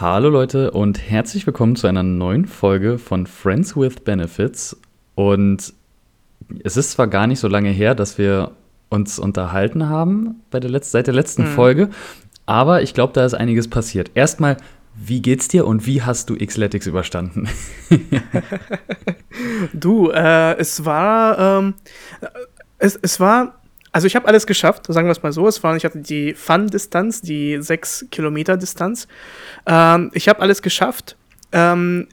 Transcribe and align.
Hallo 0.00 0.30
Leute 0.30 0.70
und 0.70 0.98
herzlich 0.98 1.46
willkommen 1.46 1.76
zu 1.76 1.86
einer 1.86 2.02
neuen 2.02 2.46
Folge 2.46 2.96
von 2.96 3.26
Friends 3.26 3.76
with 3.76 3.96
Benefits. 3.96 4.80
Und 5.14 5.74
es 6.64 6.78
ist 6.78 6.92
zwar 6.92 7.06
gar 7.06 7.26
nicht 7.26 7.38
so 7.38 7.48
lange 7.48 7.68
her, 7.68 7.94
dass 7.94 8.16
wir 8.16 8.52
uns 8.88 9.18
unterhalten 9.18 9.90
haben 9.90 10.36
bei 10.50 10.58
der 10.58 10.70
Letz 10.70 10.90
seit 10.90 11.06
der 11.06 11.12
letzten 11.12 11.42
mhm. 11.42 11.48
Folge, 11.48 11.90
aber 12.46 12.80
ich 12.80 12.94
glaube, 12.94 13.12
da 13.12 13.26
ist 13.26 13.34
einiges 13.34 13.68
passiert. 13.68 14.12
Erstmal, 14.14 14.56
wie 14.94 15.20
geht's 15.20 15.48
dir 15.48 15.66
und 15.66 15.86
wie 15.86 16.00
hast 16.00 16.30
du 16.30 16.36
Xletics 16.36 16.86
überstanden? 16.86 17.46
du, 19.74 20.08
äh, 20.12 20.56
es 20.56 20.86
war, 20.86 21.58
ähm, 21.58 21.74
es, 22.78 22.98
es 23.02 23.20
war 23.20 23.59
also 23.92 24.06
ich 24.06 24.14
habe 24.14 24.28
alles 24.28 24.46
geschafft, 24.46 24.86
sagen 24.88 25.08
wir 25.08 25.12
es 25.12 25.22
mal 25.22 25.32
so. 25.32 25.48
Es 25.48 25.62
war, 25.62 25.74
ich 25.76 25.84
hatte 25.84 25.98
die 25.98 26.34
Fun-Distanz, 26.34 27.22
die 27.22 27.60
6 27.60 28.06
Kilometer 28.10 28.56
Distanz. 28.56 29.08
Ähm, 29.66 30.10
ich 30.14 30.28
habe 30.28 30.40
alles 30.40 30.62
geschafft. 30.62 31.16
Ähm, 31.52 32.06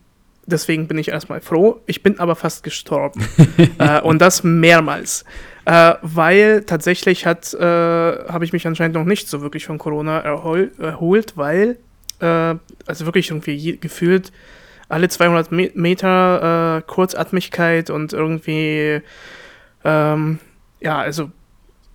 deswegen 0.48 0.88
bin 0.88 0.98
ich 0.98 1.10
erstmal 1.10 1.42
froh. 1.42 1.82
Ich 1.86 2.02
bin 2.02 2.20
aber 2.20 2.36
fast 2.36 2.64
gestorben. 2.64 3.28
äh, 3.78 4.02
und 4.02 4.20
das 4.20 4.44
mehrmals. 4.44 5.24
Äh, 5.66 5.96
weil 6.02 6.64
tatsächlich 6.64 7.26
hat, 7.26 7.54
äh, 7.54 7.62
habe 7.62 8.46
ich 8.46 8.54
mich 8.54 8.66
anscheinend 8.66 8.96
noch 8.96 9.06
nicht 9.06 9.30
so 9.30 9.42
wirklich 9.42 9.66
von 9.66 9.78
Corona 9.78 10.20
erhol 10.20 10.72
erholt, 10.80 11.34
weil, 11.36 11.78
äh, 12.22 12.56
also 12.86 13.06
wirklich 13.06 13.30
irgendwie 13.30 13.78
gefühlt 13.78 14.32
alle 14.90 15.10
200 15.10 15.52
Me 15.52 15.70
Meter 15.76 16.78
äh, 16.78 16.82
Kurzatmigkeit 16.88 17.90
und 17.90 18.14
irgendwie, 18.14 19.02
ähm, 19.84 20.40
ja, 20.80 20.98
also 21.00 21.32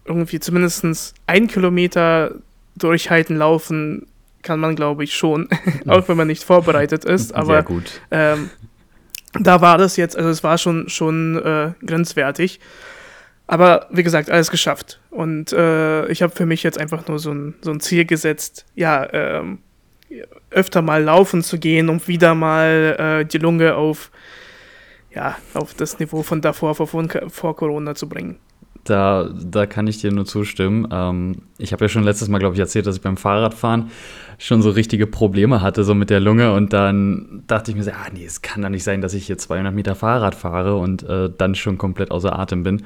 irgendwie 0.05 0.41
zumindest 0.41 1.15
ein 1.26 1.49
Kilometer 1.49 2.35
durchhalten, 2.76 3.37
laufen 3.37 4.07
kann 4.43 4.59
man, 4.59 4.74
glaube 4.74 5.04
ich, 5.04 5.15
schon, 5.15 5.49
auch 5.87 6.09
wenn 6.09 6.16
man 6.16 6.26
nicht 6.26 6.43
vorbereitet 6.43 7.04
ist. 7.04 7.35
Aber. 7.35 7.65
Ähm, 8.10 8.51
da 9.41 9.60
war 9.63 9.79
das 9.79 9.96
jetzt, 9.96 10.16
also 10.16 10.29
es 10.29 10.45
war 10.45 10.59
schon, 10.59 10.88
schon 10.88 11.38
äh, 11.43 11.73
grenzwertig. 11.87 12.60
Aber 13.46 13.87
wie 13.91 14.02
gesagt, 14.02 14.30
alles 14.30 14.51
geschafft. 14.51 15.01
Und 15.10 15.52
äh, 15.52 16.07
ich 16.09 16.23
habe 16.23 16.35
für 16.35 16.46
mich 16.46 16.63
jetzt 16.63 16.79
einfach 16.79 17.07
nur 17.09 17.19
so 17.19 17.32
ein, 17.32 17.54
so 17.63 17.71
ein 17.71 17.80
Ziel 17.80 18.04
gesetzt, 18.04 18.66
ja, 18.74 19.09
ähm, 19.13 19.59
öfter 20.51 20.82
mal 20.82 21.02
laufen 21.02 21.43
zu 21.43 21.59
gehen, 21.59 21.88
um 21.88 22.07
wieder 22.07 22.35
mal 22.35 23.23
äh, 23.23 23.24
die 23.24 23.38
Lunge 23.38 23.74
auf, 23.74 24.10
ja, 25.15 25.37
auf 25.54 25.74
das 25.74 25.98
Niveau 25.98 26.23
von 26.23 26.41
davor, 26.41 26.74
vor, 26.74 26.88
vor 27.29 27.57
Corona 27.57 27.95
zu 27.95 28.09
bringen. 28.09 28.38
Da, 28.85 29.30
da 29.33 29.66
kann 29.66 29.87
ich 29.87 30.01
dir 30.01 30.11
nur 30.11 30.25
zustimmen. 30.25 30.88
Ähm, 30.91 31.37
ich 31.59 31.73
habe 31.73 31.85
ja 31.85 31.88
schon 31.88 32.02
letztes 32.02 32.29
Mal, 32.29 32.38
glaube 32.38 32.55
ich, 32.55 32.61
erzählt, 32.61 32.87
dass 32.87 32.97
ich 32.97 33.02
beim 33.02 33.16
Fahrradfahren 33.16 33.91
schon 34.38 34.61
so 34.61 34.71
richtige 34.71 35.07
Probleme 35.07 35.61
hatte, 35.63 35.85
so 35.85 35.95
mit 35.95 36.11
der 36.11 36.19
Lunge. 36.19 36.52
Und 36.52 36.73
dann 36.73 37.45
dachte 37.47 37.71
ich 37.71 37.77
mir 37.77 37.85
so, 37.85 37.93
ah 37.93 38.09
nee, 38.13 38.25
es 38.25 38.43
kann 38.43 38.63
doch 38.63 38.71
nicht 38.71 38.83
sein, 38.83 39.01
dass 39.01 39.15
ich 39.15 39.27
hier 39.27 39.38
200 39.38 39.73
Meter 39.73 39.95
Fahrrad 39.95 40.35
fahre 40.35 40.77
und 40.77 41.05
äh, 41.05 41.30
dann 41.37 41.55
schon 41.55 41.79
komplett 41.79 42.10
außer 42.10 42.37
Atem 42.37 42.65
bin. 42.65 42.83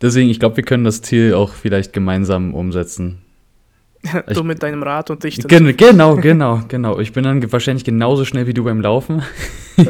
Deswegen, 0.00 0.28
ich 0.28 0.40
glaube, 0.40 0.56
wir 0.56 0.64
können 0.64 0.84
das 0.84 1.02
Ziel 1.02 1.34
auch 1.34 1.52
vielleicht 1.52 1.92
gemeinsam 1.92 2.52
umsetzen. 2.52 3.22
du 4.32 4.44
mit 4.44 4.62
deinem 4.62 4.82
Rad 4.82 5.10
und 5.10 5.24
ich. 5.24 5.38
Gen 5.38 5.76
genau, 5.76 6.16
genau, 6.16 6.60
genau. 6.68 6.98
Ich 6.98 7.12
bin 7.12 7.24
dann 7.24 7.52
wahrscheinlich 7.52 7.84
genauso 7.84 8.24
schnell 8.24 8.46
wie 8.46 8.54
du 8.54 8.64
beim 8.64 8.80
Laufen. 8.80 9.22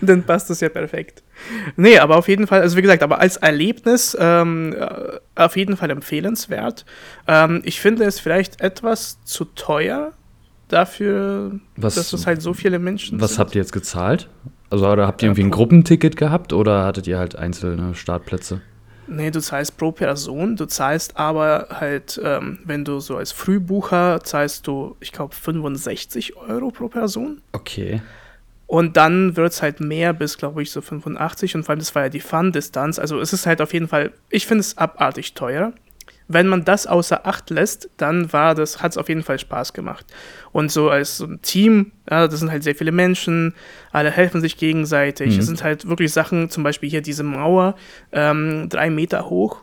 dann 0.00 0.24
passt 0.24 0.50
das 0.50 0.60
ja 0.60 0.68
perfekt. 0.68 1.22
Nee, 1.76 1.98
aber 1.98 2.16
auf 2.16 2.28
jeden 2.28 2.46
Fall, 2.46 2.60
also 2.60 2.76
wie 2.76 2.82
gesagt, 2.82 3.02
aber 3.02 3.20
als 3.20 3.36
Erlebnis 3.36 4.16
ähm, 4.18 4.74
äh, 4.78 5.18
auf 5.34 5.56
jeden 5.56 5.76
Fall 5.76 5.90
empfehlenswert. 5.90 6.84
Ähm, 7.26 7.62
ich 7.64 7.80
finde 7.80 8.04
es 8.04 8.20
vielleicht 8.20 8.60
etwas 8.60 9.22
zu 9.24 9.44
teuer 9.44 10.12
dafür, 10.68 11.60
was, 11.76 11.94
dass 11.94 12.12
es 12.12 12.26
halt 12.26 12.42
so 12.42 12.54
viele 12.54 12.78
Menschen 12.78 13.20
Was 13.20 13.32
sind. 13.32 13.38
habt 13.38 13.54
ihr 13.54 13.60
jetzt 13.60 13.72
gezahlt? 13.72 14.28
Also 14.68 14.88
oder 14.88 15.06
habt 15.06 15.22
ihr 15.22 15.28
irgendwie 15.28 15.44
ein 15.44 15.50
Gruppenticket 15.50 16.16
gehabt 16.16 16.52
oder 16.52 16.84
hattet 16.84 17.06
ihr 17.06 17.18
halt 17.18 17.36
einzelne 17.36 17.94
Startplätze? 17.94 18.60
Nee, 19.08 19.30
du 19.30 19.40
zahlst 19.40 19.76
pro 19.76 19.92
Person, 19.92 20.56
du 20.56 20.66
zahlst 20.66 21.16
aber 21.16 21.68
halt, 21.70 22.20
ähm, 22.22 22.58
wenn 22.64 22.84
du 22.84 23.00
so 23.00 23.16
als 23.16 23.32
Frühbucher 23.32 24.22
zahlst 24.24 24.66
du, 24.66 24.96
ich 25.00 25.12
glaube, 25.12 25.34
65 25.34 26.36
Euro 26.36 26.70
pro 26.70 26.88
Person. 26.88 27.40
Okay. 27.52 28.02
Und 28.66 28.96
dann 28.96 29.36
wird 29.36 29.52
es 29.52 29.62
halt 29.62 29.80
mehr 29.80 30.12
bis, 30.12 30.38
glaube 30.38 30.62
ich, 30.62 30.72
so 30.72 30.80
85. 30.80 31.54
Und 31.54 31.62
vor 31.62 31.70
allem, 31.70 31.78
das 31.78 31.94
war 31.94 32.02
ja 32.02 32.08
die 32.08 32.20
Fun-Distanz. 32.20 32.98
Also 32.98 33.20
es 33.20 33.32
ist 33.32 33.46
halt 33.46 33.60
auf 33.60 33.72
jeden 33.72 33.86
Fall, 33.86 34.12
ich 34.28 34.46
finde 34.46 34.62
es 34.62 34.76
abartig 34.76 35.34
teuer. 35.34 35.72
Wenn 36.28 36.48
man 36.48 36.64
das 36.64 36.86
außer 36.86 37.26
Acht 37.26 37.50
lässt, 37.50 37.88
dann 37.96 38.32
war 38.32 38.54
das, 38.54 38.82
hat 38.82 38.92
es 38.92 38.98
auf 38.98 39.08
jeden 39.08 39.22
Fall 39.22 39.38
Spaß 39.38 39.72
gemacht. 39.72 40.06
Und 40.52 40.72
so 40.72 40.90
als 40.90 41.18
so 41.18 41.26
ein 41.26 41.40
Team, 41.42 41.92
ja, 42.10 42.26
das 42.26 42.40
sind 42.40 42.50
halt 42.50 42.64
sehr 42.64 42.74
viele 42.74 42.92
Menschen, 42.92 43.54
alle 43.92 44.10
helfen 44.10 44.40
sich 44.40 44.56
gegenseitig. 44.56 45.34
Mhm. 45.34 45.40
Es 45.40 45.46
sind 45.46 45.62
halt 45.62 45.88
wirklich 45.88 46.12
Sachen, 46.12 46.50
zum 46.50 46.64
Beispiel 46.64 46.90
hier 46.90 47.02
diese 47.02 47.22
Mauer, 47.22 47.76
ähm, 48.12 48.68
drei 48.68 48.90
Meter 48.90 49.30
hoch, 49.30 49.62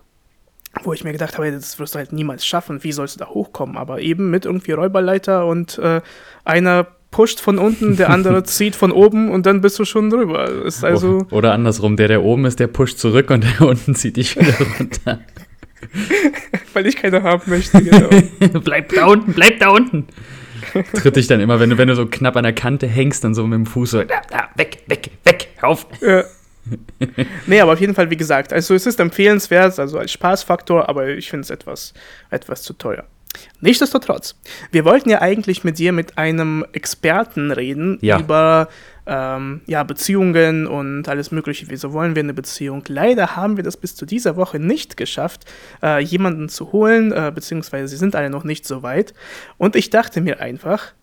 wo 0.83 0.93
ich 0.93 1.03
mir 1.03 1.11
gedacht 1.11 1.37
habe, 1.37 1.51
das 1.51 1.79
wirst 1.79 1.95
du 1.95 1.99
halt 1.99 2.13
niemals 2.13 2.45
schaffen. 2.45 2.83
Wie 2.83 2.91
sollst 2.91 3.15
du 3.15 3.19
da 3.19 3.27
hochkommen? 3.27 3.77
Aber 3.77 3.99
eben 3.99 4.31
mit 4.31 4.45
irgendwie 4.45 4.71
Räuberleiter 4.71 5.45
und 5.45 5.77
äh, 5.77 6.01
einer 6.45 6.87
pusht 7.11 7.39
von 7.39 7.59
unten, 7.59 7.95
der 7.95 8.09
andere 8.09 8.43
zieht 8.43 8.75
von 8.75 8.91
oben 8.91 9.29
und 9.31 9.45
dann 9.45 9.61
bist 9.61 9.79
du 9.79 9.85
schon 9.85 10.09
drüber. 10.09 10.49
Ist 10.49 10.83
also 10.83 11.25
Oder 11.29 11.53
andersrum, 11.53 11.95
der, 11.95 12.07
der 12.09 12.23
oben 12.23 12.45
ist, 12.45 12.59
der 12.59 12.67
pusht 12.67 12.97
zurück 12.97 13.29
und 13.29 13.45
der 13.59 13.67
unten 13.67 13.95
zieht 13.95 14.17
dich 14.17 14.35
wieder 14.35 14.55
runter. 14.79 15.19
Weil 16.73 16.87
ich 16.87 16.95
keine 16.95 17.23
haben 17.23 17.49
möchte, 17.49 17.83
genau. 17.83 18.09
bleib 18.63 18.89
da 18.89 19.05
unten, 19.05 19.33
bleib 19.33 19.59
da 19.59 19.69
unten. 19.69 20.07
Tritt 20.93 21.15
dich 21.15 21.27
dann 21.27 21.39
immer, 21.39 21.59
wenn 21.59 21.69
du, 21.69 21.77
wenn 21.77 21.87
du 21.87 21.95
so 21.95 22.05
knapp 22.05 22.35
an 22.35 22.43
der 22.43 22.53
Kante 22.53 22.87
hängst, 22.87 23.23
dann 23.23 23.33
so 23.33 23.45
mit 23.45 23.57
dem 23.57 23.65
Fuß 23.65 23.91
so, 23.91 24.03
da, 24.03 24.21
da, 24.29 24.49
weg, 24.55 24.83
weg, 24.87 25.11
weg, 25.23 25.49
auf. 25.61 25.85
Ja. 26.01 26.23
nee, 27.45 27.59
aber 27.59 27.73
auf 27.73 27.81
jeden 27.81 27.93
Fall, 27.93 28.09
wie 28.09 28.17
gesagt, 28.17 28.53
also 28.53 28.73
es 28.73 28.85
ist 28.85 28.99
empfehlenswert, 28.99 29.77
also 29.77 29.99
als 29.99 30.11
Spaßfaktor, 30.11 30.87
aber 30.87 31.09
ich 31.09 31.29
finde 31.29 31.43
es 31.43 31.49
etwas, 31.49 31.93
etwas 32.29 32.63
zu 32.63 32.73
teuer. 32.73 33.05
Nichtsdestotrotz, 33.61 34.35
wir 34.71 34.85
wollten 34.85 35.09
ja 35.09 35.21
eigentlich 35.21 35.63
mit 35.63 35.79
dir 35.79 35.91
mit 35.91 36.17
einem 36.17 36.65
Experten 36.73 37.51
reden 37.51 37.97
ja. 38.01 38.19
über 38.19 38.69
ähm, 39.05 39.61
ja, 39.65 39.83
Beziehungen 39.83 40.67
und 40.67 41.07
alles 41.07 41.31
Mögliche. 41.31 41.65
Wieso 41.69 41.93
wollen 41.93 42.15
wir 42.15 42.23
eine 42.23 42.33
Beziehung? 42.33 42.83
Leider 42.87 43.35
haben 43.35 43.57
wir 43.57 43.63
das 43.63 43.77
bis 43.77 43.95
zu 43.95 44.05
dieser 44.05 44.35
Woche 44.35 44.59
nicht 44.59 44.97
geschafft, 44.97 45.45
äh, 45.81 46.01
jemanden 46.01 46.49
zu 46.49 46.71
holen, 46.71 47.11
äh, 47.11 47.31
beziehungsweise 47.33 47.87
sie 47.87 47.97
sind 47.97 48.15
alle 48.15 48.29
noch 48.29 48.43
nicht 48.43 48.65
so 48.65 48.83
weit. 48.83 49.13
Und 49.57 49.75
ich 49.75 49.89
dachte 49.89 50.21
mir 50.21 50.39
einfach, 50.39 50.93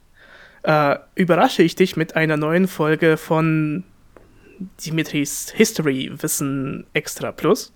äh, 0.62 0.96
überrasche 1.14 1.62
ich 1.62 1.74
dich 1.74 1.96
mit 1.96 2.16
einer 2.16 2.36
neuen 2.36 2.68
Folge 2.68 3.16
von 3.16 3.84
Dimitris 4.84 5.52
History 5.54 6.10
Wissen 6.20 6.86
Extra 6.92 7.32
Plus. 7.32 7.72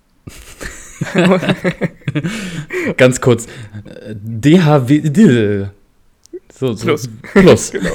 Ganz 2.97 3.21
kurz. 3.21 3.47
DHW. 4.15 5.69
So, 6.57 6.73
so. 6.73 6.87
Plus. 6.87 7.09
Plus. 7.33 7.71
genau. 7.73 7.91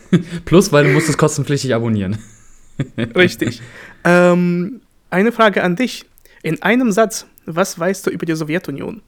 Plus, 0.44 0.72
weil 0.72 0.84
du 0.84 0.90
musst 0.90 1.08
es 1.08 1.16
kostenpflichtig 1.16 1.74
abonnieren. 1.74 2.18
Richtig. 3.14 3.62
Ähm, 4.04 4.80
eine 5.10 5.30
Frage 5.30 5.62
an 5.62 5.76
dich. 5.76 6.06
In 6.42 6.60
einem 6.62 6.90
Satz, 6.90 7.26
was 7.46 7.78
weißt 7.78 8.06
du 8.06 8.10
über 8.10 8.26
die 8.26 8.34
Sowjetunion? 8.34 9.02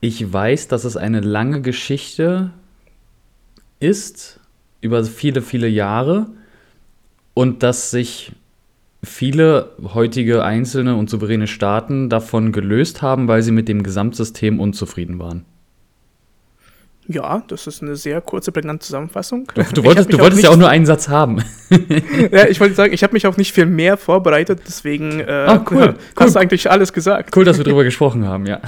Ich 0.00 0.32
weiß, 0.32 0.68
dass 0.68 0.84
es 0.84 0.96
eine 0.96 1.20
lange 1.20 1.60
Geschichte 1.60 2.52
ist, 3.80 4.40
über 4.80 5.04
viele, 5.04 5.42
viele 5.42 5.68
Jahre, 5.68 6.28
und 7.34 7.62
dass 7.62 7.90
sich 7.90 8.32
viele 9.04 9.72
heutige 9.82 10.44
einzelne 10.44 10.96
und 10.96 11.10
souveräne 11.10 11.46
Staaten 11.46 12.08
davon 12.08 12.52
gelöst 12.52 13.02
haben, 13.02 13.28
weil 13.28 13.42
sie 13.42 13.52
mit 13.52 13.68
dem 13.68 13.82
Gesamtsystem 13.82 14.60
unzufrieden 14.60 15.18
waren. 15.18 15.44
Ja, 17.12 17.42
das 17.48 17.66
ist 17.66 17.82
eine 17.82 17.96
sehr 17.96 18.20
kurze, 18.20 18.52
prägnante 18.52 18.86
Zusammenfassung. 18.86 19.50
Du, 19.52 19.62
du 19.62 19.84
wolltest, 19.84 20.12
du 20.12 20.18
wolltest 20.20 20.44
ja 20.44 20.50
auch 20.50 20.56
nur 20.56 20.68
einen 20.68 20.86
Satz 20.86 21.08
haben. 21.08 21.42
ja, 22.30 22.46
ich 22.46 22.60
wollte 22.60 22.76
sagen, 22.76 22.92
ich 22.92 23.02
habe 23.02 23.14
mich 23.14 23.26
auch 23.26 23.36
nicht 23.36 23.52
viel 23.52 23.66
mehr 23.66 23.96
vorbereitet, 23.96 24.60
deswegen 24.64 25.18
äh, 25.18 25.24
ah, 25.28 25.64
cool, 25.72 25.96
hast 26.14 26.36
du 26.36 26.38
eigentlich 26.38 26.70
alles 26.70 26.92
gesagt. 26.92 27.36
Cool, 27.36 27.44
dass 27.44 27.58
wir 27.58 27.64
darüber 27.64 27.82
gesprochen 27.82 28.28
haben, 28.28 28.46
ja. 28.46 28.60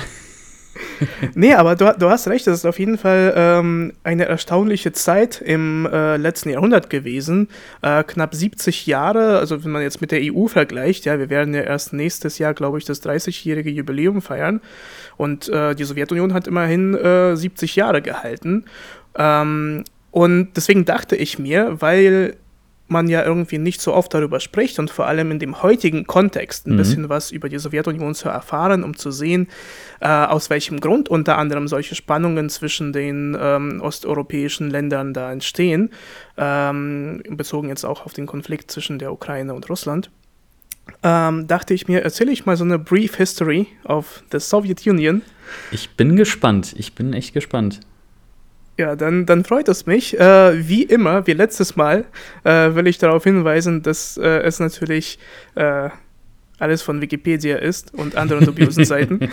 nee, 1.34 1.54
aber 1.54 1.76
du, 1.76 1.94
du, 1.98 2.08
hast 2.10 2.28
recht, 2.28 2.46
das 2.46 2.58
ist 2.58 2.64
auf 2.64 2.78
jeden 2.78 2.98
Fall 2.98 3.32
ähm, 3.36 3.92
eine 4.04 4.26
erstaunliche 4.26 4.92
Zeit 4.92 5.40
im 5.40 5.86
äh, 5.86 6.16
letzten 6.16 6.50
Jahrhundert 6.50 6.90
gewesen. 6.90 7.48
Äh, 7.82 8.04
knapp 8.04 8.34
70 8.34 8.86
Jahre, 8.86 9.38
also 9.38 9.64
wenn 9.64 9.70
man 9.70 9.82
jetzt 9.82 10.00
mit 10.00 10.12
der 10.12 10.20
EU 10.22 10.46
vergleicht, 10.46 11.04
ja, 11.04 11.18
wir 11.18 11.30
werden 11.30 11.54
ja 11.54 11.62
erst 11.62 11.92
nächstes 11.92 12.38
Jahr, 12.38 12.54
glaube 12.54 12.78
ich, 12.78 12.84
das 12.84 13.02
30-jährige 13.02 13.70
Jubiläum 13.70 14.22
feiern. 14.22 14.60
Und 15.16 15.48
äh, 15.48 15.74
die 15.74 15.84
Sowjetunion 15.84 16.32
hat 16.34 16.46
immerhin 16.46 16.96
70 17.34 17.76
äh, 17.76 17.80
Jahre 17.80 18.02
gehalten. 18.02 18.64
Ähm, 19.16 19.84
und 20.10 20.50
deswegen 20.56 20.84
dachte 20.84 21.16
ich 21.16 21.38
mir, 21.38 21.80
weil 21.80 22.36
man 22.92 23.08
ja 23.08 23.24
irgendwie 23.24 23.58
nicht 23.58 23.80
so 23.80 23.92
oft 23.92 24.14
darüber 24.14 24.38
spricht 24.38 24.78
und 24.78 24.90
vor 24.90 25.06
allem 25.06 25.30
in 25.30 25.38
dem 25.38 25.62
heutigen 25.62 26.06
Kontext 26.06 26.66
ein 26.66 26.74
mhm. 26.74 26.76
bisschen 26.76 27.08
was 27.08 27.30
über 27.30 27.48
die 27.48 27.58
Sowjetunion 27.58 28.14
zu 28.14 28.28
erfahren, 28.28 28.84
um 28.84 28.96
zu 28.96 29.10
sehen, 29.10 29.48
äh, 30.00 30.08
aus 30.08 30.50
welchem 30.50 30.80
Grund 30.80 31.08
unter 31.08 31.38
anderem 31.38 31.66
solche 31.66 31.94
Spannungen 31.94 32.48
zwischen 32.50 32.92
den 32.92 33.36
ähm, 33.40 33.80
osteuropäischen 33.80 34.70
Ländern 34.70 35.14
da 35.14 35.32
entstehen, 35.32 35.90
ähm, 36.36 37.22
bezogen 37.28 37.68
jetzt 37.68 37.84
auch 37.84 38.06
auf 38.06 38.12
den 38.12 38.26
Konflikt 38.26 38.70
zwischen 38.70 38.98
der 38.98 39.12
Ukraine 39.12 39.54
und 39.54 39.68
Russland. 39.68 40.10
Ähm, 41.02 41.46
dachte 41.46 41.74
ich 41.74 41.88
mir, 41.88 42.02
erzähle 42.02 42.32
ich 42.32 42.46
mal 42.46 42.56
so 42.56 42.64
eine 42.64 42.78
Brief 42.78 43.16
History 43.16 43.66
of 43.84 44.22
the 44.30 44.38
Soviet 44.38 44.86
Union. 44.86 45.22
Ich 45.70 45.90
bin 45.90 46.16
gespannt. 46.16 46.74
Ich 46.76 46.94
bin 46.94 47.12
echt 47.12 47.34
gespannt. 47.34 47.80
Ja, 48.78 48.96
dann, 48.96 49.26
dann 49.26 49.44
freut 49.44 49.68
es 49.68 49.86
mich. 49.86 50.18
Äh, 50.18 50.68
wie 50.68 50.82
immer, 50.82 51.26
wie 51.26 51.34
letztes 51.34 51.76
Mal, 51.76 52.06
äh, 52.44 52.74
will 52.74 52.86
ich 52.86 52.98
darauf 52.98 53.24
hinweisen, 53.24 53.82
dass 53.82 54.16
äh, 54.16 54.40
es 54.40 54.60
natürlich 54.60 55.18
äh, 55.54 55.90
alles 56.58 56.82
von 56.82 57.00
Wikipedia 57.00 57.56
ist 57.56 57.92
und 57.92 58.16
anderen 58.16 58.46
dubiosen 58.46 58.84
Seiten. 58.86 59.20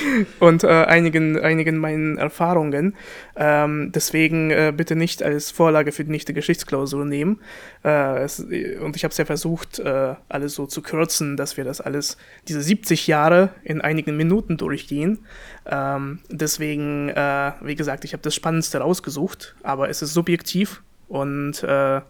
und 0.40 0.64
äh, 0.64 0.68
einigen, 0.68 1.38
einigen 1.38 1.78
meinen 1.78 2.18
Erfahrungen. 2.18 2.94
Ähm, 3.36 3.92
deswegen 3.94 4.50
äh, 4.50 4.72
bitte 4.76 4.96
nicht 4.96 5.22
als 5.22 5.50
Vorlage 5.50 5.92
für 5.92 6.04
die 6.04 6.10
nächste 6.10 6.34
Geschichtsklausur 6.34 7.04
nehmen. 7.04 7.40
Äh, 7.84 8.22
es, 8.22 8.40
und 8.40 8.96
ich 8.96 9.04
habe 9.04 9.12
es 9.12 9.18
ja 9.18 9.24
versucht, 9.24 9.78
äh, 9.78 10.14
alles 10.28 10.54
so 10.54 10.66
zu 10.66 10.82
kürzen, 10.82 11.36
dass 11.36 11.56
wir 11.56 11.64
das 11.64 11.80
alles, 11.80 12.16
diese 12.48 12.62
70 12.62 13.06
Jahre 13.06 13.50
in 13.62 13.80
einigen 13.80 14.16
Minuten 14.16 14.56
durchgehen. 14.56 15.20
Ähm, 15.66 16.20
deswegen, 16.28 17.08
äh, 17.08 17.52
wie 17.62 17.74
gesagt, 17.74 18.04
ich 18.04 18.12
habe 18.12 18.22
das 18.22 18.34
Spannendste 18.34 18.78
rausgesucht, 18.78 19.54
aber 19.62 19.88
es 19.88 20.02
ist 20.02 20.14
subjektiv 20.14 20.82
und 21.08 21.62
äh, 21.62 22.00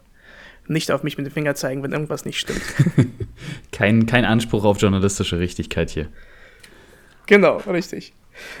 nicht 0.67 0.91
auf 0.91 1.03
mich 1.03 1.17
mit 1.17 1.27
dem 1.27 1.33
Finger 1.33 1.55
zeigen, 1.55 1.83
wenn 1.83 1.91
irgendwas 1.91 2.25
nicht 2.25 2.39
stimmt. 2.39 2.61
kein, 3.71 4.05
kein 4.05 4.25
Anspruch 4.25 4.63
auf 4.63 4.81
journalistische 4.81 5.39
Richtigkeit 5.39 5.89
hier. 5.89 6.07
Genau, 7.25 7.57
richtig. 7.57 8.13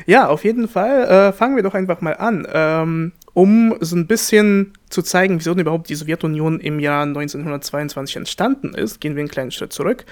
Ja, 0.05 0.27
auf 0.27 0.43
jeden 0.43 0.67
Fall 0.67 1.05
äh, 1.05 1.33
fangen 1.33 1.55
wir 1.55 1.63
doch 1.63 1.73
einfach 1.73 2.01
mal 2.01 2.13
an, 2.13 2.47
ähm, 2.51 3.11
um 3.33 3.75
so 3.79 3.95
ein 3.95 4.07
bisschen 4.07 4.73
zu 4.89 5.01
zeigen, 5.01 5.39
wieso 5.39 5.53
denn 5.53 5.61
überhaupt 5.61 5.89
die 5.89 5.95
Sowjetunion 5.95 6.59
im 6.59 6.79
Jahr 6.79 7.03
1922 7.03 8.17
entstanden 8.17 8.75
ist. 8.75 9.01
Gehen 9.01 9.15
wir 9.15 9.21
einen 9.21 9.29
kleinen 9.29 9.51
Schritt 9.51 9.73
zurück. 9.73 10.05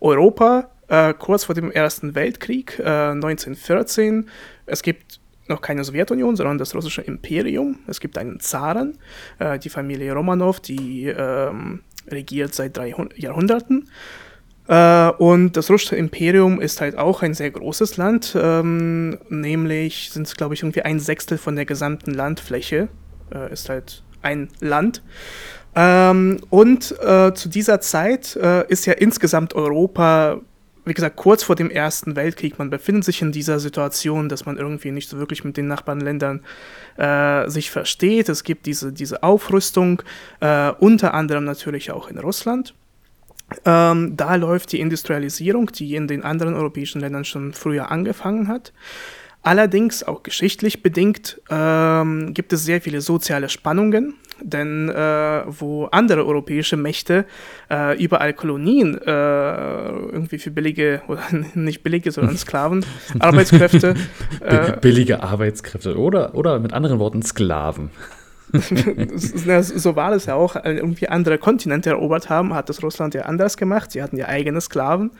Europa, 0.00 0.70
äh, 0.88 1.12
kurz 1.14 1.44
vor 1.44 1.54
dem 1.54 1.70
Ersten 1.70 2.14
Weltkrieg, 2.14 2.78
äh, 2.78 3.10
1914. 3.12 4.28
Es 4.66 4.82
gibt 4.82 5.20
noch 5.48 5.60
keine 5.60 5.84
Sowjetunion, 5.84 6.36
sondern 6.36 6.58
das 6.58 6.74
russische 6.74 7.02
Imperium. 7.02 7.80
Es 7.86 8.00
gibt 8.00 8.16
einen 8.16 8.40
Zaren, 8.40 8.98
äh, 9.38 9.58
die 9.58 9.68
Familie 9.68 10.14
Romanov, 10.14 10.60
die 10.60 11.06
ähm, 11.06 11.80
regiert 12.08 12.54
seit 12.54 12.76
drei 12.76 12.94
Jahrhunderten. 13.16 13.88
Äh, 14.68 15.10
und 15.10 15.56
das 15.56 15.70
russische 15.70 15.96
Imperium 15.96 16.60
ist 16.60 16.80
halt 16.80 16.96
auch 16.96 17.22
ein 17.22 17.34
sehr 17.34 17.50
großes 17.50 17.96
Land, 17.96 18.36
ähm, 18.40 19.18
nämlich 19.28 20.10
sind 20.12 20.26
es, 20.26 20.36
glaube 20.36 20.54
ich, 20.54 20.62
irgendwie 20.62 20.82
ein 20.82 21.00
Sechstel 21.00 21.38
von 21.38 21.56
der 21.56 21.64
gesamten 21.64 22.14
Landfläche, 22.14 22.88
äh, 23.34 23.52
ist 23.52 23.68
halt 23.68 24.02
ein 24.22 24.48
Land. 24.60 25.02
Ähm, 25.74 26.38
und 26.50 26.94
äh, 27.00 27.32
zu 27.34 27.48
dieser 27.48 27.80
Zeit 27.80 28.36
äh, 28.36 28.66
ist 28.68 28.86
ja 28.86 28.92
insgesamt 28.92 29.54
Europa, 29.54 30.40
wie 30.84 30.94
gesagt, 30.94 31.16
kurz 31.16 31.42
vor 31.42 31.56
dem 31.56 31.70
Ersten 31.70 32.14
Weltkrieg. 32.14 32.58
Man 32.58 32.70
befindet 32.70 33.04
sich 33.04 33.22
in 33.22 33.32
dieser 33.32 33.58
Situation, 33.58 34.28
dass 34.28 34.44
man 34.44 34.58
irgendwie 34.58 34.90
nicht 34.90 35.08
so 35.08 35.18
wirklich 35.18 35.44
mit 35.44 35.56
den 35.56 35.68
Nachbarländern 35.68 36.42
äh, 36.98 37.48
sich 37.48 37.70
versteht. 37.70 38.28
Es 38.28 38.44
gibt 38.44 38.66
diese, 38.66 38.92
diese 38.92 39.22
Aufrüstung, 39.22 40.02
äh, 40.40 40.70
unter 40.78 41.14
anderem 41.14 41.44
natürlich 41.44 41.90
auch 41.90 42.08
in 42.08 42.18
Russland. 42.18 42.74
Ähm, 43.64 44.16
da 44.16 44.34
läuft 44.36 44.72
die 44.72 44.80
Industrialisierung, 44.80 45.66
die 45.72 45.94
in 45.94 46.08
den 46.08 46.22
anderen 46.22 46.54
europäischen 46.54 47.00
Ländern 47.00 47.24
schon 47.24 47.52
früher 47.52 47.90
angefangen 47.90 48.48
hat. 48.48 48.72
Allerdings, 49.44 50.04
auch 50.04 50.22
geschichtlich 50.22 50.82
bedingt, 50.82 51.40
ähm, 51.50 52.32
gibt 52.32 52.52
es 52.52 52.64
sehr 52.64 52.80
viele 52.80 53.00
soziale 53.00 53.48
Spannungen, 53.48 54.14
denn 54.40 54.88
äh, 54.88 55.42
wo 55.48 55.86
andere 55.86 56.24
europäische 56.24 56.76
Mächte 56.76 57.24
äh, 57.68 58.00
überall 58.00 58.34
Kolonien 58.34 58.96
äh, 58.98 59.02
irgendwie 59.04 60.38
für 60.38 60.52
billige, 60.52 61.02
oder 61.08 61.22
nicht 61.54 61.82
billige, 61.82 62.12
sondern 62.12 62.36
Sklaven, 62.38 62.86
Arbeitskräfte. 63.18 63.94
billige 64.80 65.24
Arbeitskräfte 65.24 65.98
oder, 65.98 66.36
oder 66.36 66.60
mit 66.60 66.72
anderen 66.72 67.00
Worten 67.00 67.22
Sklaven. 67.22 67.90
So 68.52 69.96
war 69.96 70.10
das 70.10 70.26
ja 70.26 70.34
auch, 70.34 70.56
äh, 70.56 70.74
irgendwie 70.74 71.08
andere 71.08 71.38
Kontinente 71.38 71.88
erobert 71.90 72.28
haben, 72.28 72.52
hat 72.52 72.68
das 72.68 72.82
Russland 72.82 73.14
ja 73.14 73.22
anders 73.22 73.56
gemacht. 73.56 73.92
Sie 73.92 74.02
hatten 74.02 74.18
ja 74.18 74.28
eigene 74.28 74.60
Sklaven. 74.60 75.12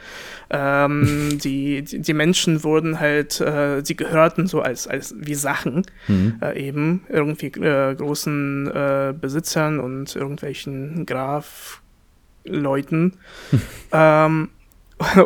Ähm, 0.51 1.39
die, 1.43 1.81
die, 1.83 2.01
die, 2.01 2.15
Menschen 2.15 2.63
wurden 2.63 3.01
halt, 3.01 3.41
äh, 3.41 3.83
sie 3.85 3.97
gehörten 3.97 4.47
so 4.47 4.61
als, 4.61 4.87
als 4.87 5.15
wie 5.19 5.35
Sachen, 5.35 5.87
mhm. 6.09 6.35
äh, 6.43 6.61
eben 6.61 7.07
irgendwie 7.09 7.47
äh, 7.47 7.95
großen 7.95 8.71
äh, 8.71 9.15
Besitzern 9.19 9.81
und 9.81 10.15
irgendwelchen 10.15 11.07
Grafleuten. 11.07 13.15
ähm, 13.93 14.51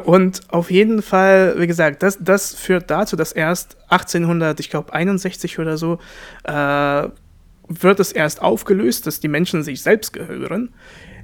und 0.04 0.40
auf 0.48 0.70
jeden 0.70 1.02
Fall, 1.02 1.54
wie 1.58 1.66
gesagt, 1.66 2.02
das, 2.02 2.18
das 2.20 2.54
führt 2.54 2.90
dazu, 2.90 3.16
dass 3.16 3.32
erst 3.32 3.76
1800, 3.88 4.60
ich 4.60 4.70
glaube 4.70 4.92
61 4.92 5.58
oder 5.58 5.76
so, 5.76 5.98
äh, 6.44 7.08
wird 7.68 8.00
es 8.00 8.12
erst 8.12 8.42
aufgelöst, 8.42 9.06
dass 9.06 9.20
die 9.20 9.28
Menschen 9.28 9.62
sich 9.62 9.82
selbst 9.82 10.12
gehören. 10.12 10.74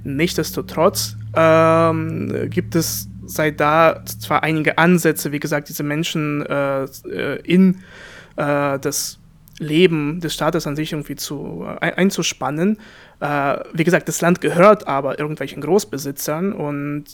Nichtsdestotrotz 0.03 1.15
ähm, 1.35 2.49
gibt 2.49 2.75
es 2.75 3.07
seit 3.25 3.59
da 3.59 4.03
zwar 4.05 4.43
einige 4.43 4.77
Ansätze, 4.77 5.31
wie 5.31 5.39
gesagt, 5.39 5.69
diese 5.69 5.83
Menschen 5.83 6.45
äh, 6.45 6.85
in 7.43 7.75
äh, 8.35 8.79
das 8.79 9.19
Leben 9.59 10.19
des 10.19 10.33
Staates 10.33 10.67
an 10.67 10.75
sich 10.75 10.91
irgendwie 10.91 11.15
zu, 11.15 11.65
äh, 11.81 11.93
einzuspannen. 11.93 12.77
Äh, 13.19 13.57
wie 13.73 13.83
gesagt, 13.83 14.07
das 14.07 14.21
Land 14.21 14.41
gehört 14.41 14.87
aber 14.87 15.19
irgendwelchen 15.19 15.61
Großbesitzern 15.61 16.53
und 16.53 17.05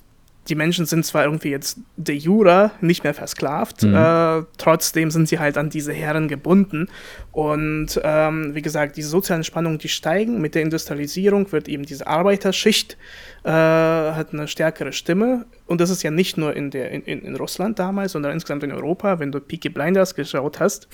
die 0.50 0.56
Menschen 0.56 0.86
sind 0.86 1.06
zwar 1.06 1.24
irgendwie 1.24 1.50
jetzt 1.50 1.80
de 1.96 2.16
jure 2.16 2.72
nicht 2.82 3.04
mehr 3.04 3.14
versklavt, 3.14 3.84
mhm. 3.84 3.96
äh, 3.96 4.44
trotzdem 4.58 5.12
sind 5.12 5.30
sie 5.30 5.40
halt 5.40 5.58
an 5.58 5.70
diese 5.70 5.94
Herren 5.94 6.28
gebunden. 6.28 6.88
Und 7.32 8.00
ähm, 8.04 8.56
wie 8.56 8.62
gesagt, 8.62 8.98
diese 8.98 9.10
sozialen 9.10 9.44
Spannungen, 9.44 9.78
die 9.78 9.90
steigen. 9.90 10.42
Mit 10.42 10.56
der 10.56 10.64
Industrialisierung 10.64 11.52
wird 11.52 11.68
eben 11.68 11.84
diese 11.84 12.08
Arbeiterschicht 12.08 12.98
äh, 13.44 13.52
hat 13.52 14.34
eine 14.34 14.48
stärkere 14.48 14.92
Stimme. 14.92 15.46
Und 15.70 15.80
das 15.80 15.92
ist 15.92 16.02
ja 16.02 16.10
nicht 16.10 16.36
nur 16.36 16.56
in, 16.56 16.72
der, 16.72 16.90
in, 16.90 17.04
in 17.04 17.36
Russland 17.36 17.78
damals, 17.78 18.14
sondern 18.14 18.32
insgesamt 18.32 18.64
in 18.64 18.72
Europa. 18.72 19.20
Wenn 19.20 19.32
du 19.32 19.40
Peaky 19.40 19.70
Blinders 19.70 20.16
geschaut 20.16 20.60
hast, 20.60 20.88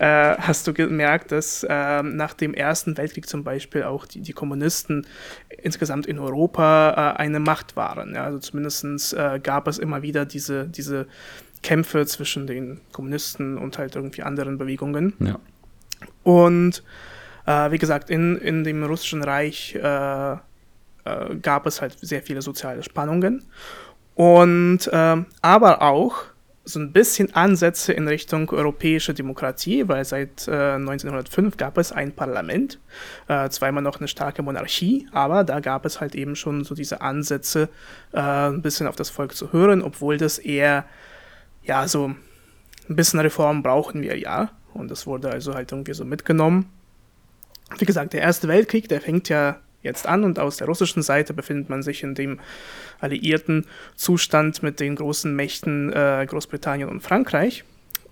äh, 0.00 0.34
hast 0.36 0.66
du 0.66 0.74
gemerkt, 0.74 1.30
dass 1.30 1.62
äh, 1.62 2.02
nach 2.02 2.34
dem 2.34 2.52
Ersten 2.52 2.96
Weltkrieg 2.96 3.28
zum 3.28 3.44
Beispiel 3.44 3.84
auch 3.84 4.04
die, 4.04 4.20
die 4.22 4.32
Kommunisten 4.32 5.06
insgesamt 5.62 6.06
in 6.06 6.18
Europa 6.18 7.14
äh, 7.14 7.20
eine 7.20 7.38
Macht 7.38 7.76
waren. 7.76 8.16
Ja? 8.16 8.24
Also 8.24 8.40
zumindest 8.40 9.14
äh, 9.14 9.38
gab 9.40 9.68
es 9.68 9.78
immer 9.78 10.02
wieder 10.02 10.24
diese, 10.24 10.66
diese 10.66 11.06
Kämpfe 11.62 12.04
zwischen 12.06 12.48
den 12.48 12.80
Kommunisten 12.90 13.56
und 13.56 13.78
halt 13.78 13.94
irgendwie 13.94 14.24
anderen 14.24 14.58
Bewegungen. 14.58 15.12
Ja. 15.20 15.38
Und 16.24 16.82
äh, 17.46 17.70
wie 17.70 17.78
gesagt, 17.78 18.10
in, 18.10 18.38
in 18.38 18.64
dem 18.64 18.82
russischen 18.82 19.22
Reich 19.22 19.76
äh, 19.76 20.36
gab 21.42 21.66
es 21.66 21.80
halt 21.80 21.96
sehr 22.00 22.22
viele 22.22 22.42
soziale 22.42 22.82
Spannungen. 22.82 23.44
Und 24.16 24.88
äh, 24.92 25.16
aber 25.42 25.82
auch 25.82 26.24
so 26.64 26.80
ein 26.80 26.92
bisschen 26.92 27.32
Ansätze 27.34 27.92
in 27.92 28.08
Richtung 28.08 28.50
europäische 28.50 29.14
Demokratie, 29.14 29.86
weil 29.86 30.04
seit 30.04 30.48
äh, 30.48 30.72
1905 30.74 31.56
gab 31.58 31.78
es 31.78 31.92
ein 31.92 32.12
Parlament, 32.12 32.80
äh, 33.28 33.48
immer 33.68 33.82
noch 33.82 33.98
eine 33.98 34.08
starke 34.08 34.42
Monarchie, 34.42 35.06
aber 35.12 35.44
da 35.44 35.60
gab 35.60 35.84
es 35.84 36.00
halt 36.00 36.16
eben 36.16 36.34
schon 36.34 36.64
so 36.64 36.74
diese 36.74 37.02
Ansätze, 37.02 37.68
äh, 38.12 38.18
ein 38.20 38.62
bisschen 38.62 38.88
auf 38.88 38.96
das 38.96 39.10
Volk 39.10 39.36
zu 39.36 39.52
hören, 39.52 39.80
obwohl 39.80 40.16
das 40.16 40.38
eher, 40.38 40.86
ja, 41.62 41.86
so 41.86 42.08
ein 42.88 42.96
bisschen 42.96 43.20
Reform 43.20 43.62
brauchen 43.62 44.02
wir 44.02 44.18
ja. 44.18 44.50
Und 44.74 44.90
das 44.90 45.06
wurde 45.06 45.30
also 45.30 45.54
halt 45.54 45.70
irgendwie 45.70 45.94
so 45.94 46.04
mitgenommen. 46.04 46.70
Wie 47.78 47.84
gesagt, 47.84 48.12
der 48.12 48.22
Erste 48.22 48.48
Weltkrieg, 48.48 48.88
der 48.88 49.00
fängt 49.00 49.28
ja 49.28 49.60
jetzt 49.86 50.06
an 50.06 50.24
und 50.24 50.38
aus 50.38 50.58
der 50.58 50.66
russischen 50.66 51.02
Seite 51.02 51.32
befindet 51.32 51.70
man 51.70 51.82
sich 51.82 52.02
in 52.02 52.14
dem 52.14 52.38
alliierten 53.00 53.64
Zustand 53.94 54.62
mit 54.62 54.80
den 54.80 54.96
großen 54.96 55.34
Mächten 55.34 55.92
äh, 55.92 56.26
Großbritannien 56.28 56.88
und 56.88 57.00
Frankreich. 57.00 57.64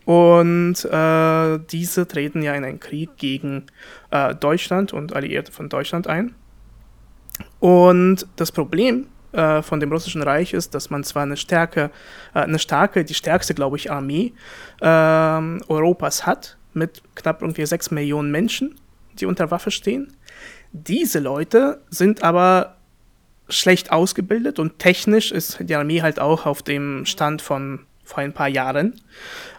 Und 0.04 0.84
äh, 0.84 1.58
diese 1.70 2.06
treten 2.06 2.42
ja 2.42 2.54
in 2.54 2.64
einen 2.64 2.80
Krieg 2.80 3.16
gegen 3.16 3.64
äh, 4.10 4.34
Deutschland 4.34 4.92
und 4.92 5.14
Alliierte 5.14 5.52
von 5.52 5.68
Deutschland 5.68 6.06
ein. 6.06 6.34
Und 7.58 8.26
das 8.36 8.52
Problem 8.52 9.06
äh, 9.32 9.62
von 9.62 9.80
dem 9.80 9.90
russischen 9.90 10.22
Reich 10.22 10.52
ist, 10.52 10.74
dass 10.74 10.90
man 10.90 11.04
zwar 11.04 11.22
eine 11.22 11.36
Stärke, 11.36 11.90
äh, 12.34 12.40
eine 12.40 12.58
starke, 12.58 13.04
die 13.04 13.14
stärkste, 13.14 13.54
glaube 13.54 13.76
ich, 13.76 13.90
Armee 13.90 14.32
ähm, 14.80 15.62
Europas 15.68 16.26
hat, 16.26 16.56
mit 16.74 17.02
knapp 17.14 17.40
irgendwie 17.42 17.66
sechs 17.66 17.90
Millionen 17.90 18.30
Menschen, 18.30 18.76
die 19.14 19.26
unter 19.26 19.50
Waffe 19.50 19.70
stehen. 19.70 20.12
Diese 20.76 21.20
Leute 21.20 21.78
sind 21.88 22.24
aber 22.24 22.74
schlecht 23.48 23.92
ausgebildet 23.92 24.58
und 24.58 24.80
technisch 24.80 25.30
ist 25.30 25.58
die 25.60 25.74
Armee 25.76 26.02
halt 26.02 26.18
auch 26.18 26.46
auf 26.46 26.62
dem 26.62 27.06
Stand 27.06 27.42
von 27.42 27.80
vor 28.02 28.18
ein 28.18 28.32
paar 28.32 28.48
Jahren. 28.48 28.94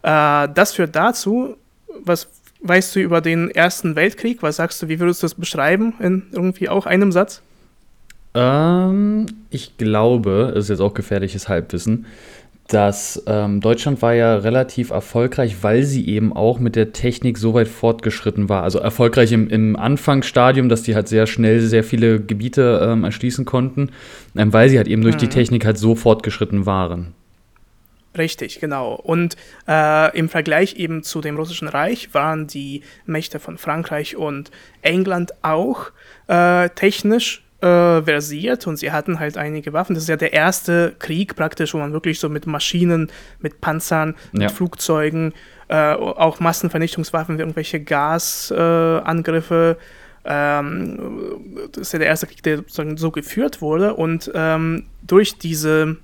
Äh, 0.03 0.50
das 0.53 0.74
führt 0.74 0.95
dazu, 0.95 1.55
was 2.03 2.27
weißt 2.62 2.95
du 2.95 3.00
über 3.00 3.22
den 3.22 3.50
Ersten 3.50 3.95
Weltkrieg? 3.95 4.43
Was 4.43 4.57
sagst 4.57 4.81
du, 4.81 4.89
wie 4.89 5.00
würdest 5.00 5.24
du 5.24 5.25
das 5.25 5.36
beschreiben 5.36 5.93
in 6.00 6.24
irgendwie 6.34 6.67
auch 6.67 6.86
einem 6.86 7.13
Satz? 7.13 7.41
Ähm, 8.34 9.27
ich 9.50 9.77
glaube, 9.77 10.51
es 10.53 10.65
ist 10.65 10.69
jetzt 10.69 10.81
auch 10.81 10.93
gefährliches 10.93 11.48
Halbwissen, 11.48 12.05
dass 12.67 13.24
ähm, 13.27 13.62
Deutschland 13.62 14.01
war 14.01 14.13
ja 14.13 14.38
relativ 14.38 14.89
erfolgreich, 14.89 15.57
weil 15.62 15.84
sie 15.84 16.07
eben 16.07 16.34
auch 16.34 16.57
mit 16.60 16.75
der 16.75 16.93
Technik 16.93 17.38
so 17.38 17.53
weit 17.53 17.67
fortgeschritten 17.67 18.50
war. 18.50 18.63
Also 18.63 18.79
erfolgreich 18.79 19.31
im, 19.31 19.48
im 19.50 19.75
Anfangsstadium, 19.75 20.67
dass 20.67 20.81
die 20.81 20.95
halt 20.95 21.07
sehr 21.07 21.27
schnell 21.27 21.62
sehr 21.62 21.84
viele 21.84 22.19
Gebiete 22.19 22.79
ähm, 22.84 23.03
erschließen 23.03 23.45
konnten, 23.45 23.91
ähm, 24.36 24.51
weil 24.51 24.69
sie 24.69 24.77
halt 24.77 24.88
eben 24.88 25.03
durch 25.03 25.15
mhm. 25.15 25.19
die 25.19 25.29
Technik 25.29 25.65
halt 25.65 25.77
so 25.77 25.95
fortgeschritten 25.95 26.65
waren. 26.65 27.13
Richtig, 28.17 28.60
genau. 28.60 28.95
Und 28.95 29.36
äh, 29.67 30.17
im 30.17 30.29
Vergleich 30.29 30.75
eben 30.77 31.03
zu 31.03 31.22
dem 31.22 31.36
Russischen 31.36 31.67
Reich 31.67 32.13
waren 32.13 32.48
die 32.48 32.81
Mächte 33.05 33.39
von 33.39 33.57
Frankreich 33.57 34.15
und 34.15 34.51
England 34.81 35.34
auch 35.43 35.91
äh, 36.27 36.69
technisch 36.69 37.44
äh, 37.65 38.03
versiert 38.03 38.67
und 38.67 38.77
sie 38.77 38.91
hatten 38.91 39.19
halt 39.19 39.38
einige 39.38 39.74
Waffen. 39.74 39.95
Das 39.95 40.03
ist 40.03 40.10
ja 40.10 40.17
der 40.17 40.34
erste 40.34 40.95
Krieg 41.00 41.36
praktisch, 41.36 41.74
wo 41.74 41.79
man 41.79 41.93
wirklich 41.93 42.19
so 42.19 42.29
mit 42.29 42.45
Maschinen, 42.45 43.12
mit 43.39 43.60
Panzern, 43.60 44.15
mit 44.31 44.43
ja. 44.43 44.50
Flugzeugen, 44.50 45.34
äh, 45.67 45.93
auch 45.93 46.39
Massenvernichtungswaffen, 46.39 47.39
irgendwelche 47.39 47.79
Gasangriffe. 47.79 49.77
Ähm, 50.24 51.00
das 51.72 51.81
ist 51.81 51.93
ja 51.93 52.00
der 52.00 52.07
erste 52.07 52.27
Krieg, 52.27 52.43
der 52.43 52.57
sozusagen 52.57 52.98
so 52.98 53.12
geführt 53.12 53.62
wurde 53.62 53.95
und 53.95 54.31
ähm, 54.34 54.86
durch 55.01 55.38
diese, 55.38 55.98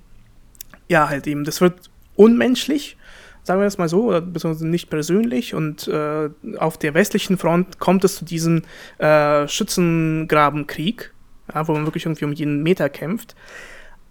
ja 0.88 1.10
halt 1.10 1.28
eben, 1.28 1.44
das 1.44 1.62
wird 1.62 1.90
unmenschlich, 2.16 2.98
sagen 3.44 3.62
wir 3.62 3.66
das 3.66 3.78
mal 3.78 3.90
so, 3.90 4.06
oder 4.06 4.22
beziehungsweise 4.22 4.68
nicht 4.68 4.90
persönlich. 4.90 5.54
Und 5.54 5.88
äh, 5.88 6.30
auf 6.58 6.78
der 6.78 6.94
westlichen 6.94 7.38
Front 7.38 7.80
kommt 7.80 8.04
es 8.04 8.16
zu 8.16 8.26
diesem 8.26 8.64
äh, 9.00 9.48
Schützengrabenkrieg, 9.48 11.12
ja, 11.54 11.68
wo 11.68 11.74
man 11.74 11.86
wirklich 11.86 12.06
irgendwie 12.06 12.26
um 12.26 12.34
jeden 12.34 12.64
Meter 12.64 12.90
kämpft. 12.90 13.36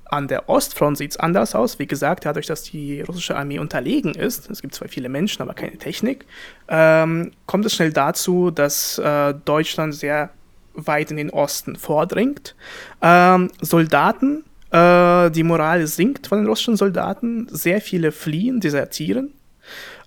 An 0.05 0.27
der 0.27 0.49
Ostfront 0.49 0.99
sieht 0.99 1.13
es 1.13 1.17
anders 1.19 1.55
aus. 1.55 1.79
Wie 1.79 1.87
gesagt, 1.87 2.25
dadurch, 2.25 2.47
dass 2.47 2.65
die 2.65 3.01
russische 3.01 3.37
Armee 3.37 3.61
unterlegen 3.61 4.15
ist, 4.15 4.51
es 4.51 4.61
gibt 4.61 4.75
zwar 4.75 4.89
viele 4.89 5.09
Menschen, 5.09 5.41
aber 5.41 5.55
keine 5.55 5.79
Technik, 5.79 6.27
ähm, 6.69 7.31
kommt 7.47 7.65
es 7.65 7.75
schnell 7.75 7.93
dazu, 7.93 8.51
dass 8.51 8.99
äh, 8.99 9.35
Deutschland 9.45 9.95
sehr 9.95 10.31
weit 10.75 11.11
in 11.13 11.17
den 11.17 11.31
Osten 11.31 11.77
vordringt. 11.77 12.57
Ähm, 13.01 13.51
Soldaten, 13.61 14.45
äh, 14.73 15.31
die 15.31 15.45
Moral 15.45 15.87
sinkt 15.87 16.27
von 16.27 16.39
den 16.39 16.49
russischen 16.49 16.77
Soldaten, 16.77 17.47
sehr 17.51 17.81
viele 17.81 18.11
fliehen, 18.11 18.61
desertieren. 18.61 19.33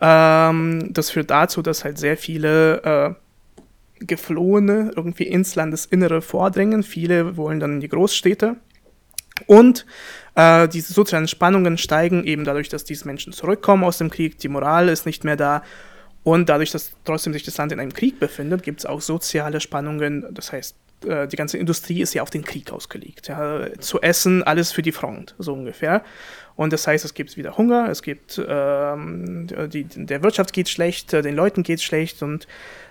Ähm, 0.01 0.89
das 0.91 1.11
führt 1.11 1.29
dazu, 1.29 1.61
dass 1.61 1.83
halt 1.83 1.97
sehr 1.97 2.17
viele 2.17 2.81
äh, 2.83 3.22
Geflohene 4.05 4.91
irgendwie 4.95 5.23
ins 5.23 5.55
Landesinnere 5.55 6.21
vordringen. 6.21 6.83
Viele 6.83 7.37
wollen 7.37 7.59
dann 7.59 7.73
in 7.73 7.79
die 7.79 7.89
Großstädte. 7.89 8.57
Und 9.47 9.85
äh, 10.35 10.67
diese 10.67 10.93
sozialen 10.93 11.27
Spannungen 11.27 11.77
steigen 11.77 12.23
eben 12.23 12.43
dadurch, 12.43 12.69
dass 12.69 12.83
diese 12.83 13.07
Menschen 13.07 13.33
zurückkommen 13.33 13.83
aus 13.83 13.97
dem 13.97 14.09
Krieg, 14.09 14.37
die 14.39 14.47
Moral 14.47 14.89
ist 14.89 15.05
nicht 15.05 15.23
mehr 15.23 15.35
da. 15.35 15.63
Und 16.23 16.49
dadurch, 16.49 16.71
dass 16.71 16.93
trotzdem 17.03 17.33
sich 17.33 17.43
das 17.43 17.57
Land 17.57 17.71
in 17.71 17.79
einem 17.79 17.93
Krieg 17.93 18.19
befindet, 18.19 18.63
gibt 18.63 18.79
es 18.79 18.85
auch 18.85 19.01
soziale 19.01 19.59
Spannungen. 19.59 20.25
Das 20.31 20.53
heißt, 20.53 20.75
äh, 21.05 21.27
die 21.27 21.35
ganze 21.35 21.57
Industrie 21.57 22.01
ist 22.01 22.13
ja 22.13 22.21
auf 22.21 22.29
den 22.29 22.43
Krieg 22.43 22.71
ausgelegt. 22.71 23.27
Ja. 23.27 23.67
Zu 23.79 24.01
essen, 24.01 24.43
alles 24.43 24.71
für 24.71 24.81
die 24.81 24.91
Front, 24.91 25.35
so 25.37 25.53
ungefähr. 25.53 26.03
Und 26.55 26.71
das 26.71 26.87
heißt, 26.87 27.03
es 27.03 27.13
gibt 27.13 27.35
wieder 27.35 27.57
Hunger, 27.57 27.89
es 27.89 28.03
gibt, 28.03 28.41
ähm, 28.47 29.47
die, 29.69 29.85
der 29.85 30.23
Wirtschaft 30.23 30.53
geht 30.53 30.69
schlecht, 30.69 31.11
den 31.11 31.35
Leuten 31.35 31.63
geht 31.63 31.81
schlecht 31.81 32.21
und 32.21 32.47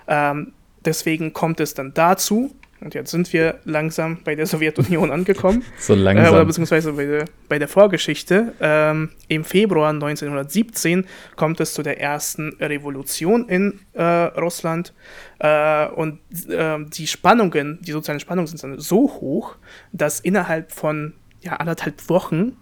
ähm, 0.09 0.53
Deswegen 0.85 1.33
kommt 1.33 1.61
es 1.61 1.75
dann 1.75 1.95
dazu, 1.95 2.55
und 2.83 2.95
jetzt 2.95 3.13
sind 3.13 3.33
wir 3.33 3.61
langsam 3.65 4.19
bei 4.25 4.35
der 4.35 4.47
Sowjetunion 4.47 5.11
angekommen. 5.13 5.65
so 5.79 5.95
langsam. 5.95 6.27
Äh, 6.27 6.31
oder 6.31 6.45
beziehungsweise 6.45 6.93
bei 6.93 7.05
der, 7.05 7.25
bei 7.49 7.59
der 7.59 7.69
Vorgeschichte. 7.69 8.55
Ähm, 8.61 9.11
Im 9.29 9.45
Februar 9.45 9.91
1917 9.91 11.07
kommt 11.37 11.61
es 11.61 11.75
zu 11.75 11.83
der 11.83 12.01
ersten 12.01 12.55
Revolution 12.61 13.49
in 13.49 13.79
äh, 13.93 14.03
Russland. 14.03 14.93
Äh, 15.39 15.87
und 15.89 16.19
ähm, 16.51 16.91
die 16.91 17.07
Spannungen, 17.07 17.79
die 17.83 17.93
sozialen 17.93 18.21
Spannungen 18.21 18.49
sind 18.49 18.63
dann 18.63 18.81
so 18.81 19.03
hoch, 19.03 19.57
dass 19.93 20.19
innerhalb 20.19 20.73
von 20.73 21.15
ja, 21.41 21.55
anderthalb 21.55 22.09
Wochen 22.09 22.57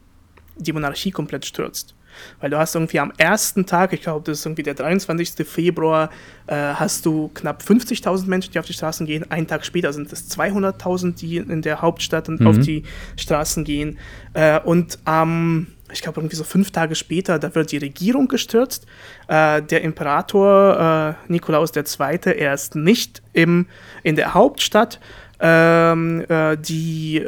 die 0.57 0.73
Monarchie 0.73 1.11
komplett 1.11 1.47
stürzt. 1.47 1.95
Weil 2.41 2.51
du 2.51 2.59
hast 2.59 2.75
irgendwie 2.75 3.01
am 3.01 3.13
ersten 3.17 3.67
Tag, 3.67 3.93
ich 3.93 4.03
glaube, 4.03 4.25
das 4.25 4.41
ist 4.41 4.47
irgendwie 4.47 4.63
der 4.63 4.75
23. 4.75 5.47
Februar, 5.47 6.11
äh, 6.47 6.55
hast 6.55 7.07
du 7.07 7.29
knapp 7.35 7.63
50.000 7.63 8.27
Menschen, 8.27 8.53
die 8.53 8.59
auf 8.59 8.67
die 8.67 8.73
Straßen 8.73 9.07
gehen. 9.07 9.31
Einen 9.31 9.47
Tag 9.47 9.65
später 9.65 9.93
sind 9.93 10.13
es 10.13 10.31
200.000, 10.31 11.15
die 11.15 11.39
in 11.39 11.63
der 11.63 11.83
Hauptstadt 11.83 12.29
mhm. 12.29 12.47
auf 12.47 12.59
die 12.59 12.85
Straßen 13.17 13.65
gehen. 13.65 13.99
Äh, 14.35 14.61
und 14.61 14.99
am, 15.05 15.31
ähm, 15.31 15.67
ich 15.93 16.03
glaube, 16.03 16.21
irgendwie 16.21 16.37
so 16.37 16.45
fünf 16.45 16.71
Tage 16.71 16.95
später, 16.95 17.39
da 17.39 17.55
wird 17.55 17.73
die 17.73 17.79
Regierung 17.79 18.29
gestürzt. 18.29 18.87
Äh, 19.29 19.63
der 19.63 19.83
Imperator 19.83 21.17
äh, 21.29 21.33
Nikolaus 21.33 21.73
II., 21.75 21.85
er 22.37 22.55
ist 22.55 22.75
nicht 22.75 23.23
im, 23.33 23.67
in 24.03 24.17
der 24.17 24.35
Hauptstadt. 24.35 25.01
Ähm, 25.41 26.25
äh, 26.29 26.57
die 26.57 27.25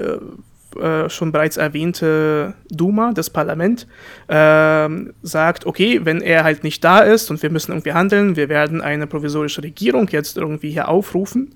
äh, 0.77 1.09
schon 1.11 1.33
bereits 1.33 1.57
erwähnte 1.57 2.55
Duma, 2.71 3.13
das 3.13 3.31
Parlament, 3.31 3.87
äh, 4.29 4.89
sagt, 5.23 5.67
okay, 5.67 6.01
wenn 6.05 6.21
er 6.21 6.45
halt 6.45 6.65
nicht 6.65 6.83
da 6.85 7.01
ist 7.01 7.31
und 7.31 7.43
wir 7.43 7.51
müssen 7.51 7.73
irgendwie 7.73 7.93
handeln, 7.93 8.37
wir 8.37 8.49
werden 8.49 8.81
eine 8.81 9.07
provisorische 9.07 9.63
Regierung 9.63 10.09
jetzt 10.11 10.37
irgendwie 10.37 10.71
hier 10.71 10.89
aufrufen. 10.89 11.55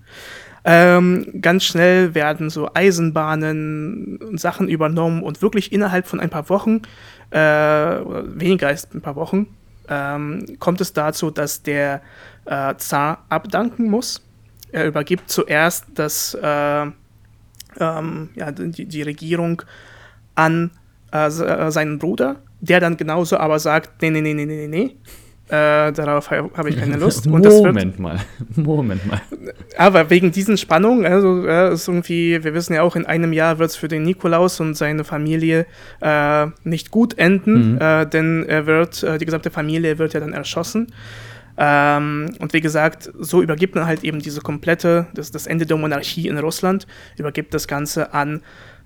Ähm, 0.69 1.41
ganz 1.41 1.63
schnell 1.63 2.17
werden 2.17 2.51
so 2.51 2.69
Eisenbahnen 2.75 4.17
und 4.17 4.41
Sachen 4.41 4.67
übernommen 4.69 5.23
und 5.23 5.41
wirklich 5.41 5.71
innerhalb 5.73 6.09
von 6.09 6.19
ein 6.19 6.29
paar 6.29 6.49
Wochen, 6.49 6.83
äh, 7.31 7.39
weniger 7.39 8.67
als 8.67 8.93
ein 8.93 9.01
paar 9.01 9.15
Wochen, 9.15 9.47
ähm, 9.89 10.45
kommt 10.59 10.81
es 10.81 10.93
dazu, 10.93 11.31
dass 11.31 11.63
der 11.63 12.03
äh, 12.47 12.75
Zar 12.79 13.25
abdanken 13.29 13.89
muss. 13.89 14.23
Er 14.73 14.87
übergibt 14.87 15.31
zuerst 15.31 15.87
das 15.95 16.35
äh, 16.35 16.87
ähm, 17.81 18.31
ja, 18.35 18.53
die, 18.53 18.87
die 18.87 19.03
Regierung 19.03 19.63
an 20.35 20.71
äh, 21.13 21.31
seinen 21.31 21.99
Bruder, 21.99 22.37
der 22.61 22.81
dann 22.81 22.97
genauso 22.97 23.37
aber 23.39 23.59
sagt, 23.59 24.03
nee, 24.03 24.11
nee, 24.11 24.21
nee, 24.21 24.35
nee, 24.35 24.47
nee, 24.47 24.69
nee, 24.69 24.97
äh, 25.49 25.93
darauf 25.93 26.33
habe 26.33 26.69
ich 26.69 26.77
keine 26.77 26.97
Lust. 26.97 27.29
Und 27.29 27.45
Moment 27.45 28.01
mal, 28.01 28.19
Moment 28.57 29.07
mal. 29.07 29.21
Aber 29.79 30.11
wegen 30.11 30.33
diesen 30.33 30.57
Spannungen, 30.57 31.07
also 31.07 31.47
äh, 31.47 31.73
ist 31.73 31.87
irgendwie, 31.87 32.43
wir 32.43 32.53
wissen 32.53 32.75
ja 32.75 32.83
auch, 32.83 32.97
in 32.97 33.07
einem 33.07 33.33
Jahr 33.33 33.61
wird 33.61 33.71
es 33.71 33.77
für 33.77 33.87
den 33.87 34.03
Nikolaus 34.03 34.59
und 34.59 34.77
seine 34.77 35.05
Familie 35.05 35.67
äh, 36.01 36.47
nicht 36.65 36.91
gut 36.91 37.17
enden, 37.17 37.75
mhm. 37.75 37.79
äh, 37.81 38.07
denn 38.07 38.45
er 38.49 38.67
wird, 38.67 39.05
äh, 39.05 39.19
die 39.19 39.25
gesamte 39.25 39.53
Familie 39.53 39.99
wird 39.99 40.15
ja 40.15 40.21
dann 40.21 40.33
erschossen. 40.33 40.89
Ähm, 41.59 42.35
und 42.39 42.53
wie 42.53 42.61
gesagt, 42.61 43.11
so 43.19 43.43
übergibt 43.43 43.75
man 43.75 43.87
halt 43.87 44.05
eben 44.05 44.21
diese 44.21 44.41
komplette, 44.41 45.07
das, 45.15 45.31
das 45.31 45.47
Ende 45.47 45.67
der 45.67 45.77
Monarchie 45.77 46.29
in 46.29 46.39
Russland, 46.39 46.87
übergibt 47.19 47.55
das 47.55 47.67
Ganze 47.67 48.13
an 48.13 48.43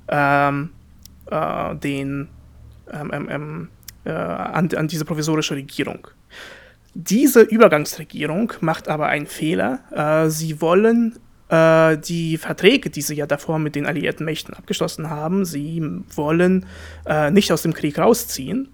ähm, 0.08 0.70
äh, 1.30 1.74
den, 1.76 2.28
ähm, 2.92 3.10
ähm, 3.12 3.28
ähm 3.30 3.68
äh, 4.04 4.10
an, 4.10 4.68
an 4.74 4.88
diese 4.88 5.04
provisorische 5.04 5.54
Regierung. 5.54 6.08
Diese 6.94 7.42
Übergangsregierung 7.42 8.52
macht 8.60 8.88
aber 8.88 9.06
einen 9.06 9.26
Fehler. 9.26 9.80
Äh, 9.92 10.30
sie 10.30 10.60
wollen 10.60 11.18
äh, 11.50 11.98
die 11.98 12.38
Verträge, 12.38 12.90
die 12.90 13.02
sie 13.02 13.14
ja 13.14 13.26
davor 13.26 13.58
mit 13.58 13.74
den 13.74 13.86
alliierten 13.86 14.24
Mächten 14.24 14.54
abgeschlossen 14.54 15.10
haben, 15.10 15.44
sie 15.44 15.82
wollen 16.14 16.66
äh, 17.06 17.30
nicht 17.30 17.52
aus 17.52 17.62
dem 17.62 17.74
Krieg 17.74 17.98
rausziehen 17.98 18.68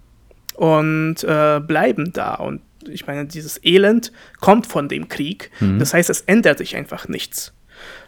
und 0.54 1.24
äh, 1.24 1.60
bleiben 1.60 2.12
da. 2.12 2.34
Und 2.34 2.62
ich 2.88 3.06
meine, 3.06 3.26
dieses 3.26 3.62
Elend 3.64 4.12
kommt 4.40 4.66
von 4.66 4.88
dem 4.88 5.08
Krieg. 5.08 5.50
Mhm. 5.60 5.78
Das 5.78 5.94
heißt, 5.94 6.10
es 6.10 6.22
ändert 6.22 6.58
sich 6.58 6.76
einfach 6.76 7.08
nichts. 7.08 7.52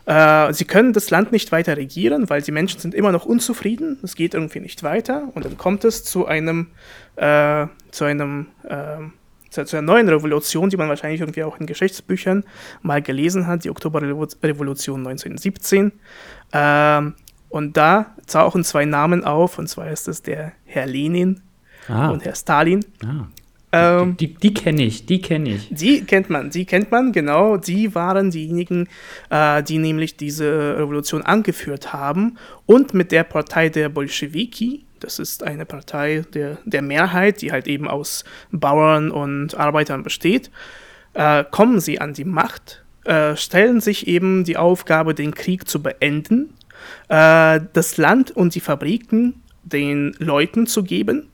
Äh, 0.06 0.52
sie 0.54 0.64
können 0.64 0.92
das 0.92 1.10
Land 1.10 1.32
nicht 1.32 1.52
weiter 1.52 1.76
regieren, 1.76 2.30
weil 2.30 2.40
die 2.40 2.52
Menschen 2.52 2.80
sind 2.80 2.94
immer 2.94 3.12
noch 3.12 3.26
unzufrieden. 3.26 3.98
Es 4.02 4.14
geht 4.14 4.34
irgendwie 4.34 4.60
nicht 4.60 4.82
weiter. 4.82 5.28
Und 5.34 5.44
dann 5.44 5.58
kommt 5.58 5.84
es 5.84 6.04
zu 6.04 6.26
einem, 6.26 6.68
äh, 7.16 7.66
zu 7.90 8.04
einem, 8.04 8.46
äh, 8.64 8.96
zu, 9.50 9.64
zu, 9.64 9.76
einer 9.76 9.86
neuen 9.86 10.08
Revolution, 10.08 10.70
die 10.70 10.76
man 10.76 10.88
wahrscheinlich 10.88 11.20
irgendwie 11.20 11.42
auch 11.42 11.58
in 11.60 11.66
Geschichtsbüchern 11.66 12.44
mal 12.82 13.02
gelesen 13.02 13.46
hat, 13.46 13.64
die 13.64 13.70
Oktoberrevolution 13.70 15.06
1917. 15.06 15.92
Ähm, 16.52 17.14
und 17.50 17.76
da 17.76 18.14
tauchen 18.26 18.64
zwei 18.64 18.84
Namen 18.84 19.24
auf, 19.24 19.58
und 19.58 19.68
zwar 19.68 19.90
ist 19.90 20.08
es 20.08 20.22
der 20.22 20.52
Herr 20.64 20.86
Lenin 20.86 21.42
ah. 21.88 22.08
und 22.08 22.24
Herr 22.24 22.34
Stalin. 22.34 22.84
Ah. 23.04 23.26
Ähm, 23.70 24.16
die, 24.16 24.34
die, 24.34 24.54
kenne 24.54 24.82
ich, 24.82 25.04
die 25.04 25.20
kenne 25.20 25.50
ich. 25.50 25.68
Die 25.70 26.04
kennt 26.04 26.30
man, 26.30 26.50
die 26.50 26.64
kennt 26.64 26.90
man, 26.90 27.12
genau. 27.12 27.58
Die 27.58 27.94
waren 27.94 28.30
diejenigen, 28.30 28.88
äh, 29.30 29.62
die 29.62 29.78
nämlich 29.78 30.16
diese 30.16 30.78
Revolution 30.78 31.22
angeführt 31.22 31.92
haben 31.92 32.38
und 32.64 32.94
mit 32.94 33.12
der 33.12 33.24
Partei 33.24 33.68
der 33.68 33.90
Bolschewiki, 33.90 34.84
das 35.00 35.18
ist 35.18 35.42
eine 35.42 35.66
Partei 35.66 36.24
der, 36.32 36.58
der 36.64 36.82
Mehrheit, 36.82 37.42
die 37.42 37.52
halt 37.52 37.68
eben 37.68 37.88
aus 37.88 38.24
Bauern 38.50 39.10
und 39.10 39.54
Arbeitern 39.54 40.02
besteht, 40.02 40.50
äh, 41.12 41.44
kommen 41.50 41.80
sie 41.80 42.00
an 42.00 42.14
die 42.14 42.24
Macht, 42.24 42.84
äh, 43.04 43.36
stellen 43.36 43.80
sich 43.80 44.06
eben 44.06 44.44
die 44.44 44.56
Aufgabe, 44.56 45.14
den 45.14 45.34
Krieg 45.34 45.68
zu 45.68 45.82
beenden, 45.82 46.54
äh, 47.08 47.60
das 47.72 47.98
Land 47.98 48.30
und 48.30 48.54
die 48.54 48.60
Fabriken 48.60 49.42
den 49.62 50.14
Leuten 50.18 50.66
zu 50.66 50.82
geben 50.82 51.28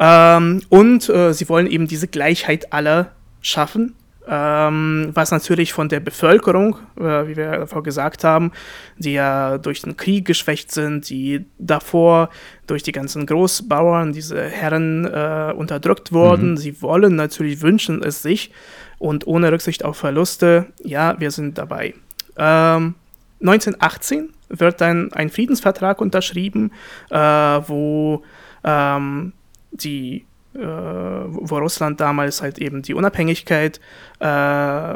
ähm, 0.00 0.62
und 0.70 1.08
äh, 1.10 1.34
sie 1.34 1.48
wollen 1.50 1.66
eben 1.66 1.86
diese 1.86 2.08
Gleichheit 2.08 2.72
aller 2.72 3.12
schaffen, 3.42 3.94
ähm, 4.26 5.10
was 5.12 5.30
natürlich 5.30 5.74
von 5.74 5.90
der 5.90 6.00
Bevölkerung, 6.00 6.76
äh, 6.98 7.26
wie 7.26 7.36
wir 7.36 7.50
davor 7.50 7.82
gesagt 7.82 8.24
haben, 8.24 8.52
die 8.96 9.12
ja 9.12 9.58
durch 9.58 9.82
den 9.82 9.98
Krieg 9.98 10.24
geschwächt 10.24 10.72
sind, 10.72 11.10
die 11.10 11.44
davor 11.58 12.30
durch 12.66 12.82
die 12.82 12.92
ganzen 12.92 13.26
Großbauern, 13.26 14.12
diese 14.12 14.42
Herren 14.42 15.04
äh, 15.04 15.52
unterdrückt 15.54 16.12
wurden. 16.12 16.52
Mhm. 16.52 16.56
Sie 16.56 16.80
wollen 16.80 17.16
natürlich, 17.16 17.60
wünschen 17.60 18.02
es 18.02 18.22
sich 18.22 18.52
und 18.98 19.26
ohne 19.26 19.52
Rücksicht 19.52 19.84
auf 19.84 19.98
Verluste, 19.98 20.66
ja, 20.82 21.20
wir 21.20 21.30
sind 21.30 21.58
dabei. 21.58 21.94
Ähm, 22.38 22.94
1918 23.40 24.30
wird 24.48 24.80
dann 24.80 25.12
ein 25.12 25.28
Friedensvertrag 25.28 26.00
unterschrieben, 26.00 26.72
äh, 27.10 27.16
wo 27.18 28.22
ähm, 28.64 29.32
die 29.72 30.26
äh, 30.52 30.58
wo 30.58 31.58
Russland 31.58 32.00
damals 32.00 32.42
halt 32.42 32.58
eben 32.58 32.82
die 32.82 32.94
Unabhängigkeit 32.94 33.80
äh, 34.18 34.94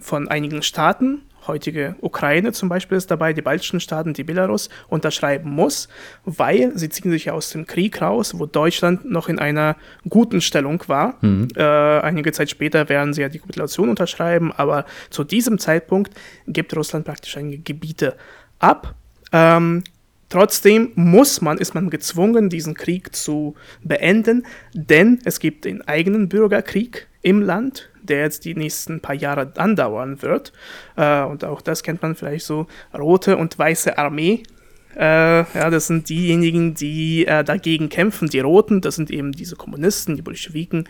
von 0.00 0.28
einigen 0.28 0.62
Staaten, 0.62 1.22
heutige 1.46 1.96
Ukraine 2.00 2.52
zum 2.52 2.68
Beispiel 2.68 2.96
ist 2.96 3.10
dabei, 3.10 3.32
die 3.32 3.42
baltischen 3.42 3.80
Staaten, 3.80 4.14
die 4.14 4.24
Belarus, 4.24 4.68
unterschreiben 4.88 5.50
muss, 5.50 5.88
weil 6.24 6.72
sie 6.76 6.88
ziehen 6.88 7.10
sich 7.10 7.26
ja 7.26 7.32
aus 7.32 7.50
dem 7.50 7.66
Krieg 7.66 8.00
raus, 8.00 8.38
wo 8.38 8.46
Deutschland 8.46 9.04
noch 9.04 9.28
in 9.28 9.38
einer 9.38 9.76
guten 10.08 10.40
Stellung 10.40 10.82
war. 10.86 11.16
Mhm. 11.20 11.48
Äh, 11.56 11.62
einige 11.62 12.32
Zeit 12.32 12.50
später 12.50 12.88
werden 12.88 13.14
sie 13.14 13.22
ja 13.22 13.28
die 13.28 13.38
Kapitulation 13.38 13.88
unterschreiben, 13.88 14.52
aber 14.52 14.84
zu 15.10 15.24
diesem 15.24 15.58
Zeitpunkt 15.58 16.14
gibt 16.46 16.74
Russland 16.76 17.04
praktisch 17.04 17.36
einige 17.36 17.58
Gebiete 17.58 18.16
ab. 18.58 18.94
Ähm, 19.32 19.82
Trotzdem 20.34 20.90
muss 20.96 21.42
man, 21.42 21.58
ist 21.58 21.76
man 21.76 21.90
gezwungen, 21.90 22.48
diesen 22.48 22.74
Krieg 22.74 23.14
zu 23.14 23.54
beenden, 23.84 24.44
denn 24.72 25.20
es 25.24 25.38
gibt 25.38 25.64
den 25.64 25.86
eigenen 25.86 26.28
Bürgerkrieg 26.28 27.06
im 27.22 27.40
Land, 27.40 27.88
der 28.02 28.22
jetzt 28.22 28.44
die 28.44 28.56
nächsten 28.56 28.98
paar 28.98 29.14
Jahre 29.14 29.52
andauern 29.54 30.22
wird. 30.22 30.52
Äh, 30.96 31.22
und 31.22 31.44
auch 31.44 31.62
das 31.62 31.84
kennt 31.84 32.02
man 32.02 32.16
vielleicht 32.16 32.46
so, 32.46 32.66
rote 32.92 33.36
und 33.36 33.56
weiße 33.56 33.96
Armee. 33.96 34.42
Äh, 34.96 35.44
ja, 35.56 35.70
das 35.70 35.86
sind 35.86 36.08
diejenigen, 36.08 36.74
die 36.74 37.26
äh, 37.26 37.44
dagegen 37.44 37.88
kämpfen. 37.88 38.28
Die 38.28 38.40
Roten, 38.40 38.80
das 38.80 38.96
sind 38.96 39.12
eben 39.12 39.30
diese 39.30 39.54
Kommunisten, 39.54 40.16
die 40.16 40.22
Bolschewiken, 40.22 40.88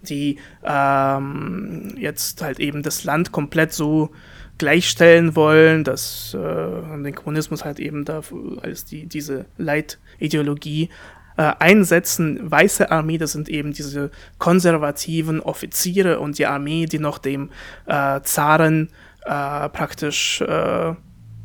die 0.00 0.38
ähm, 0.64 1.94
jetzt 1.98 2.40
halt 2.40 2.60
eben 2.60 2.82
das 2.82 3.04
Land 3.04 3.30
komplett 3.30 3.74
so 3.74 4.10
gleichstellen 4.58 5.36
wollen, 5.36 5.84
dass 5.84 6.34
äh, 6.34 7.02
den 7.02 7.14
Kommunismus 7.14 7.64
halt 7.64 7.78
eben 7.78 8.04
da 8.04 8.22
als 8.62 8.84
die, 8.84 9.06
diese 9.06 9.46
Leitideologie 9.58 10.90
äh, 11.36 11.52
einsetzen. 11.58 12.50
Weiße 12.50 12.90
Armee, 12.90 13.18
das 13.18 13.32
sind 13.32 13.48
eben 13.48 13.72
diese 13.72 14.10
konservativen 14.38 15.40
Offiziere 15.40 16.20
und 16.20 16.38
die 16.38 16.46
Armee, 16.46 16.86
die 16.86 16.98
noch 16.98 17.18
dem 17.18 17.50
äh, 17.86 18.20
Zaren 18.22 18.88
äh, 19.24 19.68
praktisch 19.68 20.40
äh, 20.40 20.94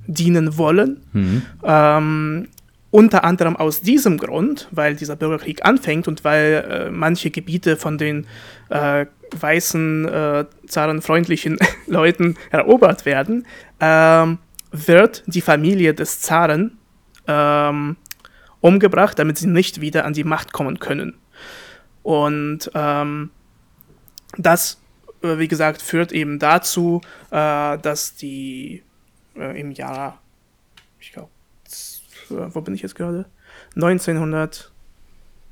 dienen 0.08 0.58
wollen. 0.58 1.04
Mhm. 1.14 1.42
Ähm, 1.64 2.48
unter 2.92 3.24
anderem 3.24 3.56
aus 3.56 3.82
diesem 3.82 4.18
Grund, 4.18 4.68
weil 4.72 4.96
dieser 4.96 5.16
Bürgerkrieg 5.16 5.66
anfängt 5.66 6.08
und 6.08 6.24
weil 6.24 6.66
äh, 6.70 6.92
manche 6.92 7.32
Gebiete 7.32 7.78
von 7.78 7.98
den 7.98 8.28
äh, 8.70 9.06
weißen, 9.32 10.08
äh, 10.08 10.46
zarenfreundlichen 10.68 11.58
Leuten 11.88 12.36
erobert 12.52 13.06
werden, 13.06 13.48
ähm, 13.80 14.40
wird 14.72 15.24
die 15.26 15.42
Familie 15.42 15.94
des 15.94 16.20
Zaren 16.20 16.78
ähm, 17.28 17.96
umgebracht, 18.60 19.18
damit 19.18 19.38
sie 19.38 19.48
nicht 19.48 19.82
wieder 19.82 20.06
an 20.06 20.14
die 20.14 20.24
Macht 20.24 20.54
kommen 20.54 20.80
können. 20.80 21.16
Und 22.04 22.72
ähm, 22.74 23.32
das, 24.38 24.82
äh, 25.24 25.38
wie 25.38 25.48
gesagt, 25.48 25.82
führt 25.82 26.12
eben 26.12 26.40
dazu, 26.40 27.02
äh, 27.32 27.78
dass 27.78 28.16
die 28.16 28.84
äh, 29.36 29.60
im 29.60 29.72
Jahr, 29.72 30.22
wo 32.32 32.62
bin 32.62 32.74
ich 32.74 32.82
jetzt 32.82 32.96
gerade? 32.96 33.26
1900, 33.76 34.72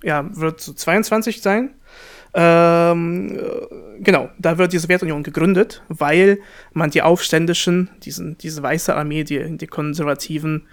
ja, 0.03 0.25
wird 0.35 0.61
so 0.61 0.73
22 0.73 1.41
sein. 1.41 1.71
Ähm, 2.33 3.37
äh, 3.37 4.01
genau, 4.01 4.29
da 4.37 4.57
wird 4.57 4.73
die 4.73 4.77
Sowjetunion 4.77 5.23
gegründet, 5.23 5.81
weil 5.87 6.39
man 6.73 6.91
die 6.91 7.01
Aufständischen, 7.01 7.89
diesen, 8.03 8.37
diese 8.37 8.61
weiße 8.61 8.95
Armee, 8.95 9.23
die, 9.23 9.57
die 9.57 9.67
konservativen, 9.67 10.67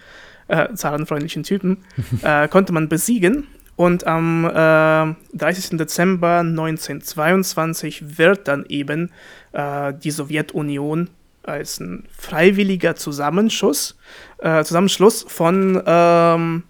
äh, 0.48 0.74
zarenfreundlichen 0.74 1.42
Typen, 1.42 1.78
äh, 2.22 2.48
konnte 2.48 2.72
man 2.72 2.88
besiegen. 2.88 3.46
Und 3.74 4.06
am 4.06 4.44
äh, 4.44 5.36
30. 5.36 5.76
Dezember 5.76 6.38
1922 6.38 8.18
wird 8.18 8.48
dann 8.48 8.64
eben 8.68 9.10
äh, 9.52 9.92
die 9.92 10.10
Sowjetunion 10.10 11.10
als 11.46 11.80
ein 11.80 12.04
freiwilliger 12.16 12.96
Zusammenschuss, 12.96 13.96
äh, 14.38 14.64
Zusammenschluss 14.64 15.24
von 15.28 15.82
ähm, 15.86 16.64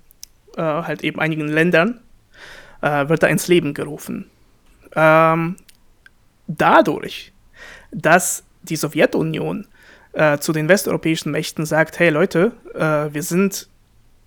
äh, 0.57 0.63
halt 0.63 1.03
eben 1.05 1.21
einigen 1.21 1.49
Ländern, 1.49 2.01
äh, 2.83 3.09
wird 3.09 3.23
da 3.23 3.27
ins 3.27 3.49
Leben 3.49 3.75
gerufen. 3.75 4.31
Ähm, 4.95 5.57
dadurch, 6.47 7.33
dass 7.91 8.45
die 8.63 8.77
Sowjetunion 8.77 9.67
äh, 10.13 10.39
zu 10.39 10.53
den 10.53 10.69
westeuropäischen 10.69 11.33
Mächten 11.33 11.67
sagt, 11.67 11.99
hey 11.99 12.11
Leute, 12.11 12.53
äh, 12.75 13.13
wir 13.13 13.23
sind 13.23 13.69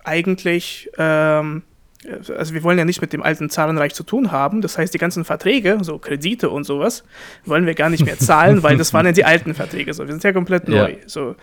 eigentlich 0.03 0.89
ähm, 0.97 1.63
also 2.07 2.53
wir 2.53 2.63
wollen 2.63 2.77
ja 2.77 2.85
nicht 2.85 3.01
mit 3.01 3.11
dem 3.11 3.21
alten 3.21 3.49
Zarenreich 3.49 3.93
zu 3.93 4.03
tun 4.03 4.31
haben. 4.31 4.61
Das 4.61 4.77
heißt, 4.77 4.93
die 4.93 4.97
ganzen 4.97 5.25
Verträge, 5.25 5.77
so 5.81 5.97
Kredite 5.99 6.49
und 6.49 6.63
sowas, 6.63 7.03
wollen 7.45 7.65
wir 7.65 7.75
gar 7.75 7.89
nicht 7.89 8.05
mehr 8.05 8.17
zahlen, 8.17 8.63
weil 8.63 8.77
das 8.77 8.93
waren 8.93 9.05
ja 9.05 9.11
die 9.11 9.25
alten 9.25 9.53
Verträge. 9.53 9.93
So, 9.93 10.05
wir 10.05 10.13
sind 10.13 10.23
ja 10.23 10.31
komplett 10.31 10.67
neu. 10.67 10.91
Ja. 10.91 10.97
So. 11.07 11.35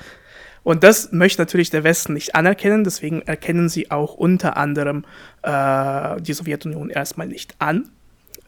Und 0.63 0.83
das 0.83 1.13
möchte 1.13 1.43
natürlich 1.43 1.71
der 1.71 1.85
Westen 1.85 2.15
nicht 2.15 2.35
anerkennen, 2.35 2.85
deswegen 2.85 3.23
erkennen 3.23 3.69
sie 3.69 3.91
auch 3.91 4.15
unter 4.15 4.57
anderem 4.57 5.05
äh, 5.43 6.21
die 6.21 6.33
Sowjetunion 6.33 6.91
erstmal 6.91 7.29
nicht 7.29 7.55
an. 7.61 7.91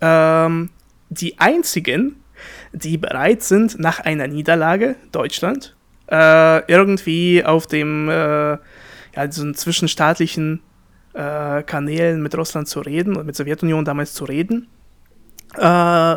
Ähm, 0.01 0.71
die 1.11 1.39
einzigen, 1.39 2.17
die 2.73 2.99
bereit 2.99 3.43
sind, 3.43 3.79
nach 3.79 4.01
einer 4.01 4.27
Niederlage, 4.27 4.97
Deutschland, 5.13 5.77
äh, 6.11 6.65
irgendwie 6.67 7.45
auf 7.45 7.67
dem 7.67 8.09
äh, 8.09 8.13
ja, 8.13 9.31
so 9.31 9.53
zwischenstaatlichen 9.53 10.61
äh, 11.15 11.63
Kanälen 11.63 12.23
mit 12.23 12.37
Russland 12.37 12.69
zu 12.69 12.81
reden 12.81 13.17
und 13.17 13.27
mit 13.27 13.37
Sowjetunion 13.37 13.85
damals 13.85 14.15
zu 14.15 14.25
reden, 14.25 14.69
äh, 15.57 16.17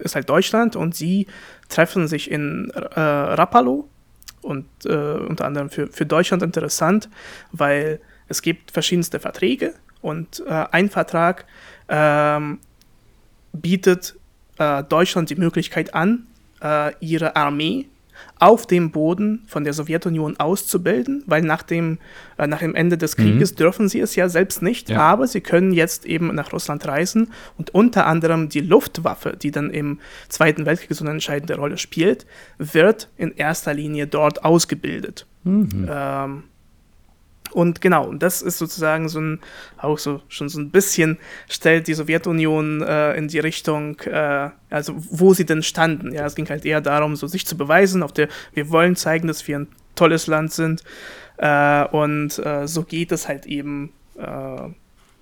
ist 0.00 0.14
halt 0.14 0.28
Deutschland 0.28 0.76
und 0.76 0.94
sie 0.94 1.26
treffen 1.68 2.08
sich 2.08 2.30
in 2.30 2.70
äh, 2.70 3.00
Rapallo 3.00 3.88
und 4.42 4.66
äh, 4.84 4.96
unter 4.96 5.44
anderem 5.44 5.70
für, 5.70 5.88
für 5.88 6.06
Deutschland 6.06 6.42
interessant, 6.42 7.08
weil 7.52 8.00
es 8.28 8.42
gibt 8.42 8.70
verschiedenste 8.70 9.20
Verträge 9.20 9.74
und 10.00 10.42
äh, 10.46 10.64
ein 10.70 10.88
Vertrag 10.88 11.44
ähm, 11.88 12.58
bietet 13.52 14.16
äh, 14.58 14.82
Deutschland 14.84 15.30
die 15.30 15.36
Möglichkeit 15.36 15.94
an, 15.94 16.26
ihre 17.00 17.36
Armee 17.36 17.88
auf 18.38 18.66
dem 18.66 18.90
Boden 18.90 19.42
von 19.46 19.64
der 19.64 19.72
Sowjetunion 19.72 20.38
auszubilden, 20.38 21.22
weil 21.26 21.42
nach 21.42 21.62
dem, 21.62 21.98
äh, 22.38 22.46
nach 22.46 22.60
dem 22.60 22.74
Ende 22.74 22.96
des 22.96 23.16
Krieges 23.16 23.52
mhm. 23.52 23.56
dürfen 23.56 23.88
sie 23.88 24.00
es 24.00 24.16
ja 24.16 24.28
selbst 24.28 24.62
nicht, 24.62 24.90
ja. 24.90 24.98
aber 25.00 25.26
sie 25.26 25.40
können 25.40 25.72
jetzt 25.72 26.06
eben 26.06 26.34
nach 26.34 26.52
Russland 26.52 26.86
reisen 26.86 27.32
und 27.58 27.74
unter 27.74 28.06
anderem 28.06 28.48
die 28.48 28.60
Luftwaffe, 28.60 29.36
die 29.40 29.50
dann 29.50 29.70
im 29.70 30.00
Zweiten 30.28 30.66
Weltkrieg 30.66 30.96
so 30.96 31.04
eine 31.04 31.12
entscheidende 31.12 31.56
Rolle 31.56 31.76
spielt, 31.76 32.26
wird 32.58 33.08
in 33.16 33.36
erster 33.36 33.74
Linie 33.74 34.06
dort 34.06 34.44
ausgebildet. 34.44 35.26
Mhm. 35.44 35.88
Ähm, 35.88 36.42
und 37.52 37.80
genau, 37.80 38.06
und 38.06 38.22
das 38.22 38.42
ist 38.42 38.58
sozusagen 38.58 39.08
so 39.08 39.20
ein, 39.20 39.40
auch 39.78 39.98
so 39.98 40.22
schon 40.28 40.48
so 40.48 40.60
ein 40.60 40.70
bisschen 40.70 41.18
stellt 41.48 41.88
die 41.88 41.94
Sowjetunion 41.94 42.82
äh, 42.82 43.14
in 43.14 43.28
die 43.28 43.38
Richtung, 43.40 43.98
äh, 44.00 44.50
also 44.70 44.94
wo 44.96 45.34
sie 45.34 45.46
denn 45.46 45.62
standen. 45.62 46.12
Ja, 46.12 46.26
es 46.26 46.34
ging 46.34 46.48
halt 46.48 46.64
eher 46.64 46.80
darum, 46.80 47.16
so 47.16 47.26
sich 47.26 47.46
zu 47.46 47.56
beweisen, 47.56 48.02
auf 48.02 48.12
der, 48.12 48.28
wir 48.52 48.70
wollen 48.70 48.96
zeigen, 48.96 49.28
dass 49.28 49.46
wir 49.48 49.58
ein 49.58 49.68
tolles 49.94 50.26
Land 50.26 50.52
sind. 50.52 50.84
Äh, 51.38 51.84
und 51.86 52.38
äh, 52.38 52.66
so 52.66 52.82
geht 52.82 53.12
es 53.12 53.26
halt 53.26 53.46
eben 53.46 53.92
äh, 54.16 54.68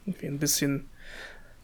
irgendwie 0.07 0.27
ein 0.27 0.39
bisschen 0.39 0.89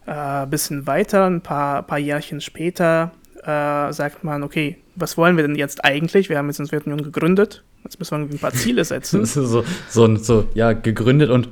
äh, 0.06 0.46
bisschen 0.46 0.86
weiter, 0.86 1.26
ein 1.26 1.40
paar, 1.40 1.82
paar 1.82 1.98
Jährchen 1.98 2.40
später, 2.40 3.12
sagt 3.46 4.24
man, 4.24 4.42
okay, 4.42 4.78
was 4.96 5.16
wollen 5.16 5.36
wir 5.36 5.46
denn 5.46 5.56
jetzt 5.56 5.84
eigentlich? 5.84 6.28
Wir 6.28 6.38
haben 6.38 6.46
jetzt 6.46 6.58
die 6.58 6.64
Sowjetunion 6.64 7.02
gegründet, 7.02 7.62
jetzt 7.84 7.98
müssen 7.98 8.12
wir 8.12 8.18
irgendwie 8.18 8.36
ein 8.36 8.40
paar 8.40 8.52
Ziele 8.52 8.84
setzen. 8.84 9.24
so, 9.26 9.64
so, 9.88 10.16
so, 10.16 10.48
ja, 10.54 10.72
gegründet 10.72 11.30
und, 11.30 11.48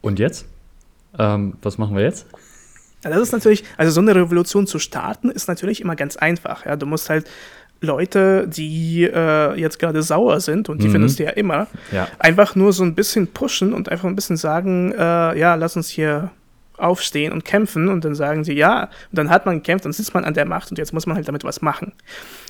und 0.00 0.18
jetzt? 0.18 0.46
Ähm, 1.18 1.54
was 1.62 1.78
machen 1.78 1.96
wir 1.96 2.02
jetzt? 2.02 2.26
Ja, 3.04 3.10
das 3.10 3.20
ist 3.20 3.32
natürlich, 3.32 3.64
also 3.76 3.92
so 3.92 4.00
eine 4.00 4.14
Revolution 4.14 4.66
zu 4.66 4.78
starten, 4.78 5.30
ist 5.30 5.48
natürlich 5.48 5.80
immer 5.80 5.96
ganz 5.96 6.16
einfach. 6.16 6.66
Ja? 6.66 6.76
Du 6.76 6.86
musst 6.86 7.08
halt 7.08 7.26
Leute, 7.80 8.48
die 8.48 9.04
äh, 9.04 9.54
jetzt 9.58 9.78
gerade 9.78 10.02
sauer 10.02 10.40
sind, 10.40 10.68
und 10.68 10.82
die 10.82 10.88
mhm. 10.88 10.92
findest 10.92 11.18
du 11.18 11.24
ja 11.24 11.30
immer, 11.30 11.66
ja. 11.92 12.08
einfach 12.18 12.54
nur 12.54 12.72
so 12.72 12.82
ein 12.82 12.94
bisschen 12.94 13.28
pushen 13.28 13.72
und 13.72 13.88
einfach 13.88 14.08
ein 14.08 14.16
bisschen 14.16 14.36
sagen, 14.36 14.92
äh, 14.92 15.38
ja, 15.38 15.54
lass 15.54 15.76
uns 15.76 15.88
hier 15.88 16.30
aufstehen 16.78 17.32
und 17.32 17.44
kämpfen 17.44 17.88
und 17.88 18.04
dann 18.04 18.14
sagen 18.14 18.44
sie 18.44 18.52
ja 18.52 18.84
und 18.84 19.18
dann 19.18 19.30
hat 19.30 19.46
man 19.46 19.56
gekämpft, 19.56 19.86
dann 19.86 19.92
sitzt 19.92 20.12
man 20.12 20.24
an 20.24 20.34
der 20.34 20.44
Macht 20.44 20.70
und 20.70 20.76
jetzt 20.76 20.92
muss 20.92 21.06
man 21.06 21.16
halt 21.16 21.26
damit 21.26 21.44
was 21.44 21.62
machen. 21.62 21.92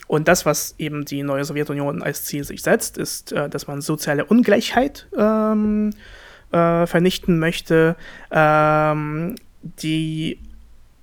Und 0.06 0.28
das, 0.28 0.46
was 0.46 0.74
eben 0.78 1.04
die 1.04 1.22
neue 1.22 1.44
Sowjetunion 1.44 2.02
als 2.02 2.24
Ziel 2.24 2.44
sich 2.44 2.62
setzt, 2.62 2.98
ist, 2.98 3.32
äh, 3.32 3.48
dass 3.48 3.66
man 3.66 3.80
soziale 3.80 4.24
Ungleichheit 4.24 5.08
ähm, 5.16 5.90
äh, 6.52 6.86
vernichten 6.86 7.38
möchte. 7.38 7.96
Ähm, 8.30 9.34
die 9.62 10.38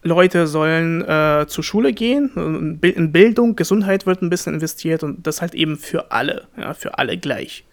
Leute 0.04 0.48
sollen 0.48 1.02
äh, 1.02 1.46
zur 1.48 1.64
Schule 1.64 1.94
gehen, 1.94 2.78
in 2.82 3.12
Bildung, 3.12 3.56
Gesundheit 3.56 4.06
wird 4.06 4.22
ein 4.22 4.30
bisschen 4.30 4.54
investiert 4.54 5.04
und 5.04 5.26
das 5.26 5.42
halt 5.42 5.54
eben 5.54 5.78
für 5.78 6.12
alle, 6.12 6.48
ja, 6.58 6.74
für 6.74 6.98
alle 6.98 7.18
gleich. 7.18 7.66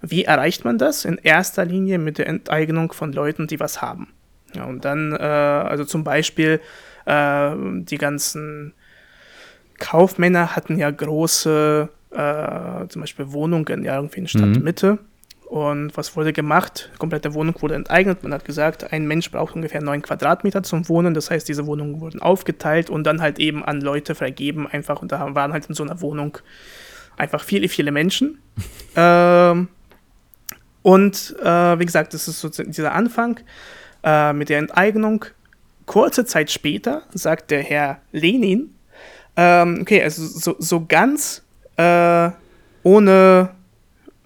Wie 0.00 0.24
erreicht 0.24 0.64
man 0.64 0.78
das? 0.78 1.04
In 1.04 1.18
erster 1.18 1.64
Linie 1.64 1.98
mit 1.98 2.18
der 2.18 2.26
Enteignung 2.26 2.92
von 2.92 3.12
Leuten, 3.12 3.46
die 3.46 3.60
was 3.60 3.80
haben. 3.80 4.08
Ja, 4.54 4.64
und 4.64 4.84
dann, 4.84 5.12
äh, 5.12 5.16
also 5.16 5.84
zum 5.84 6.04
Beispiel, 6.04 6.60
äh, 7.04 7.50
die 7.56 7.98
ganzen 7.98 8.74
Kaufmänner 9.78 10.54
hatten 10.56 10.78
ja 10.78 10.90
große, 10.90 11.88
äh, 12.10 12.88
zum 12.88 13.00
Beispiel 13.00 13.32
Wohnungen, 13.32 13.84
ja, 13.84 13.96
irgendwie 13.96 14.20
in 14.20 14.28
Stadtmitte. 14.28 14.94
Mhm. 14.94 14.98
Und 15.48 15.96
was 15.96 16.14
wurde 16.14 16.34
gemacht? 16.34 16.90
Die 16.92 16.98
komplette 16.98 17.32
Wohnung 17.32 17.54
wurde 17.60 17.74
enteignet. 17.74 18.22
Man 18.22 18.34
hat 18.34 18.44
gesagt, 18.44 18.92
ein 18.92 19.06
Mensch 19.06 19.30
braucht 19.30 19.54
ungefähr 19.54 19.82
neun 19.82 20.02
Quadratmeter 20.02 20.62
zum 20.62 20.86
Wohnen. 20.90 21.14
Das 21.14 21.30
heißt, 21.30 21.48
diese 21.48 21.66
Wohnungen 21.66 22.02
wurden 22.02 22.20
aufgeteilt 22.20 22.90
und 22.90 23.04
dann 23.04 23.22
halt 23.22 23.38
eben 23.38 23.64
an 23.64 23.80
Leute 23.80 24.14
vergeben. 24.14 24.66
Einfach, 24.66 25.00
und 25.00 25.10
da 25.10 25.34
waren 25.34 25.54
halt 25.54 25.66
in 25.66 25.74
so 25.74 25.82
einer 25.84 26.02
Wohnung 26.02 26.36
einfach 27.16 27.42
viele, 27.42 27.70
viele 27.70 27.92
Menschen. 27.92 28.38
ähm, 28.96 29.68
und 30.82 31.36
äh, 31.42 31.78
wie 31.78 31.86
gesagt, 31.86 32.12
das 32.12 32.28
ist 32.28 32.40
so 32.40 32.50
dieser 32.50 32.92
Anfang 32.92 33.40
äh, 34.02 34.34
mit 34.34 34.50
der 34.50 34.58
Enteignung. 34.58 35.24
Kurze 35.86 36.26
Zeit 36.26 36.50
später 36.50 37.04
sagt 37.14 37.50
der 37.50 37.62
Herr 37.62 38.02
Lenin, 38.12 38.74
ähm, 39.38 39.78
okay, 39.82 40.02
also 40.02 40.26
so, 40.26 40.56
so 40.58 40.84
ganz 40.84 41.44
äh, 41.76 42.30
ohne 42.82 43.50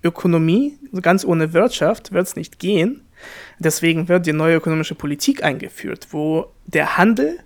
Ökonomie, 0.02 0.78
so 0.90 1.02
ganz 1.02 1.22
ohne 1.24 1.52
Wirtschaft 1.52 2.12
wird 2.12 2.26
es 2.26 2.34
nicht 2.34 2.58
gehen. 2.58 3.02
Deswegen 3.58 4.08
wird 4.08 4.26
die 4.26 4.32
neue 4.32 4.56
ökonomische 4.56 4.94
Politik 4.94 5.44
eingeführt, 5.44 6.08
wo 6.12 6.46
der 6.66 6.96
Handel 6.96 7.38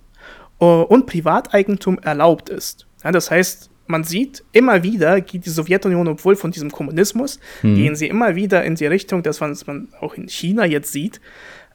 uh, 0.60 0.82
und 0.82 1.06
Privateigentum 1.06 1.98
erlaubt 1.98 2.48
ist. 2.50 2.86
Ja, 3.02 3.10
das 3.10 3.32
heißt, 3.32 3.68
man 3.88 4.04
sieht 4.04 4.44
immer 4.52 4.84
wieder, 4.84 5.20
geht 5.20 5.44
die 5.44 5.50
Sowjetunion, 5.50 6.06
obwohl 6.06 6.36
von 6.36 6.52
diesem 6.52 6.70
Kommunismus, 6.70 7.40
mhm. 7.62 7.74
gehen 7.74 7.96
sie 7.96 8.06
immer 8.06 8.36
wieder 8.36 8.64
in 8.64 8.76
die 8.76 8.86
Richtung, 8.86 9.24
das 9.24 9.40
was 9.40 9.66
man 9.66 9.88
auch 10.00 10.14
in 10.14 10.28
China 10.28 10.64
jetzt 10.64 10.92
sieht, 10.92 11.20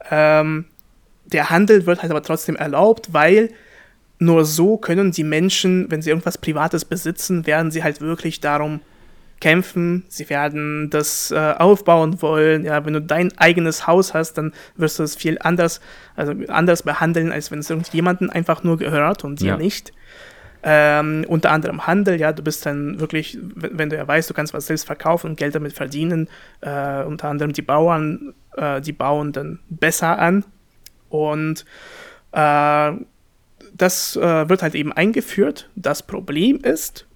ähm, 0.09 0.65
der 1.25 1.49
Handel 1.49 1.85
wird 1.85 2.01
halt 2.01 2.11
aber 2.11 2.23
trotzdem 2.23 2.55
erlaubt, 2.55 3.13
weil 3.13 3.49
nur 4.21 4.45
so 4.45 4.77
können 4.77 5.11
die 5.11 5.23
Menschen, 5.23 5.89
wenn 5.89 6.03
sie 6.03 6.11
irgendwas 6.11 6.37
Privates 6.37 6.85
besitzen, 6.85 7.47
werden 7.47 7.71
sie 7.71 7.83
halt 7.83 8.01
wirklich 8.01 8.39
darum 8.39 8.79
kämpfen, 9.39 10.05
sie 10.09 10.29
werden 10.29 10.91
das 10.91 11.31
äh, 11.31 11.55
aufbauen 11.57 12.21
wollen. 12.21 12.63
Ja, 12.63 12.85
wenn 12.85 12.93
du 12.93 13.01
dein 13.01 13.35
eigenes 13.39 13.87
Haus 13.87 14.13
hast, 14.13 14.33
dann 14.33 14.53
wirst 14.75 14.99
du 14.99 15.03
es 15.03 15.15
viel 15.15 15.39
anders, 15.41 15.81
also 16.15 16.33
anders 16.49 16.83
behandeln, 16.83 17.31
als 17.31 17.49
wenn 17.49 17.57
es 17.57 17.69
irgendjemandem 17.71 18.29
einfach 18.29 18.63
nur 18.63 18.77
gehört 18.77 19.23
und 19.23 19.39
dir 19.39 19.47
ja. 19.47 19.57
nicht. 19.57 19.91
Ähm, 20.61 21.25
unter 21.27 21.49
anderem 21.49 21.87
Handel, 21.87 22.19
ja, 22.19 22.31
du 22.31 22.43
bist 22.43 22.63
dann 22.67 22.99
wirklich, 22.99 23.39
wenn 23.41 23.89
du 23.89 23.95
ja 23.95 24.07
weißt, 24.07 24.29
du 24.29 24.35
kannst 24.35 24.53
was 24.53 24.67
selbst 24.67 24.85
verkaufen 24.85 25.31
und 25.31 25.37
Geld 25.37 25.55
damit 25.55 25.73
verdienen, 25.73 26.29
äh, 26.61 27.01
unter 27.01 27.29
anderem 27.29 27.53
die 27.53 27.63
Bauern, 27.63 28.35
äh, 28.55 28.79
die 28.81 28.93
bauen 28.93 29.31
dann 29.31 29.57
besser 29.71 30.19
an 30.19 30.45
und 31.09 31.65
äh, 32.33 32.91
das 33.81 34.15
äh, 34.15 34.49
wird 34.49 34.61
halt 34.61 34.75
eben 34.75 34.93
eingeführt. 34.93 35.69
Das 35.75 36.03
Problem 36.03 36.57
ist, 36.57 37.07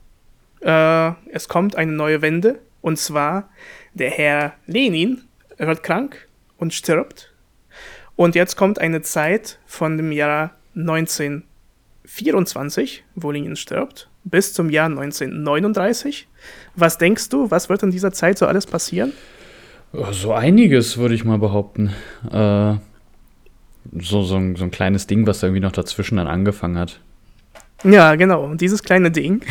äh, 0.61 1.11
es 1.31 1.47
kommt 1.47 1.75
eine 1.75 1.91
neue 1.91 2.21
Wende 2.21 2.59
und 2.81 2.97
zwar 2.97 3.49
der 3.93 4.09
Herr 4.09 4.53
Lenin 4.65 5.21
wird 5.57 5.83
krank 5.83 6.27
und 6.57 6.73
stirbt 6.73 7.33
und 8.15 8.35
jetzt 8.35 8.55
kommt 8.55 8.79
eine 8.79 9.01
Zeit 9.03 9.59
von 9.65 9.97
dem 9.97 10.11
Jahr 10.11 10.55
19 10.73 11.43
24, 12.05 13.03
wo 13.15 13.31
Lenin 13.31 13.55
stirbt, 13.55 14.09
bis 14.23 14.53
zum 14.53 14.69
Jahr 14.69 14.85
1939. 14.85 16.27
Was 16.75 16.97
denkst 16.97 17.29
du, 17.29 17.49
was 17.49 17.69
wird 17.69 17.81
in 17.83 17.91
dieser 17.91 18.11
Zeit 18.11 18.37
so 18.37 18.45
alles 18.45 18.67
passieren? 18.67 19.11
So 20.11 20.33
einiges, 20.33 20.97
würde 20.97 21.15
ich 21.15 21.25
mal 21.25 21.39
behaupten. 21.39 21.93
Äh, 22.31 22.75
so, 23.99 24.23
so, 24.23 24.35
ein, 24.35 24.55
so 24.55 24.63
ein 24.63 24.71
kleines 24.71 25.07
Ding, 25.07 25.27
was 25.27 25.43
irgendwie 25.43 25.61
noch 25.61 25.71
dazwischen 25.71 26.17
dann 26.17 26.27
angefangen 26.27 26.77
hat. 26.77 26.99
Ja, 27.83 28.15
genau. 28.15 28.53
Dieses 28.55 28.81
kleine 28.83 29.11
Ding 29.11 29.41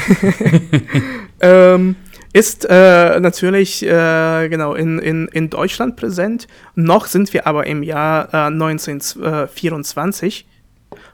ähm, 1.41 1.97
ist 2.33 2.67
äh, 2.69 3.21
natürlich 3.21 3.85
äh, 3.85 4.49
genau 4.49 4.75
in, 4.75 4.99
in, 4.99 5.29
in 5.29 5.51
Deutschland 5.51 5.97
präsent. 5.97 6.49
Noch 6.75 7.07
sind 7.07 7.33
wir 7.33 7.47
aber 7.47 7.67
im 7.67 7.83
Jahr 7.83 8.35
äh, 8.35 8.47
1924 8.49 10.47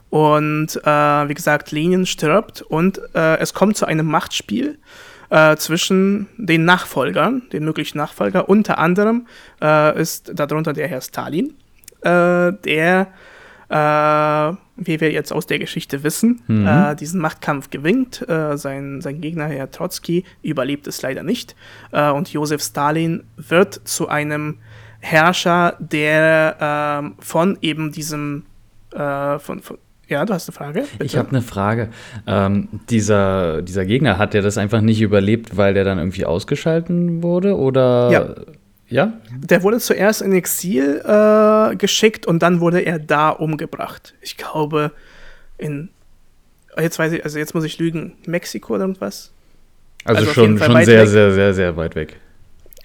und 0.09 0.81
äh, 0.83 1.29
wie 1.29 1.35
gesagt, 1.35 1.73
Lenin 1.73 2.07
stirbt 2.07 2.63
und 2.63 3.01
äh, 3.15 3.37
es 3.39 3.53
kommt 3.55 3.77
zu 3.77 3.87
einem 3.87 4.07
Machtspiel 4.07 4.79
äh, 5.29 5.57
zwischen 5.57 6.27
den 6.39 6.65
Nachfolgern, 6.65 7.43
den 7.53 7.65
möglichen 7.65 7.99
Nachfolger. 7.99 8.49
Unter 8.49 8.79
anderem 8.79 9.27
ist 9.95 10.33
darunter 10.35 10.73
der 10.73 10.89
Herr 10.89 11.03
Stalin, 11.03 11.53
äh, 12.03 12.53
der, 12.65 13.09
äh, 13.69 14.57
wie 14.83 15.01
wir 15.01 15.13
jetzt 15.13 15.33
aus 15.33 15.47
der 15.47 15.59
Geschichte 15.59 16.03
wissen, 16.03 16.41
mhm. 16.47 16.97
diesen 16.99 17.21
Machtkampf 17.21 17.69
gewinnt. 17.71 18.25
sein, 18.27 19.01
sein 19.03 19.21
Gegner, 19.21 19.47
Herr 19.47 19.71
Trotzki, 19.71 20.25
überlebt 20.43 20.87
es 20.87 21.03
leider 21.03 21.23
nicht. 21.23 21.55
und 21.93 22.33
Josef 22.33 22.63
Stalin 22.63 23.25
wird 23.37 23.81
zu 23.85 24.09
einem 24.09 24.57
Herrscher, 25.01 25.77
der 25.79 26.57
ähm, 26.61 27.15
von 27.21 27.59
eben 27.61 27.93
diesem 27.93 28.45
von, 28.91 29.61
von 29.61 29.79
ja, 30.11 30.25
du 30.25 30.35
hast 30.35 30.49
eine 30.49 30.57
Frage? 30.57 30.81
Bitte. 30.99 31.05
Ich 31.05 31.17
habe 31.17 31.29
eine 31.29 31.41
Frage. 31.41 31.89
Ähm, 32.27 32.69
dieser, 32.91 33.63
dieser 33.63 33.87
Gegner, 33.87 34.19
hat 34.19 34.35
der 34.35 34.43
das 34.43 34.59
einfach 34.59 34.81
nicht 34.81 35.01
überlebt, 35.01 35.57
weil 35.57 35.73
der 35.73 35.85
dann 35.85 35.99
irgendwie 35.99 36.27
ausgeschalten 36.27 37.23
wurde? 37.23 37.57
Oder. 37.57 38.11
Ja. 38.11 38.35
Ja? 38.91 39.13
Der 39.33 39.63
wurde 39.63 39.79
zuerst 39.79 40.23
in 40.23 40.33
Exil 40.33 41.03
äh, 41.05 41.77
geschickt 41.77 42.27
und 42.27 42.43
dann 42.43 42.61
wurde 42.61 42.81
er 42.81 42.99
da 42.99 43.31
umgebracht. 43.31 44.15
Ich 44.21 44.37
glaube, 44.37 44.93
in. 45.59 45.89
Jetzt 46.79 46.99
weiß 46.99 47.13
ich, 47.13 47.25
also 47.25 47.39
jetzt 47.39 47.55
muss 47.55 47.65
ich 47.65 47.79
lügen. 47.79 48.13
Mexiko 48.27 48.75
oder 48.75 48.85
irgendwas? 48.85 49.33
Also, 50.05 50.21
also 50.21 50.33
schon, 50.33 50.59
schon 50.59 50.85
sehr, 50.85 51.03
weg. 51.03 51.09
sehr, 51.09 51.33
sehr, 51.33 51.55
sehr 51.55 51.77
weit 51.77 51.95
weg 51.95 52.17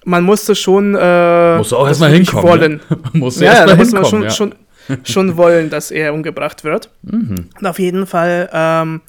man 0.05 0.23
musste 0.23 0.55
schon 0.55 0.95
äh, 0.95 1.57
musst 1.57 1.71
du 1.71 1.77
auch 1.77 1.87
erstmal 1.87 2.11
hinkommen. 2.11 2.47
Wollen. 2.47 2.81
Ne? 2.89 3.19
musst 3.19 3.41
du 3.41 3.45
ja, 3.45 3.53
erst 3.53 3.67
mal 3.67 3.77
hinkommen, 3.77 4.01
man 4.01 4.09
schon, 4.09 4.23
ja. 4.23 4.29
schon, 4.29 4.55
schon 5.03 5.37
wollen, 5.37 5.69
dass 5.69 5.91
er 5.91 6.13
umgebracht 6.13 6.63
wird. 6.63 6.89
Mhm. 7.01 7.49
Und 7.59 7.67
auf 7.67 7.79
jeden 7.79 8.05
Fall, 8.05 8.49
ähm, 8.53 9.01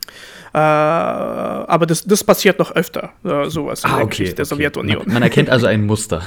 äh, 0.52 0.58
aber 0.58 1.86
das, 1.86 2.04
das 2.04 2.24
passiert 2.24 2.58
noch 2.58 2.74
öfter, 2.74 3.10
äh, 3.24 3.48
sowas 3.48 3.84
ah, 3.84 4.00
okay, 4.00 4.24
der 4.24 4.32
okay. 4.32 4.44
Sowjetunion. 4.44 5.02
Man, 5.04 5.14
man 5.14 5.22
erkennt 5.22 5.50
also 5.50 5.66
ein 5.66 5.84
Muster. 5.86 6.22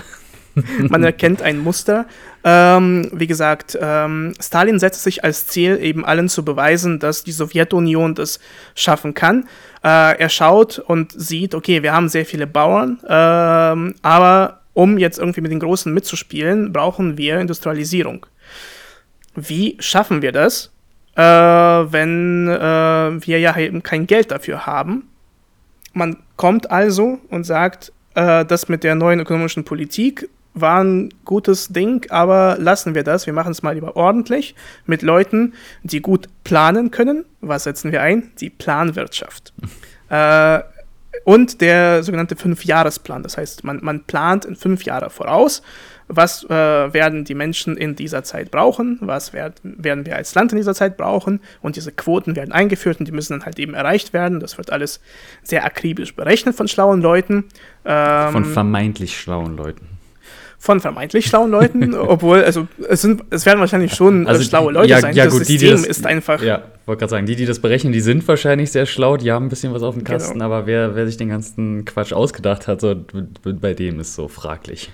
Man 0.90 1.04
erkennt 1.04 1.42
ein 1.42 1.60
Muster. 1.60 2.06
Ähm, 2.44 3.10
wie 3.14 3.28
gesagt, 3.28 3.78
ähm, 3.82 4.34
Stalin 4.40 4.80
setzt 4.80 5.04
sich 5.04 5.24
als 5.24 5.48
Ziel, 5.48 5.78
eben 5.82 6.06
allen 6.06 6.30
zu 6.30 6.46
beweisen, 6.46 7.00
dass 7.00 7.24
die 7.24 7.32
Sowjetunion 7.32 8.16
das 8.16 8.40
schaffen 8.76 9.14
kann. 9.14 9.48
Äh, 9.84 10.18
er 10.20 10.30
schaut 10.30 10.80
und 10.80 11.12
sieht, 11.12 11.54
okay, 11.56 11.84
wir 11.84 11.94
haben 11.94 12.10
sehr 12.10 12.26
viele 12.26 12.48
Bauern, 12.48 13.00
ähm, 13.08 13.96
aber 14.02 14.62
um 14.74 14.98
jetzt 14.98 15.20
irgendwie 15.20 15.42
mit 15.42 15.52
den 15.52 15.60
Großen 15.60 15.94
mitzuspielen, 15.94 16.72
brauchen 16.72 17.18
wir 17.18 17.40
Industrialisierung 17.40 18.26
wie 19.48 19.78
schaffen 19.80 20.22
wir 20.22 20.32
das, 20.32 20.72
äh, 21.16 21.22
wenn 21.22 22.48
äh, 22.48 23.28
wir 23.28 23.40
ja 23.40 23.58
eben 23.58 23.84
kein 23.84 24.08
Geld 24.08 24.32
dafür 24.32 24.66
haben? 24.66 25.08
Man 25.94 26.18
kommt 26.36 26.72
also 26.72 27.20
und 27.30 27.44
sagt, 27.46 27.92
äh, 28.16 28.46
das 28.46 28.70
mit 28.70 28.84
der 28.84 28.96
neuen 28.96 29.20
ökonomischen 29.20 29.64
Politik 29.64 30.30
war 30.62 30.84
ein 30.84 31.10
gutes 31.26 31.70
Ding, 31.70 32.10
aber 32.10 32.58
lassen 32.60 32.96
wir 32.96 33.04
das. 33.04 33.26
Wir 33.26 33.34
machen 33.34 33.52
es 33.52 33.64
mal 33.64 33.74
lieber 33.76 33.96
ordentlich 33.96 34.56
mit 34.86 35.02
Leuten, 35.02 35.54
die 35.84 36.02
gut 36.02 36.28
planen 36.44 36.92
können. 36.92 37.26
Was 37.42 37.64
setzen 37.64 37.92
wir 37.92 38.02
ein? 38.02 38.32
Die 38.40 38.50
Planwirtschaft. 38.50 39.54
äh, 40.10 40.60
und 41.24 41.62
der 41.62 42.04
sogenannte 42.04 42.36
Fünfjahresplan. 42.36 43.24
Das 43.24 43.38
heißt, 43.38 43.64
man, 43.64 43.80
man 43.82 44.04
plant 44.04 44.46
in 44.46 44.56
fünf 44.56 44.84
Jahre 44.84 45.10
voraus, 45.10 45.62
was 46.08 46.44
äh, 46.46 46.50
werden 46.50 47.24
die 47.24 47.36
Menschen 47.36 47.78
in 47.78 47.96
dieser 47.96 48.24
Zeit 48.24 48.50
brauchen, 48.50 48.98
was 49.02 49.32
werd, 49.32 49.60
werden 49.64 50.06
wir 50.06 50.16
als 50.16 50.34
Land 50.34 50.52
in 50.52 50.58
dieser 50.58 50.74
Zeit 50.74 50.98
brauchen 50.98 51.40
und 51.62 51.76
diese 51.76 51.92
Quoten 51.92 52.36
werden 52.36 52.52
eingeführt 52.52 53.00
und 53.00 53.08
die 53.08 53.12
müssen 53.12 53.34
dann 53.34 53.46
halt 53.46 53.60
eben 53.60 53.76
erreicht 53.76 54.12
werden. 54.12 54.40
Das 54.40 54.58
wird 54.58 54.72
alles 54.72 55.02
sehr 55.44 55.66
akribisch 55.66 56.16
berechnet 56.16 56.56
von 56.56 56.68
schlauen 56.68 57.02
Leuten. 57.02 57.46
Ähm, 57.86 58.32
von 58.32 58.46
vermeintlich 58.46 59.20
schlauen 59.20 59.56
Leuten 59.56 59.99
von 60.60 60.82
vermeintlich 60.82 61.26
schlauen 61.26 61.50
Leuten, 61.50 61.94
obwohl, 61.96 62.44
also 62.44 62.68
es, 62.88 63.02
sind, 63.02 63.24
es 63.30 63.46
werden 63.46 63.60
wahrscheinlich 63.60 63.94
schon 63.94 64.28
also, 64.28 64.44
schlaue 64.44 64.74
Leute 64.74 64.90
ja, 64.90 65.00
sein. 65.00 65.16
Ja, 65.16 65.26
das 65.26 65.34
gut, 65.34 65.46
System 65.46 65.58
die, 65.58 65.66
die 65.66 65.72
das, 65.72 65.86
ist 65.86 66.06
einfach. 66.06 66.44
Ja, 66.44 66.64
wollte 66.86 67.00
gerade 67.00 67.12
sagen, 67.12 67.26
die, 67.26 67.36
die 67.36 67.46
das 67.46 67.60
berechnen, 67.60 67.94
die 67.94 68.02
sind 68.02 68.28
wahrscheinlich 68.28 68.72
sehr 68.72 68.86
schlau, 68.86 69.16
die 69.16 69.32
haben 69.32 69.46
ein 69.46 69.50
bisschen 69.50 69.74
was 69.74 69.84
auf 69.84 69.96
dem 69.96 70.04
Kasten, 70.04 70.34
genau. 70.34 70.46
aber 70.46 70.68
wer, 70.68 70.96
wer 70.96 71.06
sich 71.08 71.18
den 71.18 71.30
ganzen 71.30 71.86
Quatsch 71.86 72.12
ausgedacht 72.12 72.68
hat, 72.68 72.82
so, 72.82 72.94
bei 73.44 73.74
dem 73.74 74.00
ist 74.02 74.16
so 74.16 74.28
fraglich. 74.28 74.92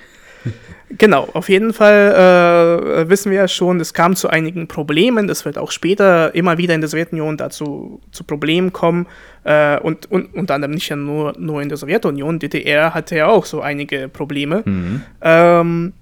Genau, 0.98 1.28
auf 1.34 1.50
jeden 1.50 1.74
Fall 1.74 3.04
äh, 3.04 3.10
wissen 3.10 3.32
wir 3.32 3.40
ja 3.40 3.48
schon, 3.48 3.80
es 3.80 3.94
kam 3.94 4.16
zu 4.16 4.30
einigen 4.30 4.68
Problemen. 4.68 5.28
Es 5.30 5.44
wird 5.44 5.58
auch 5.58 5.72
später 5.72 6.34
immer 6.36 6.58
wieder 6.58 6.76
in 6.76 6.82
der 6.82 6.90
Sowjetunion 6.90 7.38
dazu 7.38 8.02
zu 8.12 8.24
Problemen 8.24 8.72
kommen. 8.72 9.08
Äh, 9.44 9.80
und, 9.80 10.10
und 10.12 10.34
unter 10.36 10.54
anderem 10.54 10.74
nicht 10.76 10.88
ja 10.88 10.96
nur, 10.96 11.34
nur 11.38 11.62
in 11.62 11.70
der 11.70 11.78
Sowjetunion. 11.78 12.40
DDR 12.40 12.94
hatte 12.94 13.18
ja 13.18 13.28
auch 13.28 13.46
so 13.46 13.62
einige 13.62 14.08
Probleme 14.10 14.62
mhm. 14.66 15.02
ähm, 15.22 15.94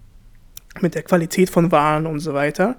mit 0.81 0.95
der 0.95 1.03
Qualität 1.03 1.49
von 1.49 1.71
Waren 1.71 2.05
und 2.05 2.19
so 2.19 2.33
weiter. 2.33 2.75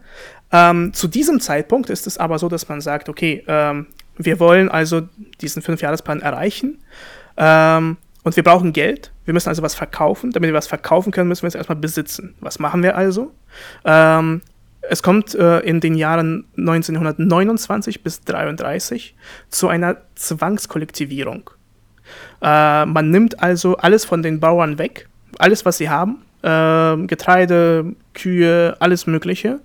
Ähm, 0.53 0.93
zu 0.93 1.09
diesem 1.09 1.41
Zeitpunkt 1.41 1.91
ist 1.91 2.07
es 2.07 2.19
aber 2.19 2.39
so, 2.39 2.49
dass 2.49 2.69
man 2.69 2.81
sagt, 2.81 3.09
okay, 3.09 3.43
ähm, 3.49 3.87
wir 4.17 4.39
wollen 4.41 4.69
also 4.69 5.03
diesen 5.41 5.63
Fünfjahresplan 5.63 6.21
erreichen. 6.21 6.79
Ähm, 7.37 7.97
und 8.25 8.37
wir 8.37 8.43
brauchen 8.43 8.73
Geld. 8.73 9.13
Wir 9.25 9.35
müssen 9.35 9.51
also 9.51 9.63
was 9.63 9.75
verkaufen. 9.75 10.33
Damit 10.33 10.49
wir 10.49 10.55
was 10.55 10.67
verkaufen 10.67 11.13
können, 11.13 11.29
müssen 11.29 11.43
wir 11.43 11.49
es 11.49 11.55
erstmal 11.55 11.77
besitzen. 11.77 12.35
Was 12.41 12.59
machen 12.59 12.83
wir 12.83 12.97
also? 12.97 13.33
Ähm, 13.85 14.41
es 14.81 15.03
kommt 15.03 15.35
äh, 15.35 15.61
in 15.61 15.81
den 15.81 15.95
Jahren 15.95 16.47
1929 16.57 18.03
bis 18.03 18.21
1933 18.21 19.15
zu 19.51 19.69
einer 19.69 19.99
Zwangskollektivierung. 20.15 21.51
Äh, 22.43 22.87
man 22.87 23.11
nimmt 23.11 23.43
also 23.43 23.77
alles 23.77 24.05
von 24.05 24.23
den 24.23 24.41
Bauern 24.41 24.79
weg, 24.79 25.09
alles, 25.39 25.65
was 25.65 25.79
sie 25.79 25.89
haben, 25.89 26.23
äh, 26.43 27.07
Getreide, 27.07 27.95
Kühe, 28.15 28.77
alles 28.81 29.07
Mögliche, 29.07 29.61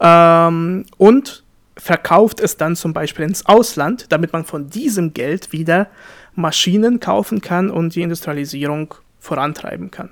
ähm, 0.00 0.86
und 0.96 1.44
verkauft 1.76 2.40
es 2.40 2.56
dann 2.56 2.74
zum 2.74 2.92
Beispiel 2.92 3.24
ins 3.24 3.46
Ausland, 3.46 4.06
damit 4.10 4.32
man 4.32 4.44
von 4.44 4.68
diesem 4.68 5.14
Geld 5.14 5.52
wieder 5.52 5.88
Maschinen 6.38 7.00
kaufen 7.00 7.40
kann 7.40 7.70
und 7.70 7.94
die 7.94 8.02
Industrialisierung 8.02 8.94
vorantreiben 9.18 9.90
kann. 9.90 10.10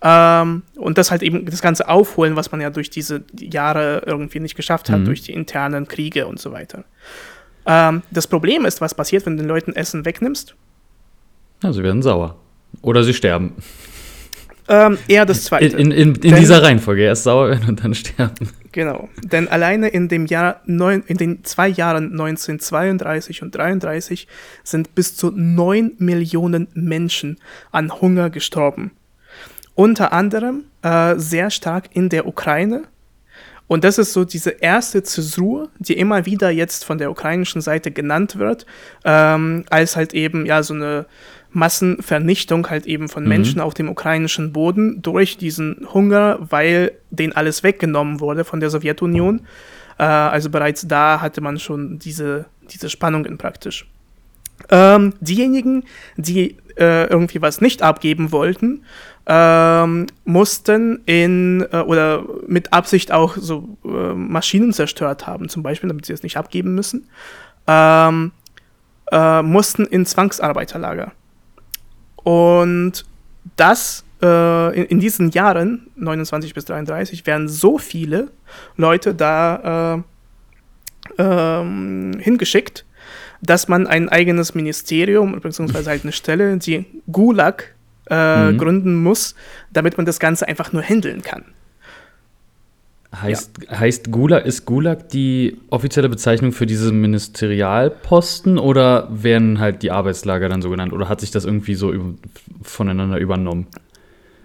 Ähm, 0.00 0.62
und 0.76 0.98
das 0.98 1.10
halt 1.10 1.22
eben 1.22 1.46
das 1.46 1.60
Ganze 1.60 1.88
aufholen, 1.88 2.36
was 2.36 2.52
man 2.52 2.60
ja 2.60 2.70
durch 2.70 2.90
diese 2.90 3.24
Jahre 3.36 4.02
irgendwie 4.06 4.38
nicht 4.38 4.54
geschafft 4.54 4.90
hat, 4.90 5.00
mhm. 5.00 5.04
durch 5.06 5.22
die 5.22 5.32
internen 5.32 5.88
Kriege 5.88 6.26
und 6.26 6.38
so 6.38 6.52
weiter. 6.52 6.84
Ähm, 7.66 8.02
das 8.10 8.26
Problem 8.26 8.64
ist, 8.64 8.80
was 8.80 8.94
passiert, 8.94 9.26
wenn 9.26 9.36
du 9.36 9.42
den 9.42 9.48
Leuten 9.48 9.74
Essen 9.74 10.04
wegnimmst? 10.04 10.54
Ja, 11.62 11.72
sie 11.72 11.82
werden 11.82 12.02
sauer. 12.02 12.36
Oder 12.82 13.02
sie 13.02 13.14
sterben. 13.14 13.54
Ähm, 14.68 14.98
eher 15.08 15.24
das 15.24 15.44
zweite. 15.44 15.76
In, 15.76 15.90
in, 15.90 16.14
in 16.14 16.36
dieser 16.36 16.62
Reihenfolge. 16.62 17.02
Erst 17.02 17.24
sauer 17.24 17.48
werden 17.48 17.68
und 17.68 17.82
dann 17.82 17.94
sterben. 17.94 18.50
Genau. 18.78 19.08
Denn 19.24 19.48
alleine 19.48 19.88
in, 19.88 20.06
dem 20.06 20.26
Jahr 20.26 20.60
neun, 20.64 21.02
in 21.08 21.16
den 21.16 21.42
zwei 21.42 21.66
Jahren 21.66 22.12
1932 22.12 23.42
und 23.42 23.46
1933 23.56 24.28
sind 24.62 24.94
bis 24.94 25.16
zu 25.16 25.32
9 25.32 25.94
Millionen 25.98 26.68
Menschen 26.74 27.38
an 27.72 28.00
Hunger 28.00 28.30
gestorben. 28.30 28.92
Unter 29.74 30.12
anderem 30.12 30.62
äh, 30.82 31.16
sehr 31.16 31.50
stark 31.50 31.88
in 31.92 32.08
der 32.08 32.28
Ukraine. 32.28 32.84
Und 33.66 33.82
das 33.82 33.98
ist 33.98 34.12
so 34.12 34.24
diese 34.24 34.50
erste 34.50 35.02
Zäsur, 35.02 35.70
die 35.80 35.98
immer 35.98 36.24
wieder 36.24 36.50
jetzt 36.50 36.84
von 36.84 36.98
der 36.98 37.10
ukrainischen 37.10 37.60
Seite 37.60 37.90
genannt 37.90 38.38
wird, 38.38 38.64
ähm, 39.04 39.64
als 39.70 39.96
halt 39.96 40.14
eben 40.14 40.46
ja 40.46 40.62
so 40.62 40.74
eine 40.74 41.06
Massenvernichtung 41.50 42.68
halt 42.68 42.86
eben 42.86 43.08
von 43.08 43.22
mhm. 43.22 43.28
Menschen 43.28 43.60
auf 43.60 43.74
dem 43.74 43.88
ukrainischen 43.88 44.52
Boden 44.52 45.02
durch 45.02 45.38
diesen 45.38 45.86
Hunger, 45.92 46.38
weil 46.40 46.92
denen 47.10 47.32
alles 47.32 47.62
weggenommen 47.62 48.20
wurde 48.20 48.44
von 48.44 48.60
der 48.60 48.70
Sowjetunion. 48.70 49.40
Äh, 49.98 50.04
also 50.04 50.50
bereits 50.50 50.86
da 50.86 51.20
hatte 51.20 51.40
man 51.40 51.58
schon 51.58 51.98
diese, 51.98 52.46
diese 52.70 52.90
Spannungen 52.90 53.38
praktisch. 53.38 53.86
Ähm, 54.70 55.14
diejenigen, 55.20 55.84
die 56.16 56.56
äh, 56.76 57.06
irgendwie 57.08 57.40
was 57.40 57.60
nicht 57.60 57.82
abgeben 57.82 58.32
wollten, 58.32 58.82
ähm, 59.26 60.06
mussten 60.24 61.02
in 61.06 61.66
äh, 61.70 61.80
oder 61.80 62.24
mit 62.46 62.72
Absicht 62.72 63.12
auch 63.12 63.36
so 63.36 63.76
äh, 63.84 64.14
Maschinen 64.14 64.72
zerstört 64.72 65.26
haben, 65.26 65.48
zum 65.48 65.62
Beispiel, 65.62 65.88
damit 65.88 66.06
sie 66.06 66.12
es 66.12 66.22
nicht 66.22 66.36
abgeben 66.36 66.74
müssen, 66.74 67.08
ähm, 67.66 68.32
äh, 69.12 69.42
mussten 69.42 69.84
in 69.84 70.06
Zwangsarbeiterlager. 70.06 71.12
Und 72.28 73.06
das 73.56 74.04
äh, 74.20 74.78
in, 74.78 74.84
in, 74.84 75.00
diesen 75.00 75.30
Jahren, 75.30 75.86
29 75.96 76.52
bis 76.52 76.66
33, 76.66 77.24
werden 77.24 77.48
so 77.48 77.78
viele 77.78 78.30
Leute 78.76 79.14
da 79.14 80.04
äh, 81.16 81.22
ähm, 81.22 82.18
hingeschickt, 82.20 82.84
dass 83.40 83.66
man 83.68 83.86
ein 83.86 84.10
eigenes 84.10 84.54
Ministerium, 84.54 85.40
beziehungsweise 85.40 85.88
halt 85.88 86.02
eine 86.02 86.12
Stelle, 86.12 86.58
die 86.58 86.84
Gulag 87.10 87.74
äh, 88.10 88.50
mhm. 88.50 88.58
gründen 88.58 89.02
muss, 89.02 89.34
damit 89.72 89.96
man 89.96 90.04
das 90.04 90.20
Ganze 90.20 90.46
einfach 90.46 90.70
nur 90.74 90.82
handeln 90.82 91.22
kann. 91.22 91.46
Heißt, 93.14 93.52
ja. 93.70 93.80
heißt 93.80 94.10
Gulag, 94.12 94.44
ist 94.44 94.66
Gulag 94.66 95.08
die 95.08 95.58
offizielle 95.70 96.10
Bezeichnung 96.10 96.52
für 96.52 96.66
diese 96.66 96.92
Ministerialposten 96.92 98.58
oder 98.58 99.08
werden 99.10 99.60
halt 99.60 99.82
die 99.82 99.90
Arbeitslager 99.90 100.50
dann 100.50 100.60
so 100.60 100.68
genannt 100.68 100.92
oder 100.92 101.08
hat 101.08 101.20
sich 101.20 101.30
das 101.30 101.46
irgendwie 101.46 101.74
so 101.74 101.94
voneinander 102.62 103.16
übernommen? 103.18 103.66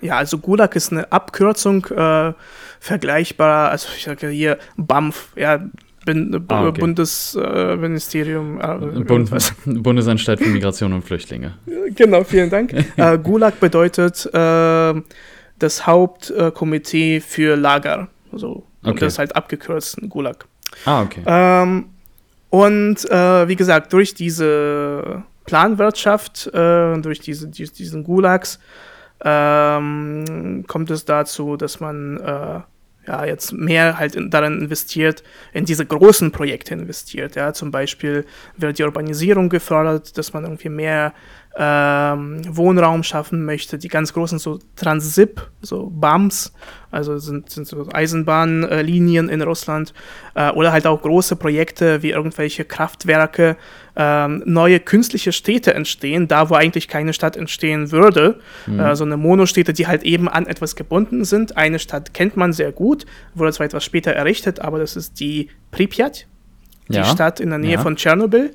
Ja, 0.02 0.18
also 0.18 0.38
Gulag 0.38 0.78
ist 0.78 0.94
eine 0.94 1.12
Abkürzung 1.12 1.86
äh, 1.88 2.34
vergleichbar, 2.80 3.70
also 3.70 3.90
ich 3.98 4.04
sage 4.04 4.30
hier 4.30 4.58
BAMF, 4.78 5.30
ja, 5.36 5.60
bin, 6.06 6.46
ah, 6.50 6.68
okay. 6.68 6.82
Bundesministerium. 6.82 8.60
Äh, 8.60 9.04
Bund, 9.04 9.30
Bundesanstalt 9.66 10.40
für 10.42 10.50
Migration 10.50 10.94
und 10.94 11.04
Flüchtlinge. 11.04 11.54
Genau, 11.96 12.24
vielen 12.24 12.50
Dank. 12.50 12.74
äh, 12.98 13.20
Gulag 13.20 13.60
bedeutet 13.60 14.26
äh, 14.34 14.94
das 15.60 15.86
Hauptkomitee 15.86 17.20
für 17.20 17.56
Lager. 17.56 18.08
So. 18.36 18.66
Okay. 18.82 18.92
Und 18.92 19.02
das 19.02 19.14
ist 19.14 19.20
halt 19.20 19.36
abgekürzt, 19.36 19.98
Gulag. 20.10 20.46
Ah, 20.86 21.04
okay. 21.04 21.22
Ähm, 21.26 21.90
und 22.50 23.10
äh, 23.10 23.48
wie 23.48 23.56
gesagt, 23.56 23.94
durch 23.94 24.14
diese 24.14 25.24
Planwirtschaft, 25.46 26.48
äh, 26.54 27.00
durch 27.00 27.20
diese, 27.20 27.48
die, 27.48 27.66
diesen 27.66 28.04
Gulags, 28.04 28.60
ähm, 29.24 30.66
kommt 30.68 30.92
es 30.92 31.06
dazu, 31.06 31.58
dass 31.58 31.80
man 31.80 32.18
äh, 32.20 32.60
ja, 33.08 33.26
jetzt 33.26 33.54
mehr 33.54 33.98
halt 33.98 34.16
in, 34.16 34.30
daran 34.30 34.62
investiert, 34.62 35.24
in 35.54 35.66
diese 35.66 35.86
großen 35.86 36.32
Projekte 36.32 36.74
investiert. 36.74 37.36
Ja, 37.36 37.54
zum 37.54 37.72
Beispiel 37.72 38.26
wird 38.58 38.80
die 38.80 38.84
Urbanisierung 38.84 39.50
gefördert, 39.50 40.18
dass 40.18 40.34
man 40.34 40.44
irgendwie 40.44 40.70
mehr 40.70 41.14
ähm, 41.56 42.42
Wohnraum 42.48 43.04
schaffen 43.04 43.46
möchte. 43.46 43.78
Die 43.78 43.88
ganz 43.88 44.14
großen 44.14 44.40
so 44.40 44.60
Transip, 44.76 45.50
so 45.62 45.92
BAMs, 45.94 46.52
also 46.90 47.18
sind, 47.20 47.50
sind 47.50 47.68
so 47.68 47.88
Eisenbahnlinien 47.92 49.30
in 49.30 49.42
Russland 49.42 49.94
äh, 50.34 50.50
oder 50.52 50.72
halt 50.72 50.88
auch 50.88 51.02
große 51.02 51.36
Projekte 51.36 52.02
wie 52.02 52.10
irgendwelche 52.10 52.66
Kraftwerke, 52.66 53.56
äh, 53.96 54.28
neue 54.28 54.80
künstliche 54.80 55.32
Städte 55.32 55.76
entstehen, 55.76 56.28
da 56.28 56.50
wo 56.50 56.56
eigentlich 56.56 56.88
keine 56.88 57.14
Stadt 57.14 57.38
entstehen 57.38 57.92
würde. 57.92 58.40
Mhm. 58.66 58.80
Äh, 58.80 58.96
so 58.96 59.04
eine 59.04 59.18
Monostädte, 59.18 59.74
die 59.74 59.86
halt 59.86 60.04
eben 60.04 60.28
an 60.28 60.48
etwas 60.48 60.76
gebunden 60.76 61.24
sind. 61.24 61.56
Eine 61.56 61.78
Stadt 61.78 62.16
kennt 62.16 62.36
man 62.36 62.54
sehr 62.54 62.72
gut, 62.72 63.06
wurde 63.36 63.54
zwar 63.54 63.68
etwas 63.68 63.84
später 63.84 64.12
errichtet, 64.12 64.60
aber 64.60 64.80
das 64.80 64.96
ist 64.96 65.20
die 65.20 65.50
Pripyat, 65.70 66.26
die 66.88 66.96
ja. 66.96 67.06
Stadt 67.06 67.40
in 67.40 67.50
der 67.50 67.60
Nähe 67.60 67.74
ja. 67.74 67.82
von 67.82 67.96
Tschernobyl. 67.96 68.54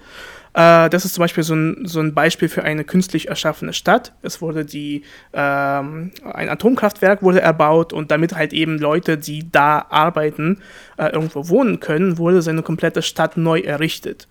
Äh, 0.55 0.89
das 0.91 1.05
ist 1.05 1.15
zum 1.15 1.23
Beispiel 1.23 1.45
so 1.45 1.55
ein, 1.55 1.83
so 1.85 2.01
ein 2.01 2.15
Beispiel 2.15 2.49
für 2.49 2.63
eine 2.65 2.85
künstlich 2.85 3.29
erschaffene 3.29 3.73
Stadt. 3.73 4.13
Es 4.23 4.41
wurde 4.41 4.65
die, 4.65 5.03
ähm, 5.33 6.13
ein 6.25 6.49
Atomkraftwerk 6.49 7.23
wurde 7.23 7.41
erbaut 7.41 7.93
und 7.93 8.11
damit 8.11 8.35
halt 8.35 8.53
eben 8.53 8.79
Leute, 8.79 9.19
die 9.19 9.51
da 9.51 9.87
arbeiten, 9.91 10.61
äh, 10.97 11.07
irgendwo 11.07 11.49
wohnen 11.49 11.81
können, 11.81 12.19
wurde 12.19 12.43
seine 12.43 12.63
komplette 12.63 13.03
Stadt 13.03 13.37
neu 13.37 13.61
errichtet. 13.61 14.29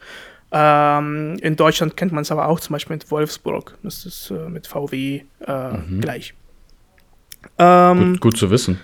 Ähm, 0.51 1.37
in 1.41 1.55
Deutschland 1.55 1.97
kennt 1.97 2.13
man 2.13 2.21
es 2.21 2.31
aber 2.31 2.47
auch 2.47 2.59
zum 2.59 2.73
Beispiel 2.73 2.95
mit 2.95 3.11
Wolfsburg. 3.11 3.77
Das 3.83 4.05
ist 4.05 4.31
äh, 4.31 4.49
mit 4.49 4.67
VW 4.67 5.21
äh, 5.45 5.71
mhm. 5.71 6.01
gleich. 6.01 6.33
Ähm, 7.57 8.13
gut, 8.13 8.21
gut, 8.21 8.37
zu 8.37 8.49
wissen. 8.49 8.79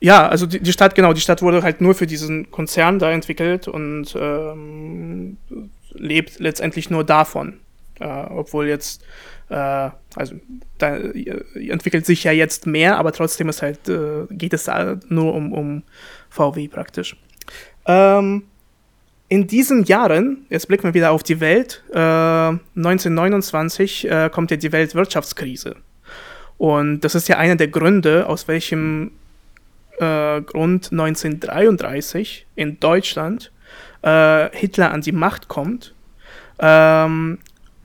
Ja, 0.00 0.26
also 0.26 0.46
die, 0.46 0.60
die, 0.60 0.72
Stadt, 0.72 0.96
genau, 0.96 1.12
die 1.12 1.20
Stadt 1.20 1.42
wurde 1.42 1.62
halt 1.62 1.80
nur 1.80 1.94
für 1.94 2.08
diesen 2.08 2.50
Konzern 2.50 2.98
da 2.98 3.12
entwickelt 3.12 3.68
und 3.68 4.16
ähm, 4.18 5.36
lebt 5.94 6.40
letztendlich 6.40 6.90
nur 6.90 7.04
davon. 7.04 7.60
Äh, 8.00 8.06
obwohl 8.06 8.68
jetzt, 8.68 9.02
äh, 9.48 9.90
also 10.14 10.34
da 10.78 10.96
entwickelt 10.96 12.06
sich 12.06 12.24
ja 12.24 12.32
jetzt 12.32 12.66
mehr, 12.66 12.98
aber 12.98 13.12
trotzdem 13.12 13.48
ist 13.48 13.62
halt, 13.62 13.88
äh, 13.88 14.26
geht 14.30 14.52
es 14.52 14.70
nur 15.08 15.34
um, 15.34 15.52
um 15.52 15.82
VW 16.30 16.68
praktisch. 16.68 17.16
Ähm, 17.86 18.44
in 19.28 19.46
diesen 19.46 19.84
Jahren, 19.84 20.46
jetzt 20.50 20.68
blicken 20.68 20.84
wir 20.84 20.94
wieder 20.94 21.10
auf 21.10 21.22
die 21.22 21.40
Welt, 21.40 21.82
äh, 21.92 21.96
1929 21.96 24.10
äh, 24.10 24.30
kommt 24.30 24.50
ja 24.50 24.56
die 24.56 24.72
Weltwirtschaftskrise. 24.72 25.76
Und 26.58 27.00
das 27.00 27.14
ist 27.14 27.28
ja 27.28 27.38
einer 27.38 27.56
der 27.56 27.68
Gründe, 27.68 28.28
aus 28.28 28.46
welchem 28.46 29.12
äh, 29.98 30.42
Grund 30.42 30.92
1933 30.92 32.46
in 32.56 32.78
Deutschland 32.78 33.50
äh, 34.02 34.50
Hitler 34.56 34.92
an 34.92 35.00
die 35.00 35.12
Macht 35.12 35.48
kommt. 35.48 35.94
Ähm, 36.58 37.38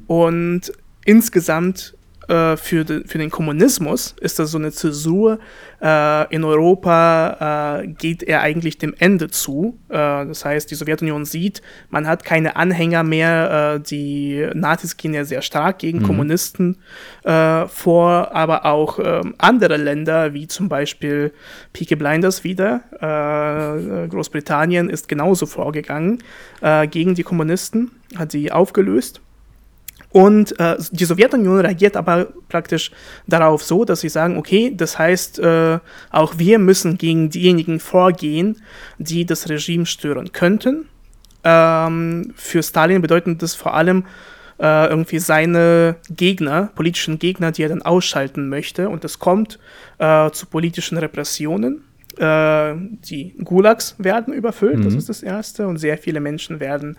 und 0.08 0.72
insgesamt 1.06 1.97
äh, 2.28 2.58
für, 2.58 2.84
de, 2.84 3.08
für 3.08 3.18
den 3.18 3.30
Kommunismus 3.30 4.16
ist 4.20 4.40
das 4.40 4.52
so 4.52 4.58
eine 4.58 4.72
Zäsur. 4.72 5.40
Äh, 5.82 6.34
in 6.36 6.44
Europa 6.44 7.82
äh, 7.84 7.88
geht 7.88 8.24
er 8.24 8.42
eigentlich 8.42 8.78
dem 8.78 8.94
Ende 8.98 9.30
zu. 9.30 9.80
Äh, 9.90 9.94
das 9.94 10.44
heißt, 10.44 10.70
die 10.70 10.76
Sowjetunion 10.76 11.24
sieht, 11.26 11.62
man 11.90 12.08
hat 12.08 12.26
keine 12.26 12.56
Anhänger 12.56 13.04
mehr. 13.04 13.76
Äh, 13.76 13.80
die 13.80 14.46
Nazis 14.54 14.98
gehen 14.98 15.14
ja 15.14 15.24
sehr 15.24 15.42
stark 15.42 15.80
gegen 15.80 16.00
mhm. 16.00 16.04
Kommunisten 16.04 16.78
vor, 17.24 18.32
aber 18.34 18.66
auch 18.66 19.00
ähm, 19.00 19.36
andere 19.38 19.76
Länder, 19.78 20.34
wie 20.34 20.48
zum 20.48 20.70
Beispiel 20.70 21.34
Peaky 21.74 21.96
Blinders 21.96 22.44
wieder. 22.44 22.84
Großbritannien 24.10 24.90
ist 24.90 25.08
genauso 25.10 25.46
vorgegangen 25.46 26.24
gegen 26.90 27.16
die 27.16 27.24
Kommunisten, 27.24 27.92
hat 28.18 28.32
sie 28.32 28.52
aufgelöst. 28.52 29.22
Und 30.12 30.58
äh, 30.60 30.78
die 30.92 31.06
Sowjetunion 31.06 31.60
reagiert 31.60 31.98
aber 31.98 32.28
praktisch 32.48 32.92
darauf 33.28 33.64
so, 33.64 33.84
dass 33.84 34.02
sie 34.02 34.10
sagen, 34.10 34.38
okay, 34.38 34.74
das 34.76 34.98
heißt, 34.98 35.40
äh, 35.40 35.80
auch 36.12 36.38
wir 36.38 36.60
müssen 36.60 36.98
gegen 36.98 37.30
diejenigen 37.30 37.80
vorgehen, 37.80 38.62
die 38.98 39.26
das 39.26 39.50
Regime 39.50 39.86
stören 39.86 40.32
könnten. 40.32 40.88
Ähm, 41.44 42.34
für 42.36 42.64
Stalin 42.64 43.02
bedeutet 43.02 43.42
das 43.42 43.54
vor 43.54 43.74
allem 43.74 44.06
äh, 44.60 44.88
irgendwie 44.88 45.20
seine 45.20 45.98
Gegner, 46.10 46.70
politischen 46.74 47.20
Gegner, 47.20 47.52
die 47.52 47.64
er 47.64 47.70
dann 47.70 47.82
ausschalten 47.82 48.50
möchte. 48.50 48.90
Und 48.90 49.04
es 49.06 49.20
kommt 49.20 49.60
äh, 50.00 50.32
zu 50.32 50.46
politischen 50.48 50.98
Repressionen. 50.98 51.84
Äh, 52.18 52.74
die 53.08 53.36
Gulags 53.44 53.96
werden 54.00 54.34
überfüllt, 54.34 54.80
mhm. 54.80 54.84
das 54.86 54.96
ist 54.96 55.10
das 55.10 55.22
Erste, 55.22 55.68
und 55.68 55.78
sehr 55.78 55.98
viele 55.98 56.20
Menschen 56.20 56.60
werden 56.60 56.98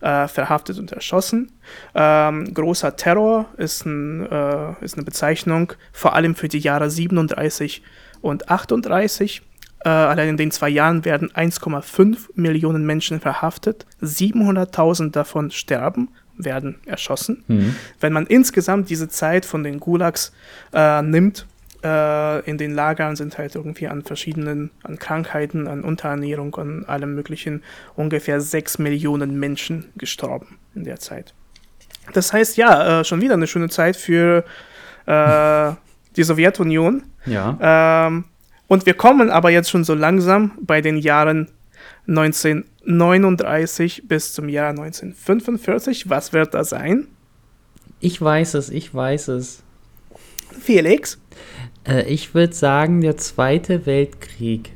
äh, 0.00 0.28
verhaftet 0.28 0.78
und 0.78 0.92
erschossen. 0.92 1.52
Ähm, 1.94 2.52
großer 2.52 2.96
Terror 2.96 3.46
ist, 3.56 3.86
ein, 3.86 4.26
äh, 4.30 4.84
ist, 4.84 4.94
eine 4.94 5.04
Bezeichnung 5.04 5.72
vor 5.92 6.14
allem 6.14 6.34
für 6.34 6.48
die 6.48 6.58
Jahre 6.58 6.90
37 6.90 7.82
und 8.20 8.48
38. 8.48 9.42
Äh, 9.84 9.88
allein 9.88 10.30
in 10.30 10.36
den 10.36 10.50
zwei 10.50 10.68
Jahren 10.68 11.04
werden 11.04 11.30
1,5 11.30 12.30
Millionen 12.34 12.84
Menschen 12.84 13.20
verhaftet, 13.20 13.86
700.000 14.02 15.12
davon 15.12 15.50
sterben, 15.50 16.08
werden 16.38 16.76
erschossen. 16.86 17.44
Mhm. 17.46 17.76
Wenn 18.00 18.12
man 18.12 18.26
insgesamt 18.26 18.90
diese 18.90 19.08
Zeit 19.08 19.46
von 19.46 19.62
den 19.62 19.80
Gulags 19.80 20.32
äh, 20.72 21.02
nimmt, 21.02 21.46
äh, 21.86 22.40
in 22.40 22.58
den 22.58 22.74
Lagern 22.74 23.14
sind 23.14 23.38
halt 23.38 23.54
irgendwie 23.54 23.86
an 23.86 24.02
verschiedenen, 24.02 24.70
an 24.82 24.98
Krankheiten, 24.98 25.68
an 25.68 25.84
Unterernährung, 25.84 26.54
an 26.56 26.84
allem 26.86 27.14
möglichen 27.14 27.62
ungefähr 27.94 28.40
sechs 28.40 28.78
Millionen 28.78 29.38
Menschen 29.38 29.86
gestorben 29.96 30.58
in 30.74 30.84
der 30.84 30.98
Zeit. 30.98 31.34
Das 32.12 32.32
heißt, 32.32 32.56
ja, 32.56 33.00
äh, 33.00 33.04
schon 33.04 33.20
wieder 33.20 33.34
eine 33.34 33.46
schöne 33.46 33.68
Zeit 33.68 33.96
für 33.96 34.44
äh, 35.06 35.72
die 36.16 36.24
Sowjetunion. 36.24 37.04
Ja. 37.24 38.08
Ähm, 38.08 38.24
und 38.66 38.86
wir 38.86 38.94
kommen 38.94 39.30
aber 39.30 39.50
jetzt 39.50 39.70
schon 39.70 39.84
so 39.84 39.94
langsam 39.94 40.58
bei 40.60 40.80
den 40.80 40.96
Jahren 40.96 41.48
1939 42.08 44.08
bis 44.08 44.32
zum 44.32 44.48
Jahr 44.48 44.70
1945. 44.70 46.10
Was 46.10 46.32
wird 46.32 46.54
da 46.54 46.64
sein? 46.64 47.06
Ich 48.00 48.20
weiß 48.20 48.54
es, 48.54 48.70
ich 48.70 48.92
weiß 48.92 49.28
es. 49.28 49.62
Felix? 50.60 51.18
Äh, 51.86 52.02
ich 52.02 52.34
würde 52.34 52.54
sagen, 52.54 53.00
der 53.00 53.16
Zweite 53.16 53.86
Weltkrieg. 53.86 54.72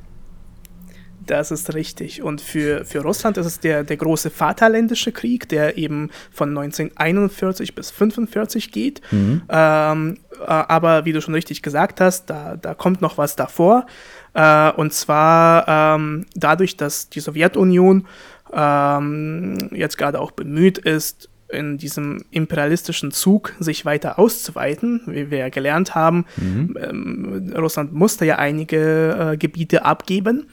Das 1.30 1.52
ist 1.52 1.74
richtig. 1.74 2.22
Und 2.22 2.40
für, 2.40 2.84
für 2.84 3.02
Russland 3.02 3.36
ist 3.36 3.46
es 3.46 3.60
der, 3.60 3.84
der 3.84 3.96
große 3.96 4.30
Vaterländische 4.30 5.12
Krieg, 5.12 5.48
der 5.48 5.78
eben 5.78 6.10
von 6.32 6.48
1941 6.48 7.76
bis 7.76 7.92
1945 7.92 8.72
geht. 8.72 9.00
Mhm. 9.12 9.42
Ähm, 9.48 10.18
äh, 10.40 10.46
aber 10.46 11.04
wie 11.04 11.12
du 11.12 11.22
schon 11.22 11.34
richtig 11.34 11.62
gesagt 11.62 12.00
hast, 12.00 12.30
da, 12.30 12.56
da 12.56 12.74
kommt 12.74 13.00
noch 13.00 13.16
was 13.16 13.36
davor. 13.36 13.86
Äh, 14.34 14.72
und 14.72 14.92
zwar 14.92 15.68
ähm, 15.68 16.26
dadurch, 16.34 16.76
dass 16.76 17.10
die 17.10 17.20
Sowjetunion 17.20 18.08
ähm, 18.52 19.70
jetzt 19.72 19.98
gerade 19.98 20.20
auch 20.20 20.32
bemüht 20.32 20.78
ist, 20.78 21.28
in 21.52 21.78
diesem 21.78 22.24
imperialistischen 22.30 23.10
Zug 23.10 23.54
sich 23.58 23.84
weiter 23.84 24.18
auszuweiten, 24.18 25.02
wie 25.06 25.30
wir 25.30 25.38
ja 25.38 25.48
gelernt 25.48 25.94
haben. 25.94 26.26
Mhm. 26.36 26.78
Ähm, 26.80 27.52
Russland 27.56 27.92
musste 27.92 28.24
ja 28.24 28.36
einige 28.36 29.32
äh, 29.32 29.36
Gebiete 29.36 29.84
abgeben. 29.84 30.48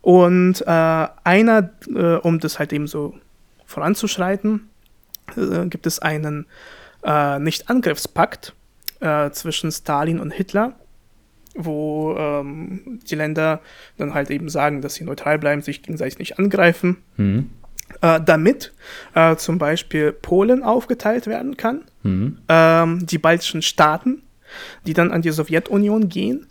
Und 0.00 0.62
äh, 0.62 1.06
einer, 1.24 1.70
äh, 1.94 2.16
um 2.16 2.40
das 2.40 2.58
halt 2.58 2.72
eben 2.72 2.86
so 2.86 3.14
voranzuschreiten, 3.66 4.68
äh, 5.36 5.66
gibt 5.66 5.86
es 5.86 6.00
einen 6.00 6.46
äh, 7.04 7.38
Nicht-Angriffspakt 7.38 8.54
äh, 9.00 9.30
zwischen 9.30 9.70
Stalin 9.70 10.18
und 10.18 10.32
Hitler, 10.32 10.74
wo 11.54 12.16
ähm, 12.18 13.00
die 13.08 13.14
Länder 13.14 13.60
dann 13.96 14.14
halt 14.14 14.30
eben 14.30 14.48
sagen, 14.48 14.82
dass 14.82 14.94
sie 14.94 15.04
neutral 15.04 15.38
bleiben, 15.38 15.62
sich 15.62 15.82
gegenseitig 15.82 16.18
nicht 16.18 16.38
angreifen. 16.38 16.98
Mhm 17.16 17.50
äh, 18.00 18.20
damit 18.24 18.72
äh, 19.14 19.36
zum 19.36 19.58
Beispiel 19.58 20.12
Polen 20.12 20.62
aufgeteilt 20.62 21.26
werden 21.26 21.56
kann, 21.56 21.82
mhm. 22.02 22.38
ähm, 22.48 23.06
die 23.06 23.18
baltischen 23.18 23.62
Staaten, 23.62 24.22
die 24.86 24.94
dann 24.94 25.12
an 25.12 25.22
die 25.22 25.30
Sowjetunion 25.30 26.08
gehen, 26.08 26.46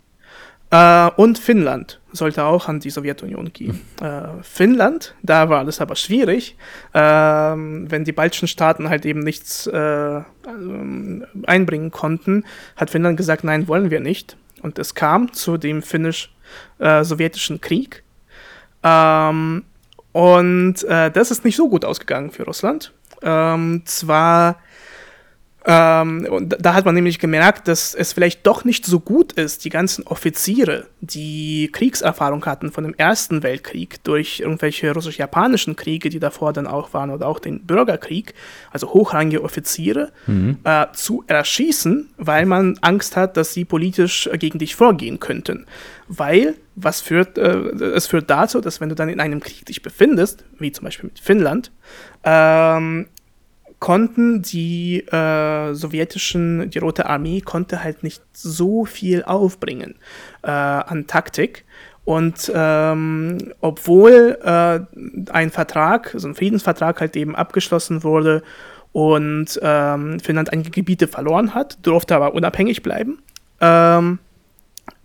äh, 0.72 1.10
und 1.16 1.38
Finnland 1.38 2.00
sollte 2.12 2.44
auch 2.44 2.66
an 2.66 2.80
die 2.80 2.88
Sowjetunion 2.88 3.52
gehen. 3.52 3.80
Mhm. 4.00 4.06
Äh, 4.06 4.42
Finnland, 4.42 5.14
da 5.22 5.50
war 5.50 5.58
alles 5.58 5.82
aber 5.82 5.96
schwierig, 5.96 6.56
ähm, 6.94 7.90
wenn 7.90 8.04
die 8.04 8.12
baltischen 8.12 8.48
Staaten 8.48 8.88
halt 8.88 9.04
eben 9.04 9.20
nichts 9.20 9.66
äh, 9.66 10.22
ähm, 10.46 11.26
einbringen 11.46 11.90
konnten, 11.90 12.44
hat 12.74 12.88
Finnland 12.88 13.18
gesagt, 13.18 13.44
nein, 13.44 13.68
wollen 13.68 13.90
wir 13.90 14.00
nicht. 14.00 14.38
Und 14.62 14.78
es 14.78 14.94
kam 14.94 15.34
zu 15.34 15.58
dem 15.58 15.82
finnisch-sowjetischen 15.82 17.56
äh, 17.56 17.58
Krieg. 17.58 18.02
Ähm, 18.82 19.64
und 20.12 20.84
äh, 20.84 21.10
das 21.10 21.30
ist 21.30 21.44
nicht 21.44 21.56
so 21.56 21.68
gut 21.68 21.84
ausgegangen 21.84 22.30
für 22.30 22.44
Russland. 22.44 22.92
Ähm, 23.22 23.82
zwar 23.84 24.56
ähm, 25.64 26.26
und 26.28 26.56
da 26.58 26.74
hat 26.74 26.84
man 26.84 26.94
nämlich 26.94 27.20
gemerkt, 27.20 27.68
dass 27.68 27.94
es 27.94 28.12
vielleicht 28.12 28.46
doch 28.46 28.64
nicht 28.64 28.84
so 28.84 28.98
gut 28.98 29.32
ist, 29.32 29.64
die 29.64 29.68
ganzen 29.68 30.04
Offiziere, 30.06 30.86
die 31.00 31.70
Kriegserfahrung 31.72 32.44
hatten 32.46 32.72
von 32.72 32.82
dem 32.82 32.94
Ersten 32.94 33.44
Weltkrieg 33.44 34.02
durch 34.02 34.40
irgendwelche 34.40 34.92
russisch-japanischen 34.92 35.76
Kriege, 35.76 36.08
die 36.08 36.18
davor 36.18 36.52
dann 36.52 36.66
auch 36.66 36.92
waren, 36.94 37.10
oder 37.10 37.28
auch 37.28 37.38
den 37.38 37.64
Bürgerkrieg, 37.64 38.34
also 38.72 38.92
hochrangige 38.92 39.44
Offiziere, 39.44 40.10
mhm. 40.26 40.58
äh, 40.64 40.86
zu 40.94 41.22
erschießen, 41.28 42.10
weil 42.16 42.44
man 42.44 42.78
Angst 42.80 43.16
hat, 43.16 43.36
dass 43.36 43.54
sie 43.54 43.64
politisch 43.64 44.28
gegen 44.34 44.58
dich 44.58 44.74
vorgehen 44.74 45.20
könnten. 45.20 45.66
Weil, 46.08 46.54
was 46.74 47.00
führt, 47.00 47.38
äh, 47.38 47.56
es 47.94 48.08
führt 48.08 48.28
dazu, 48.28 48.60
dass 48.60 48.80
wenn 48.80 48.88
du 48.88 48.96
dann 48.96 49.08
in 49.08 49.20
einem 49.20 49.38
Krieg 49.38 49.64
dich 49.66 49.80
befindest, 49.80 50.44
wie 50.58 50.72
zum 50.72 50.84
Beispiel 50.84 51.10
mit 51.10 51.20
Finnland, 51.20 51.70
ähm, 52.24 53.06
konnten 53.82 54.42
die 54.42 55.00
äh, 55.08 55.74
sowjetischen, 55.74 56.70
die 56.70 56.78
Rote 56.78 57.06
Armee 57.06 57.40
konnte 57.40 57.82
halt 57.82 58.04
nicht 58.04 58.22
so 58.32 58.84
viel 58.84 59.24
aufbringen 59.24 59.96
äh, 60.44 60.50
an 60.52 61.08
Taktik. 61.08 61.64
Und 62.04 62.52
ähm, 62.54 63.52
obwohl 63.60 64.38
äh, 64.40 65.30
ein 65.32 65.50
Vertrag, 65.50 66.14
so 66.16 66.28
ein 66.28 66.36
Friedensvertrag 66.36 67.00
halt 67.00 67.16
eben 67.16 67.34
abgeschlossen 67.34 68.04
wurde 68.04 68.44
und 68.92 69.58
ähm, 69.60 70.20
Finnland 70.20 70.52
einige 70.52 70.70
Gebiete 70.70 71.08
verloren 71.08 71.52
hat, 71.52 71.84
durfte 71.84 72.14
aber 72.14 72.34
unabhängig 72.34 72.84
bleiben, 72.84 73.18
ähm, 73.60 74.20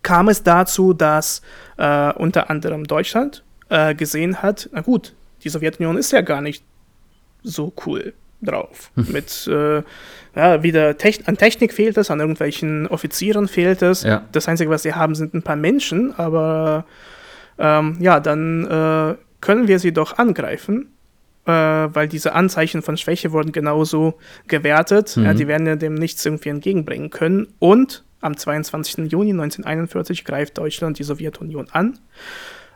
kam 0.04 0.30
es 0.30 0.44
dazu, 0.44 0.94
dass 0.94 1.42
äh, 1.78 2.14
unter 2.14 2.52
anderem 2.52 2.84
Deutschland 2.84 3.44
äh, 3.70 3.96
gesehen 3.96 4.44
hat, 4.44 4.70
na 4.72 4.82
gut, 4.82 5.16
die 5.44 5.50
Sowjetunion 5.50 5.98
ist 5.98 6.12
ja 6.12 6.22
gar 6.22 6.42
nicht 6.42 6.64
so 7.42 7.74
cool 7.88 8.14
drauf. 8.42 8.92
Hm. 8.96 9.08
Mit 9.12 9.48
äh, 9.48 9.84
ja, 10.36 10.62
wieder 10.62 10.98
Techn 10.98 11.26
an 11.26 11.38
Technik 11.38 11.74
fehlt 11.74 11.98
es, 11.98 12.12
an 12.12 12.20
irgendwelchen 12.20 12.88
Offizieren 12.88 13.48
fehlt 13.48 13.82
es. 13.82 14.04
Ja. 14.04 14.24
Das 14.32 14.48
Einzige, 14.48 14.70
was 14.70 14.84
sie 14.84 14.94
haben, 14.94 15.16
sind 15.16 15.34
ein 15.34 15.42
paar 15.42 15.56
Menschen, 15.56 16.14
aber 16.18 16.86
ähm, 17.58 17.98
ja, 18.00 18.20
dann 18.20 18.66
äh, 18.66 19.16
können 19.42 19.68
wir 19.68 19.80
sie 19.80 19.92
doch 19.92 20.18
angreifen, 20.18 20.92
äh, 21.46 21.52
weil 21.52 22.08
diese 22.08 22.34
Anzeichen 22.34 22.82
von 22.82 22.98
Schwäche 22.98 23.32
wurden 23.32 23.52
genauso 23.52 24.20
gewertet. 24.48 25.18
Mhm. 25.18 25.24
Ja, 25.26 25.34
die 25.34 25.48
werden 25.48 25.66
ja 25.66 25.76
dem 25.76 25.96
nichts 25.96 26.26
irgendwie 26.26 26.50
entgegenbringen 26.50 27.10
können. 27.10 27.48
Und 27.60 28.04
am 28.22 28.38
22. 28.38 29.12
Juni 29.12 29.32
1941 29.32 30.26
greift 30.26 30.58
Deutschland 30.58 31.00
die 31.00 31.04
Sowjetunion 31.04 31.68
an. 31.72 31.98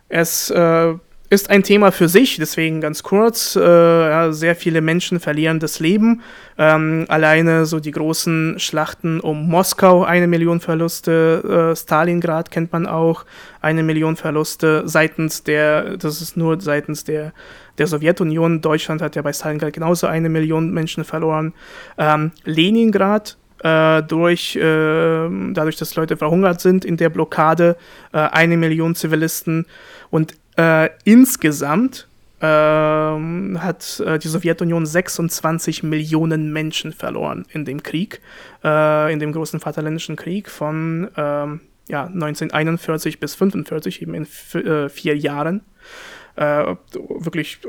Es 0.10 0.50
äh, 0.50 0.94
ist 1.32 1.50
ein 1.50 1.64
Thema 1.64 1.94
für 1.94 2.10
sich, 2.10 2.36
deswegen 2.36 2.82
ganz 2.82 3.04
kurz. 3.04 3.56
Äh, 3.56 3.62
ja, 3.62 4.34
sehr 4.34 4.54
viele 4.54 4.82
Menschen 4.82 5.22
verlieren 5.22 5.62
das 5.62 5.80
Leben. 5.80 6.24
Ähm, 6.58 7.06
alleine 7.08 7.66
so 7.66 7.80
die 7.80 7.92
großen 7.92 8.60
Schlachten 8.60 9.22
um 9.22 9.48
Moskau, 9.48 10.04
eine 10.04 10.28
Million 10.28 10.60
Verluste. 10.60 11.72
Äh, 11.72 11.76
Stalingrad 11.78 12.52
kennt 12.52 12.74
man 12.74 12.86
auch, 12.86 13.24
eine 13.62 13.82
Million 13.82 14.18
Verluste 14.18 14.84
seitens 14.86 15.44
der, 15.44 15.96
das 15.96 16.22
ist 16.22 16.36
nur 16.36 16.60
seitens 16.60 17.06
der, 17.06 17.32
der 17.78 17.88
Sowjetunion. 17.88 18.60
Deutschland 18.60 19.02
hat 19.02 19.16
ja 19.16 19.22
bei 19.22 19.32
Stalingrad 19.32 19.72
genauso 19.72 20.08
eine 20.08 20.28
Million 20.28 20.72
Menschen 20.72 21.06
verloren. 21.06 21.54
Ähm, 21.98 22.34
Leningrad 22.44 23.38
äh, 23.64 24.04
durch, 24.04 24.58
äh, 24.58 25.30
dadurch, 25.54 25.78
dass 25.78 25.96
Leute 25.96 26.18
verhungert 26.18 26.60
sind 26.60 26.84
in 26.84 26.98
der 26.98 27.10
Blockade, 27.10 27.78
äh, 28.12 28.18
eine 28.18 28.58
Million 28.58 28.96
Zivilisten 28.96 29.66
und 30.10 30.34
äh, 30.62 30.90
insgesamt 31.06 32.08
ähm, 32.40 33.58
hat 33.62 34.00
äh, 34.00 34.20
die 34.20 34.28
Sowjetunion 34.28 34.86
26 34.86 35.84
Millionen 35.84 36.54
Menschen 36.54 36.94
verloren 36.94 37.46
in 37.52 37.66
dem 37.66 37.82
Krieg, 37.84 38.22
äh, 38.64 39.12
in 39.12 39.20
dem 39.20 39.32
großen 39.32 39.60
Vaterländischen 39.60 40.16
Krieg 40.16 40.50
von 40.50 41.10
ähm, 41.18 41.62
ja, 41.88 42.06
1941 42.06 43.20
bis 43.20 43.34
1945, 43.34 44.02
eben 44.02 44.14
in 44.14 44.28
äh, 44.54 44.90
vier 44.90 45.18
Jahren. 45.18 45.62
Äh, 46.36 46.76
wirklich 47.20 47.60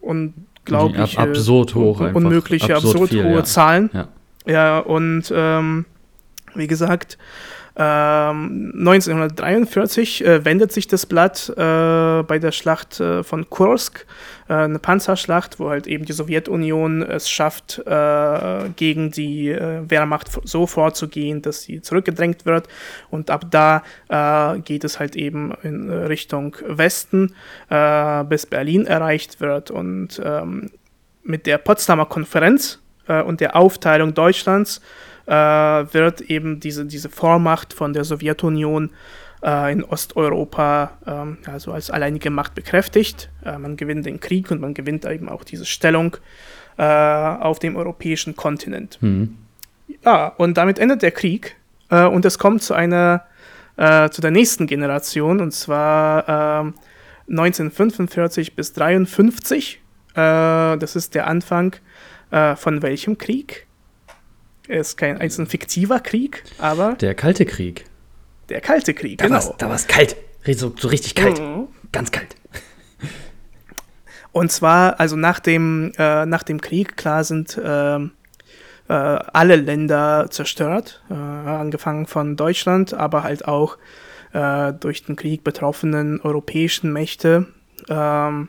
unglaublich. 0.00 1.18
Ab 1.18 1.28
absurd 1.28 1.74
hoch. 1.74 2.00
Un 2.00 2.14
unmögliche, 2.14 2.74
absurd, 2.74 2.94
absurd 2.94 3.10
viel, 3.10 3.24
hohe 3.24 3.36
ja. 3.36 3.44
Zahlen. 3.44 3.90
Ja, 3.92 4.08
ja 4.46 4.78
und 4.78 5.32
ähm, 5.34 5.84
wie 6.54 6.66
gesagt, 6.66 7.18
1943 7.80 10.20
ähm, 10.20 10.26
äh, 10.26 10.44
wendet 10.44 10.72
sich 10.72 10.88
das 10.88 11.06
Blatt 11.06 11.48
äh, 11.50 12.24
bei 12.24 12.40
der 12.40 12.50
Schlacht 12.50 12.98
äh, 12.98 13.22
von 13.22 13.48
Kursk, 13.48 14.04
äh, 14.48 14.54
eine 14.54 14.80
Panzerschlacht, 14.80 15.60
wo 15.60 15.70
halt 15.70 15.86
eben 15.86 16.04
die 16.04 16.12
Sowjetunion 16.12 17.02
es 17.02 17.30
schafft, 17.30 17.80
äh, 17.86 18.70
gegen 18.74 19.12
die 19.12 19.50
äh, 19.50 19.88
Wehrmacht 19.88 20.28
so 20.42 20.66
vorzugehen, 20.66 21.40
dass 21.40 21.62
sie 21.62 21.80
zurückgedrängt 21.80 22.46
wird. 22.46 22.66
Und 23.10 23.30
ab 23.30 23.44
da 23.50 23.82
geht 24.64 24.84
es 24.84 24.98
halt 24.98 25.14
eben 25.16 25.52
in 25.62 25.90
Richtung 25.90 26.56
Westen, 26.66 27.34
bis 27.68 28.46
Berlin 28.46 28.86
erreicht 28.86 29.40
wird. 29.40 29.70
Und 29.70 30.20
ähm, 30.24 30.70
mit 31.22 31.46
der 31.46 31.58
Potsdamer 31.58 32.06
Konferenz 32.06 32.80
und 33.06 33.40
der 33.40 33.56
Aufteilung 33.56 34.14
Deutschlands 34.14 34.80
äh, 35.28 35.32
wird 35.32 36.22
eben 36.22 36.58
diese, 36.58 36.86
diese 36.86 37.10
Vormacht 37.10 37.74
von 37.74 37.92
der 37.92 38.04
Sowjetunion 38.04 38.90
äh, 39.42 39.72
in 39.72 39.84
Osteuropa 39.84 40.92
ähm, 41.06 41.38
also 41.46 41.72
als 41.72 41.90
alleinige 41.90 42.30
Macht 42.30 42.54
bekräftigt. 42.54 43.30
Äh, 43.44 43.58
man 43.58 43.76
gewinnt 43.76 44.06
den 44.06 44.20
Krieg 44.20 44.50
und 44.50 44.60
man 44.60 44.72
gewinnt 44.74 45.04
eben 45.04 45.28
auch 45.28 45.44
diese 45.44 45.66
Stellung 45.66 46.16
äh, 46.78 46.82
auf 46.82 47.58
dem 47.58 47.76
europäischen 47.76 48.36
Kontinent. 48.36 48.98
Mhm. 49.02 49.36
Ja, 50.04 50.28
und 50.28 50.56
damit 50.56 50.78
endet 50.78 51.02
der 51.02 51.10
Krieg 51.10 51.56
äh, 51.90 52.06
und 52.06 52.24
es 52.24 52.38
kommt 52.38 52.62
zu 52.62 52.72
einer 52.74 53.24
äh, 53.76 54.08
zu 54.08 54.20
der 54.20 54.30
nächsten 54.30 54.66
Generation 54.66 55.40
und 55.40 55.52
zwar 55.52 56.72
1945 57.28 58.56
bis 58.56 58.70
1953. 58.70 59.80
das 60.14 60.96
ist 60.96 61.14
der 61.14 61.28
Anfang 61.28 61.76
von 62.30 62.82
welchem 62.82 63.18
Krieg? 63.18 63.67
Ist 64.68 64.96
kein 64.96 65.16
ist 65.20 65.38
ein 65.38 65.46
fiktiver 65.46 66.00
Krieg, 66.00 66.44
aber. 66.58 66.94
Der 66.94 67.14
Kalte 67.14 67.46
Krieg. 67.46 67.84
Der 68.48 68.60
Kalte 68.60 68.94
Krieg, 68.94 69.18
da 69.18 69.26
genau. 69.26 69.36
War's, 69.36 69.52
da 69.58 69.68
war 69.68 69.74
es 69.74 69.86
kalt. 69.86 70.16
So, 70.46 70.72
so 70.78 70.88
richtig 70.88 71.14
kalt. 71.14 71.40
Mhm. 71.40 71.68
Ganz 71.92 72.10
kalt. 72.10 72.34
Und 74.32 74.52
zwar, 74.52 75.00
also 75.00 75.16
nach 75.16 75.40
dem, 75.40 75.92
äh, 75.98 76.24
nach 76.26 76.42
dem 76.42 76.60
Krieg, 76.60 76.96
klar 76.96 77.24
sind 77.24 77.56
äh, 77.58 77.96
äh, 77.96 78.08
alle 78.88 79.56
Länder 79.56 80.28
zerstört, 80.30 81.02
äh, 81.10 81.14
angefangen 81.14 82.06
von 82.06 82.36
Deutschland, 82.36 82.94
aber 82.94 83.22
halt 83.22 83.46
auch 83.46 83.78
äh, 84.32 84.72
durch 84.74 85.04
den 85.04 85.16
Krieg 85.16 85.44
betroffenen 85.44 86.20
europäischen 86.20 86.92
Mächte. 86.92 87.46
Ähm, 87.88 88.48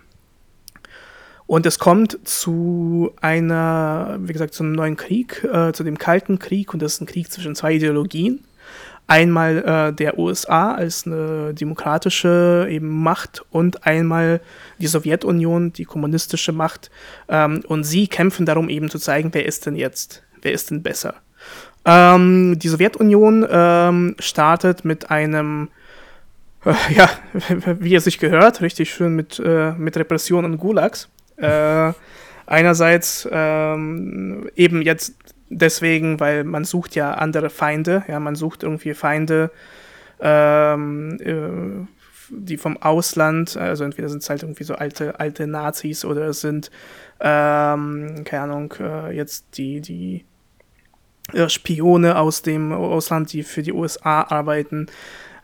und 1.49 1.65
es 1.65 1.79
kommt 1.79 2.19
zu 2.25 3.11
einer, 3.21 4.19
wie 4.21 4.33
gesagt, 4.33 4.53
zum 4.53 4.71
neuen 4.71 4.95
Krieg, 4.97 5.43
äh, 5.43 5.73
zu 5.73 5.83
dem 5.83 5.97
Kalten 5.97 6.37
Krieg. 6.37 6.75
Und 6.75 6.83
das 6.83 6.93
ist 6.93 7.01
ein 7.01 7.07
Krieg 7.07 7.31
zwischen 7.31 7.55
zwei 7.55 7.73
Ideologien. 7.73 8.43
Einmal 9.07 9.57
äh, 9.57 9.91
der 9.91 10.19
USA 10.19 10.75
als 10.75 11.07
eine 11.07 11.55
demokratische 11.55 12.67
eben 12.69 13.01
Macht 13.01 13.43
und 13.49 13.87
einmal 13.87 14.41
die 14.77 14.85
Sowjetunion, 14.85 15.73
die 15.73 15.85
kommunistische 15.85 16.51
Macht. 16.51 16.91
Ähm, 17.27 17.63
und 17.67 17.83
sie 17.83 18.07
kämpfen 18.07 18.45
darum 18.45 18.69
eben 18.69 18.91
zu 18.91 18.99
zeigen, 18.99 19.33
wer 19.33 19.47
ist 19.47 19.65
denn 19.65 19.75
jetzt, 19.75 20.21
wer 20.43 20.51
ist 20.51 20.69
denn 20.69 20.83
besser. 20.83 21.15
Ähm, 21.83 22.59
die 22.59 22.67
Sowjetunion 22.67 23.47
ähm, 23.49 24.15
startet 24.19 24.85
mit 24.85 25.09
einem 25.09 25.69
äh, 26.63 26.75
ja, 26.95 27.09
wie 27.79 27.95
es 27.95 28.03
sich 28.03 28.19
gehört, 28.19 28.61
richtig 28.61 28.93
schön 28.93 29.15
mit, 29.15 29.41
äh, 29.43 29.71
mit 29.71 29.97
Repression 29.97 30.45
und 30.45 30.57
Gulags. 30.59 31.09
Äh, 31.39 31.93
einerseits 32.45 33.27
ähm, 33.31 34.49
eben 34.55 34.81
jetzt 34.81 35.15
deswegen, 35.49 36.19
weil 36.19 36.43
man 36.43 36.65
sucht 36.65 36.95
ja 36.95 37.11
andere 37.11 37.49
Feinde, 37.49 38.03
ja, 38.07 38.19
man 38.19 38.35
sucht 38.35 38.63
irgendwie 38.63 38.93
Feinde, 38.93 39.51
ähm, 40.19 41.17
äh, 41.21 41.87
die 42.31 42.57
vom 42.57 42.77
Ausland, 42.77 43.57
also 43.57 43.83
entweder 43.83 44.09
sind 44.09 44.21
es 44.21 44.29
halt 44.29 44.43
irgendwie 44.43 44.63
so 44.63 44.75
alte, 44.75 45.19
alte 45.19 45.47
Nazis 45.47 46.05
oder 46.05 46.27
es 46.27 46.41
sind, 46.41 46.69
ähm, 47.19 48.23
keine 48.25 48.43
Ahnung, 48.43 48.73
äh, 48.79 49.15
jetzt 49.15 49.57
die, 49.57 49.81
die 49.81 50.25
Spione 51.47 52.17
aus 52.17 52.41
dem 52.41 52.71
Ausland, 52.71 53.33
die 53.33 53.43
für 53.43 53.61
die 53.61 53.73
USA 53.73 54.23
arbeiten. 54.23 54.87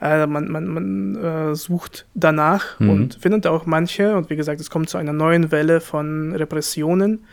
Äh, 0.01 0.27
man 0.27 0.49
man, 0.49 0.67
man 0.67 1.15
äh, 1.15 1.55
sucht 1.55 2.05
danach 2.13 2.79
mhm. 2.79 2.89
und 2.89 3.15
findet 3.15 3.47
auch 3.47 3.65
manche. 3.65 4.15
Und 4.15 4.29
wie 4.29 4.35
gesagt, 4.35 4.59
es 4.59 4.69
kommt 4.69 4.89
zu 4.89 4.97
einer 4.97 5.13
neuen 5.13 5.51
Welle 5.51 5.81
von 5.81 6.33
Repressionen. 6.35 7.25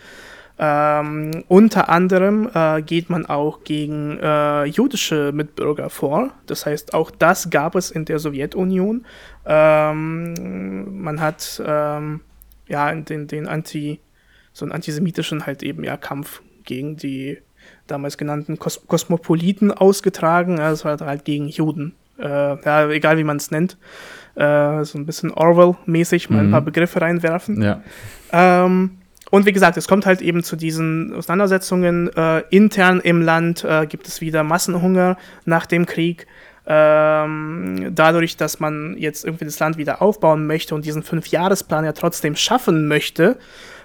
Ähm, 0.58 1.44
unter 1.48 1.88
anderem 1.88 2.48
äh, 2.54 2.82
geht 2.82 3.10
man 3.10 3.26
auch 3.26 3.64
gegen 3.64 4.18
äh, 4.20 4.64
jüdische 4.64 5.32
Mitbürger 5.32 5.90
vor. 5.90 6.30
Das 6.46 6.66
heißt, 6.66 6.94
auch 6.94 7.10
das 7.10 7.50
gab 7.50 7.74
es 7.74 7.90
in 7.90 8.04
der 8.04 8.18
Sowjetunion. 8.18 9.04
Ähm, 9.46 11.02
man 11.02 11.20
hat 11.20 11.60
ähm, 11.66 12.20
ja 12.68 12.94
den, 12.94 13.26
den 13.26 13.48
Anti, 13.48 14.00
so 14.52 14.64
einen 14.64 14.72
antisemitischen 14.72 15.46
halt 15.46 15.62
eben 15.62 15.84
ja 15.84 15.96
Kampf 15.96 16.42
gegen 16.64 16.96
die 16.96 17.38
damals 17.86 18.18
genannten 18.18 18.58
Kos 18.58 18.86
Kosmopoliten 18.86 19.70
ausgetragen. 19.70 20.58
Ja, 20.58 20.70
das 20.70 20.84
war 20.84 20.98
halt 21.00 21.24
gegen 21.24 21.48
Juden 21.48 21.94
äh, 22.22 22.64
ja, 22.64 22.88
egal 22.88 23.18
wie 23.18 23.24
man 23.24 23.36
es 23.36 23.50
nennt, 23.50 23.76
äh, 24.34 24.84
so 24.84 24.98
ein 24.98 25.06
bisschen 25.06 25.32
Orwell-mäßig 25.32 26.30
mal 26.30 26.42
mhm. 26.42 26.48
ein 26.48 26.50
paar 26.52 26.60
Begriffe 26.62 27.00
reinwerfen. 27.00 27.62
Ja. 27.62 27.82
Ähm, 28.32 28.98
und 29.30 29.46
wie 29.46 29.52
gesagt, 29.52 29.76
es 29.76 29.88
kommt 29.88 30.04
halt 30.04 30.20
eben 30.20 30.42
zu 30.42 30.56
diesen 30.56 31.14
Auseinandersetzungen. 31.14 32.10
Äh, 32.14 32.42
intern 32.50 33.00
im 33.00 33.22
Land 33.22 33.64
äh, 33.64 33.86
gibt 33.86 34.06
es 34.06 34.20
wieder 34.20 34.42
Massenhunger 34.42 35.16
nach 35.44 35.66
dem 35.66 35.86
Krieg. 35.86 36.26
Ähm, 36.64 37.90
dadurch, 37.92 38.36
dass 38.36 38.60
man 38.60 38.96
jetzt 38.98 39.24
irgendwie 39.24 39.46
das 39.46 39.58
Land 39.58 39.78
wieder 39.78 40.00
aufbauen 40.00 40.46
möchte 40.46 40.74
und 40.74 40.84
diesen 40.84 41.02
Fünfjahresplan 41.02 41.84
ja 41.84 41.92
trotzdem 41.92 42.36
schaffen 42.36 42.86
möchte, 42.86 43.38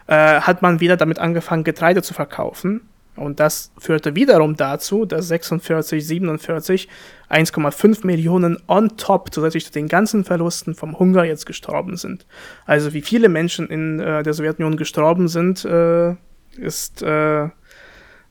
äh, 0.08 0.42
hat 0.42 0.62
man 0.62 0.80
wieder 0.80 0.96
damit 0.96 1.18
angefangen, 1.18 1.64
Getreide 1.64 2.04
zu 2.04 2.14
verkaufen. 2.14 2.82
Und 3.18 3.40
das 3.40 3.72
führte 3.78 4.16
wiederum 4.16 4.56
dazu, 4.56 5.06
dass 5.06 5.28
46, 5.28 6.06
47 6.06 6.88
1,5 7.30 8.06
Millionen 8.06 8.58
on 8.68 8.96
top 8.96 9.34
zusätzlich 9.34 9.66
zu 9.66 9.72
den 9.72 9.88
ganzen 9.88 10.24
Verlusten 10.24 10.76
vom 10.76 10.98
Hunger 10.98 11.26
jetzt 11.26 11.46
gestorben 11.46 11.98
sind. 11.98 12.26
Also 12.66 12.94
wie 12.94 13.02
viele 13.02 13.28
Menschen 13.28 13.68
in 13.68 14.00
äh, 14.00 14.24
der 14.24 14.34
Sowjetunion 14.34 14.78
gestorben 14.78 15.28
sind, 15.28 15.66
äh, 15.66 16.16
ist, 16.58 17.02
äh, 17.02 17.50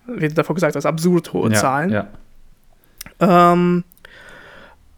wird 0.07 0.39
davor 0.39 0.55
gesagt, 0.55 0.77
das 0.77 0.87
absurd 0.87 1.33
hohe 1.33 1.51
ja, 1.51 1.57
Zahlen. 1.57 1.91
Ja. 1.91 2.09
Ähm, 3.21 3.85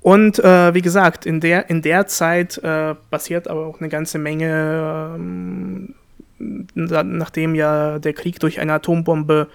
und 0.01 0.39
äh, 0.39 0.75
wie 0.75 0.83
gesagt, 0.83 1.27
in 1.27 1.41
der, 1.41 1.69
in 1.71 1.83
der 1.83 2.07
Zeit 2.07 2.59
äh, 2.59 2.95
passiert 3.11 3.49
aber 3.49 3.67
auch 3.67 3.81
eine 3.81 3.89
ganze 3.89 4.19
Menge 4.19 5.17
ähm, 5.17 5.95
nachdem 6.75 7.55
ja 7.55 7.99
der 7.99 8.13
Krieg 8.13 8.39
durch 8.41 8.61
eine 8.61 8.75
Atombombe 8.75 9.49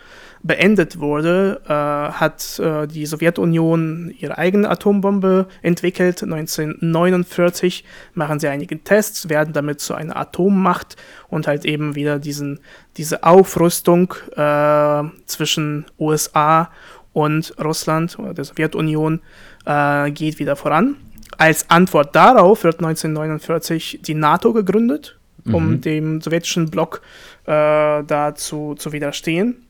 beendet 0.43 0.99
wurde, 0.99 1.61
äh, 1.65 1.69
hat 1.69 2.59
äh, 2.59 2.85
die 2.85 3.05
Sowjetunion 3.05 4.13
ihre 4.19 4.37
eigene 4.37 4.69
Atombombe 4.69 5.47
entwickelt. 5.61 6.21
1949 6.21 7.85
machen 8.13 8.39
sie 8.39 8.49
einige 8.49 8.83
Tests, 8.83 9.29
werden 9.29 9.53
damit 9.53 9.79
zu 9.79 9.93
einer 9.93 10.17
Atommacht 10.17 10.97
und 11.29 11.47
halt 11.47 11.63
eben 11.63 11.95
wieder 11.95 12.19
diesen, 12.19 12.59
diese 12.97 13.23
Aufrüstung 13.23 14.13
äh, 14.35 15.03
zwischen 15.25 15.85
USA 15.97 16.69
und 17.13 17.55
Russland 17.63 18.19
oder 18.19 18.33
der 18.33 18.43
Sowjetunion 18.43 19.21
äh, 19.65 20.11
geht 20.11 20.39
wieder 20.39 20.57
voran. 20.57 20.97
Als 21.37 21.69
Antwort 21.69 22.15
darauf 22.15 22.65
wird 22.65 22.79
1949 22.79 24.01
die 24.03 24.13
NATO 24.13 24.51
gegründet, 24.51 25.17
um 25.45 25.71
mhm. 25.71 25.81
dem 25.81 26.21
sowjetischen 26.21 26.69
Block 26.69 27.01
äh, 27.45 28.03
da 28.03 28.33
zu, 28.35 28.75
zu 28.75 28.91
widerstehen. 28.91 29.63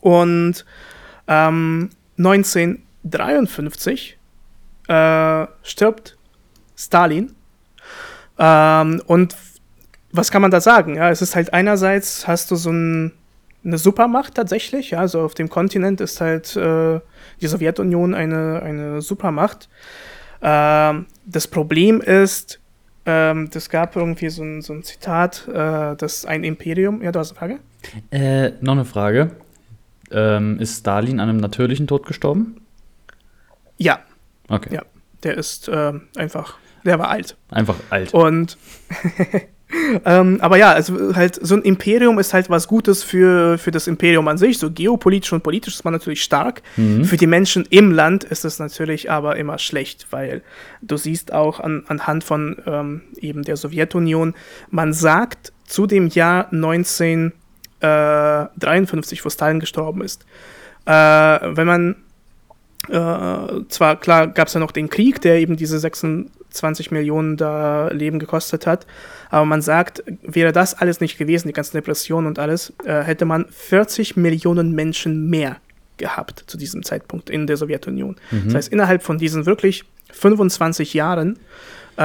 Und 0.00 0.64
ähm, 1.26 1.90
1953 2.18 4.18
äh, 4.88 5.46
stirbt 5.62 6.16
Stalin. 6.76 7.34
Ähm, 8.38 9.02
und 9.06 9.36
was 10.12 10.30
kann 10.30 10.42
man 10.42 10.50
da 10.50 10.60
sagen? 10.60 10.96
Ja, 10.96 11.10
es 11.10 11.22
ist 11.22 11.36
halt 11.36 11.52
einerseits 11.52 12.26
hast 12.26 12.50
du 12.50 12.56
so 12.56 12.70
ein, 12.70 13.12
eine 13.64 13.78
Supermacht 13.78 14.34
tatsächlich. 14.34 14.90
Ja, 14.90 15.00
also 15.00 15.20
auf 15.20 15.34
dem 15.34 15.48
Kontinent 15.48 16.00
ist 16.00 16.20
halt 16.20 16.56
äh, 16.56 17.00
die 17.40 17.46
Sowjetunion 17.46 18.14
eine, 18.14 18.62
eine 18.62 19.02
Supermacht. 19.02 19.68
Ähm, 20.40 21.06
das 21.26 21.46
Problem 21.46 22.00
ist, 22.00 22.60
ähm, 23.06 23.50
das 23.52 23.68
gab 23.68 23.96
irgendwie 23.96 24.30
so 24.30 24.42
ein, 24.42 24.62
so 24.62 24.72
ein 24.72 24.82
Zitat, 24.82 25.46
äh, 25.48 25.96
dass 25.96 26.24
ein 26.24 26.44
Imperium. 26.44 27.02
Ja, 27.02 27.12
du 27.12 27.18
hast 27.18 27.30
eine 27.30 27.38
Frage? 27.38 27.58
Äh, 28.10 28.52
noch 28.60 28.72
eine 28.72 28.84
Frage. 28.84 29.32
Ähm, 30.10 30.58
ist 30.58 30.80
Stalin 30.80 31.20
an 31.20 31.28
einem 31.28 31.38
natürlichen 31.38 31.86
Tod 31.86 32.06
gestorben? 32.06 32.60
Ja. 33.76 34.00
Okay. 34.48 34.74
Ja, 34.74 34.82
der 35.22 35.36
ist 35.36 35.68
äh, 35.68 35.92
einfach, 36.16 36.56
der 36.84 36.98
war 36.98 37.08
alt. 37.08 37.36
Einfach 37.50 37.76
alt. 37.90 38.14
Und 38.14 38.56
ähm, 40.04 40.38
aber 40.40 40.56
ja, 40.56 40.72
also 40.72 41.14
halt 41.14 41.38
so 41.40 41.54
ein 41.54 41.62
Imperium 41.62 42.18
ist 42.18 42.32
halt 42.32 42.48
was 42.48 42.68
Gutes 42.68 43.02
für, 43.02 43.58
für 43.58 43.70
das 43.70 43.86
Imperium 43.86 44.26
an 44.28 44.38
sich. 44.38 44.58
So 44.58 44.70
geopolitisch 44.70 45.32
und 45.32 45.42
politisch 45.42 45.74
ist 45.74 45.84
man 45.84 45.92
natürlich 45.92 46.22
stark. 46.22 46.62
Mhm. 46.76 47.04
Für 47.04 47.16
die 47.16 47.26
Menschen 47.26 47.66
im 47.68 47.90
Land 47.92 48.24
ist 48.24 48.44
es 48.44 48.58
natürlich 48.58 49.10
aber 49.10 49.36
immer 49.36 49.58
schlecht, 49.58 50.06
weil 50.10 50.42
du 50.80 50.96
siehst 50.96 51.32
auch 51.32 51.60
an, 51.60 51.84
anhand 51.88 52.24
von 52.24 52.56
ähm, 52.66 53.02
eben 53.20 53.42
der 53.42 53.56
Sowjetunion, 53.56 54.34
man 54.70 54.92
sagt 54.92 55.52
zu 55.66 55.86
dem 55.86 56.08
Jahr 56.08 56.48
19 56.50 57.32
53, 57.80 59.20
äh, 59.20 59.24
wo 59.24 59.30
Stalin 59.30 59.60
gestorben 59.60 60.02
ist. 60.02 60.24
Äh, 60.86 60.90
wenn 60.92 61.66
man 61.66 61.96
äh, 62.88 63.64
zwar 63.68 63.96
klar 64.00 64.28
gab 64.28 64.48
es 64.48 64.54
ja 64.54 64.60
noch 64.60 64.72
den 64.72 64.88
Krieg, 64.88 65.20
der 65.20 65.36
eben 65.38 65.56
diese 65.56 65.78
26 65.78 66.90
Millionen 66.90 67.36
da 67.36 67.88
Leben 67.88 68.18
gekostet 68.18 68.66
hat, 68.66 68.86
aber 69.30 69.44
man 69.44 69.60
sagt, 69.60 70.02
wäre 70.22 70.52
das 70.52 70.74
alles 70.74 71.00
nicht 71.00 71.18
gewesen, 71.18 71.48
die 71.48 71.52
ganzen 71.52 71.76
Depressionen 71.76 72.26
und 72.26 72.38
alles, 72.38 72.72
äh, 72.84 73.02
hätte 73.02 73.24
man 73.24 73.46
40 73.50 74.16
Millionen 74.16 74.72
Menschen 74.72 75.28
mehr 75.28 75.56
gehabt 75.98 76.44
zu 76.46 76.56
diesem 76.56 76.82
Zeitpunkt 76.82 77.28
in 77.28 77.46
der 77.46 77.56
Sowjetunion. 77.56 78.16
Mhm. 78.30 78.44
Das 78.46 78.54
heißt, 78.54 78.72
innerhalb 78.72 79.02
von 79.02 79.18
diesen 79.18 79.46
wirklich 79.46 79.84
25 80.12 80.94
Jahren 80.94 81.38
äh, 81.96 82.02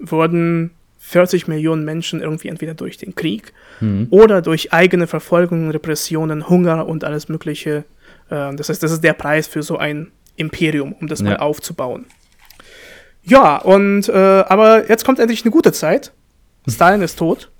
wurden 0.00 0.72
40 1.08 1.46
Millionen 1.46 1.84
Menschen 1.84 2.20
irgendwie 2.20 2.48
entweder 2.48 2.74
durch 2.74 2.96
den 2.96 3.14
Krieg 3.14 3.52
mhm. 3.80 4.08
oder 4.10 4.42
durch 4.42 4.72
eigene 4.72 5.06
Verfolgung, 5.06 5.70
Repressionen, 5.70 6.48
Hunger 6.48 6.88
und 6.88 7.04
alles 7.04 7.28
Mögliche. 7.28 7.84
Äh, 8.28 8.56
das 8.56 8.68
heißt, 8.68 8.82
das 8.82 8.90
ist 8.90 9.04
der 9.04 9.12
Preis 9.12 9.46
für 9.46 9.62
so 9.62 9.78
ein 9.78 10.10
Imperium, 10.34 10.94
um 10.94 11.06
das 11.06 11.20
ja. 11.20 11.26
mal 11.26 11.36
aufzubauen. 11.36 12.06
Ja, 13.22 13.58
und 13.58 14.08
äh, 14.08 14.12
aber 14.12 14.88
jetzt 14.88 15.04
kommt 15.04 15.20
endlich 15.20 15.44
eine 15.44 15.52
gute 15.52 15.70
Zeit. 15.70 16.12
Stalin 16.68 17.02
ist 17.02 17.20
tot. 17.20 17.52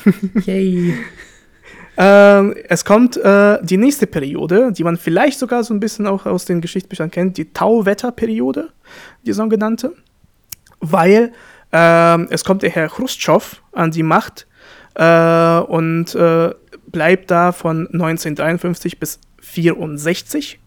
Yay. 0.46 0.94
äh, 1.98 2.60
es 2.70 2.86
kommt 2.86 3.18
äh, 3.18 3.58
die 3.62 3.76
nächste 3.76 4.06
Periode, 4.06 4.72
die 4.72 4.82
man 4.82 4.96
vielleicht 4.96 5.38
sogar 5.38 5.62
so 5.62 5.74
ein 5.74 5.80
bisschen 5.80 6.06
auch 6.06 6.24
aus 6.24 6.46
den 6.46 6.62
Geschichtsbüchern 6.62 7.10
kennt, 7.10 7.36
die 7.36 7.52
Tauwetterperiode, 7.52 8.70
die 9.26 9.34
sogenannte. 9.34 9.92
Weil 10.80 11.32
ähm, 11.76 12.28
es 12.30 12.44
kommt 12.44 12.62
der 12.62 12.70
Herr 12.70 12.88
Khrushchev 12.88 13.56
an 13.72 13.90
die 13.90 14.04
Macht 14.04 14.46
äh, 14.94 15.58
und 15.58 16.14
äh, 16.14 16.50
bleibt 16.86 17.32
da 17.32 17.50
von 17.50 17.88
1953 17.88 19.00
bis 19.00 19.18
1964. 19.40 20.60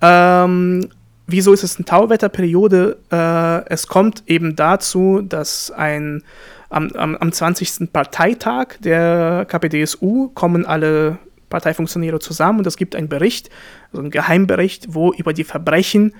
Ähm, 0.00 0.88
wieso 1.26 1.52
ist 1.52 1.64
es 1.64 1.76
eine 1.76 1.84
Tauwetterperiode? 1.84 2.98
Äh, 3.10 3.68
es 3.72 3.88
kommt 3.88 4.22
eben 4.28 4.54
dazu, 4.54 5.20
dass 5.20 5.72
ein 5.72 6.22
am, 6.70 6.90
am, 6.92 7.16
am 7.16 7.32
20. 7.32 7.92
Parteitag 7.92 8.76
der 8.78 9.46
KPDSU 9.48 10.28
kommen 10.28 10.64
alle 10.64 11.18
Parteifunktionäre 11.50 12.20
zusammen 12.20 12.60
und 12.60 12.66
es 12.66 12.76
gibt 12.76 12.94
einen 12.94 13.08
Bericht, 13.08 13.50
also 13.90 14.00
einen 14.02 14.10
Geheimbericht, 14.10 14.94
wo 14.94 15.12
über 15.12 15.32
die 15.32 15.44
Verbrechen 15.44 16.14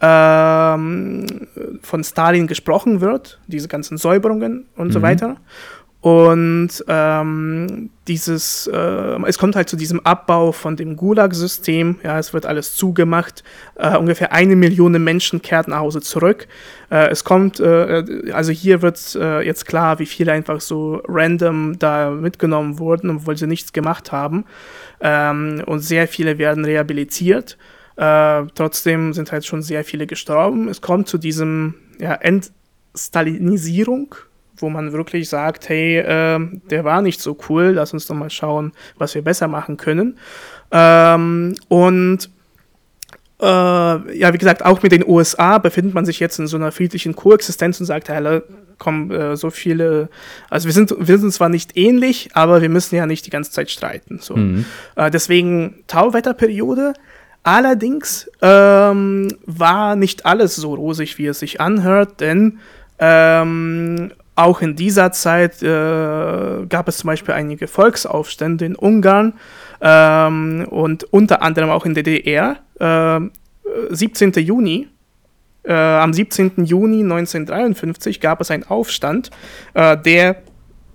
ähm, 0.00 1.26
von 1.82 2.04
Stalin 2.04 2.46
gesprochen 2.46 3.00
wird, 3.00 3.40
diese 3.46 3.68
ganzen 3.68 3.98
Säuberungen 3.98 4.66
und 4.76 4.88
mhm. 4.88 4.92
so 4.92 5.02
weiter. 5.02 5.36
Und 6.00 6.70
ähm, 6.86 7.90
dieses, 8.06 8.68
äh, 8.72 9.18
es 9.26 9.36
kommt 9.36 9.56
halt 9.56 9.68
zu 9.68 9.76
diesem 9.76 9.98
Abbau 10.06 10.52
von 10.52 10.76
dem 10.76 10.96
Gulag-System. 10.96 11.96
Ja, 12.04 12.20
es 12.20 12.32
wird 12.32 12.46
alles 12.46 12.76
zugemacht. 12.76 13.42
Äh, 13.74 13.96
ungefähr 13.96 14.32
eine 14.32 14.54
Million 14.54 14.92
Menschen 15.02 15.42
kehrt 15.42 15.66
nach 15.66 15.80
Hause 15.80 16.00
zurück. 16.00 16.46
Äh, 16.90 17.08
es 17.08 17.24
kommt, 17.24 17.58
äh, 17.58 18.30
also 18.32 18.52
hier 18.52 18.80
wird 18.80 19.16
äh, 19.16 19.40
jetzt 19.40 19.66
klar, 19.66 19.98
wie 19.98 20.06
viele 20.06 20.30
einfach 20.30 20.60
so 20.60 21.02
random 21.08 21.80
da 21.80 22.10
mitgenommen 22.10 22.78
wurden, 22.78 23.10
obwohl 23.10 23.36
sie 23.36 23.48
nichts 23.48 23.72
gemacht 23.72 24.12
haben. 24.12 24.44
Ähm, 25.00 25.64
und 25.66 25.80
sehr 25.80 26.06
viele 26.06 26.38
werden 26.38 26.64
rehabilitiert. 26.64 27.58
Äh, 27.98 28.46
trotzdem 28.54 29.12
sind 29.12 29.32
halt 29.32 29.44
schon 29.44 29.60
sehr 29.60 29.82
viele 29.82 30.06
gestorben. 30.06 30.68
Es 30.68 30.80
kommt 30.80 31.08
zu 31.08 31.18
diesem 31.18 31.74
ja, 31.98 32.14
Entstalinisierung, 32.14 34.14
wo 34.56 34.70
man 34.70 34.92
wirklich 34.92 35.28
sagt, 35.28 35.68
hey, 35.68 35.98
äh, 35.98 36.38
der 36.70 36.84
war 36.84 37.02
nicht 37.02 37.20
so 37.20 37.36
cool, 37.48 37.72
lass 37.74 37.92
uns 37.92 38.06
doch 38.06 38.14
mal 38.14 38.30
schauen, 38.30 38.72
was 38.98 39.16
wir 39.16 39.22
besser 39.22 39.48
machen 39.48 39.76
können. 39.76 40.16
Ähm, 40.70 41.56
und 41.66 42.30
äh, 43.40 44.18
ja, 44.18 44.32
wie 44.32 44.38
gesagt, 44.38 44.64
auch 44.64 44.80
mit 44.80 44.92
den 44.92 45.04
USA 45.04 45.58
befindet 45.58 45.92
man 45.92 46.04
sich 46.04 46.20
jetzt 46.20 46.38
in 46.38 46.46
so 46.46 46.56
einer 46.56 46.70
friedlichen 46.70 47.16
Koexistenz 47.16 47.80
und 47.80 47.86
sagt, 47.86 48.08
hey, 48.08 48.42
komm, 48.78 49.10
äh, 49.10 49.36
so 49.36 49.50
viele, 49.50 50.08
also 50.50 50.66
wir 50.66 50.72
sind, 50.72 50.94
wir 50.96 51.18
sind 51.18 51.32
zwar 51.32 51.48
nicht 51.48 51.76
ähnlich, 51.76 52.30
aber 52.34 52.62
wir 52.62 52.68
müssen 52.68 52.94
ja 52.94 53.06
nicht 53.06 53.26
die 53.26 53.30
ganze 53.30 53.50
Zeit 53.50 53.70
streiten. 53.70 54.20
So. 54.20 54.36
Mhm. 54.36 54.66
Äh, 54.94 55.10
deswegen 55.10 55.82
Tauwetterperiode, 55.88 56.94
Allerdings 57.42 58.30
ähm, 58.42 59.28
war 59.46 59.96
nicht 59.96 60.26
alles 60.26 60.56
so 60.56 60.74
rosig, 60.74 61.18
wie 61.18 61.26
es 61.26 61.38
sich 61.38 61.60
anhört, 61.60 62.20
denn 62.20 62.58
ähm, 62.98 64.12
auch 64.34 64.60
in 64.60 64.76
dieser 64.76 65.12
Zeit 65.12 65.62
äh, 65.62 66.66
gab 66.68 66.88
es 66.88 66.98
zum 66.98 67.08
Beispiel 67.08 67.34
einige 67.34 67.66
Volksaufstände 67.66 68.66
in 68.66 68.76
Ungarn 68.76 69.34
ähm, 69.80 70.66
und 70.70 71.04
unter 71.12 71.42
anderem 71.42 71.70
auch 71.70 71.84
in 71.84 71.94
der 71.94 72.04
DDR. 72.04 72.56
Äh, 72.78 73.20
17. 73.90 74.32
Juni, 74.32 74.88
äh, 75.64 75.72
am 75.72 76.12
17. 76.12 76.64
Juni 76.64 77.02
1953 77.02 78.20
gab 78.20 78.40
es 78.40 78.50
einen 78.50 78.64
Aufstand, 78.64 79.30
äh, 79.74 79.96
der 79.96 80.36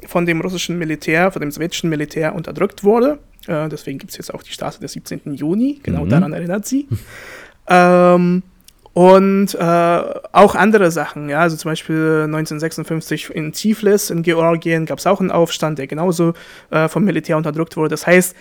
von 0.08 0.26
dem 0.26 0.42
russischen 0.42 0.78
Militär, 0.78 1.32
von 1.32 1.42
dem 1.42 1.52
sowjetischen 1.52 1.90
Militär 1.90 2.36
unterdrückt 2.36 2.84
wurde. 2.84 3.20
Äh, 3.48 3.70
deswegen 3.70 4.00
gibt 4.00 4.12
es 4.12 4.18
jetzt 4.18 4.34
auch 4.34 4.44
die 4.44 4.52
Straße 4.52 4.80
des 4.80 4.94
17. 4.94 5.34
Juni, 5.34 5.80
genau 5.84 6.06
mhm. 6.06 6.10
daran 6.10 6.34
erinnert 6.34 6.66
sie. 6.66 6.88
ähm, 7.68 8.44
und 8.94 9.56
äh, 9.56 10.02
auch 10.34 10.54
andere 10.54 10.92
Sachen, 10.92 11.28
ja, 11.28 11.40
also 11.40 11.58
zum 11.58 11.72
Beispiel 11.72 12.22
1956 12.26 13.32
in 13.32 13.52
Tiflis 13.52 14.12
in 14.12 14.22
Georgien 14.22 14.86
gab 14.86 15.00
es 15.00 15.08
auch 15.08 15.20
einen 15.20 15.32
Aufstand, 15.32 15.80
der 15.80 15.88
genauso 15.88 16.34
äh, 16.70 16.88
vom 16.88 17.04
Militär 17.04 17.36
unterdrückt 17.38 17.76
wurde. 17.76 17.90
Das 17.90 18.06
heißt, 18.06 18.36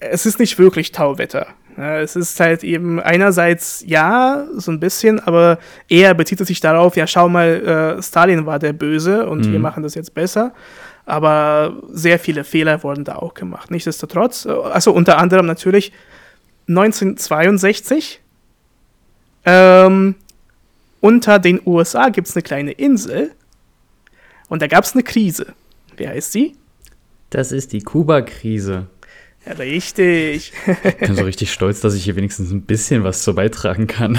es 0.00 0.24
ist 0.24 0.38
nicht 0.38 0.58
wirklich 0.58 0.92
Tauwetter. 0.92 1.48
Ja, 1.76 2.00
es 2.00 2.16
ist 2.16 2.40
halt 2.40 2.64
eben 2.64 3.00
einerseits 3.00 3.84
ja, 3.86 4.46
so 4.56 4.72
ein 4.72 4.80
bisschen, 4.80 5.20
aber 5.20 5.58
eher 5.88 6.14
bezieht 6.14 6.40
es 6.40 6.48
sich 6.48 6.60
darauf, 6.60 6.96
ja, 6.96 7.06
schau 7.06 7.28
mal, 7.28 7.98
äh, 7.98 8.02
Stalin 8.02 8.46
war 8.46 8.58
der 8.58 8.72
Böse 8.72 9.28
und 9.28 9.46
mhm. 9.46 9.52
wir 9.52 9.60
machen 9.60 9.82
das 9.82 9.94
jetzt 9.94 10.14
besser 10.14 10.54
aber 11.08 11.80
sehr 11.90 12.18
viele 12.18 12.44
Fehler 12.44 12.82
wurden 12.82 13.04
da 13.04 13.16
auch 13.16 13.34
gemacht. 13.34 13.70
Nichtsdestotrotz, 13.70 14.46
also 14.46 14.92
unter 14.92 15.18
anderem 15.18 15.46
natürlich 15.46 15.92
1962 16.68 18.20
ähm, 19.46 20.16
unter 21.00 21.38
den 21.38 21.60
USA 21.64 22.10
gibt 22.10 22.28
es 22.28 22.36
eine 22.36 22.42
kleine 22.42 22.72
Insel 22.72 23.32
und 24.48 24.60
da 24.60 24.66
gab 24.66 24.84
es 24.84 24.92
eine 24.92 25.02
Krise. 25.02 25.54
Wer 25.96 26.10
heißt 26.10 26.32
sie? 26.32 26.56
Das 27.30 27.52
ist 27.52 27.72
die 27.72 27.80
Kuba-Krise. 27.80 28.86
Ja, 29.46 29.52
richtig. 29.52 30.52
Ich 30.84 30.96
bin 30.96 31.14
so 31.14 31.24
richtig 31.24 31.52
stolz, 31.52 31.80
dass 31.80 31.94
ich 31.94 32.04
hier 32.04 32.16
wenigstens 32.16 32.50
ein 32.50 32.62
bisschen 32.62 33.04
was 33.04 33.22
zu 33.22 33.34
beitragen 33.34 33.86
kann. 33.86 34.18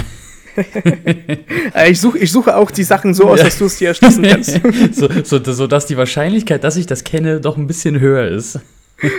Äh, 1.72 1.92
ich, 1.92 2.00
such, 2.00 2.16
ich 2.16 2.32
suche 2.32 2.56
auch 2.56 2.70
die 2.70 2.82
Sachen 2.82 3.14
so 3.14 3.28
aus, 3.28 3.38
ja. 3.38 3.44
dass 3.44 3.58
du 3.58 3.66
es 3.66 3.78
dir 3.78 3.88
erschließen 3.88 4.22
kannst. 4.28 4.60
so, 4.92 5.08
so, 5.22 5.52
so, 5.52 5.66
dass 5.66 5.86
die 5.86 5.96
Wahrscheinlichkeit, 5.96 6.64
dass 6.64 6.76
ich 6.76 6.86
das 6.86 7.04
kenne, 7.04 7.40
doch 7.40 7.56
ein 7.56 7.68
bisschen 7.68 8.00
höher 8.00 8.26
ist. 8.26 8.54
ja, 9.02 9.10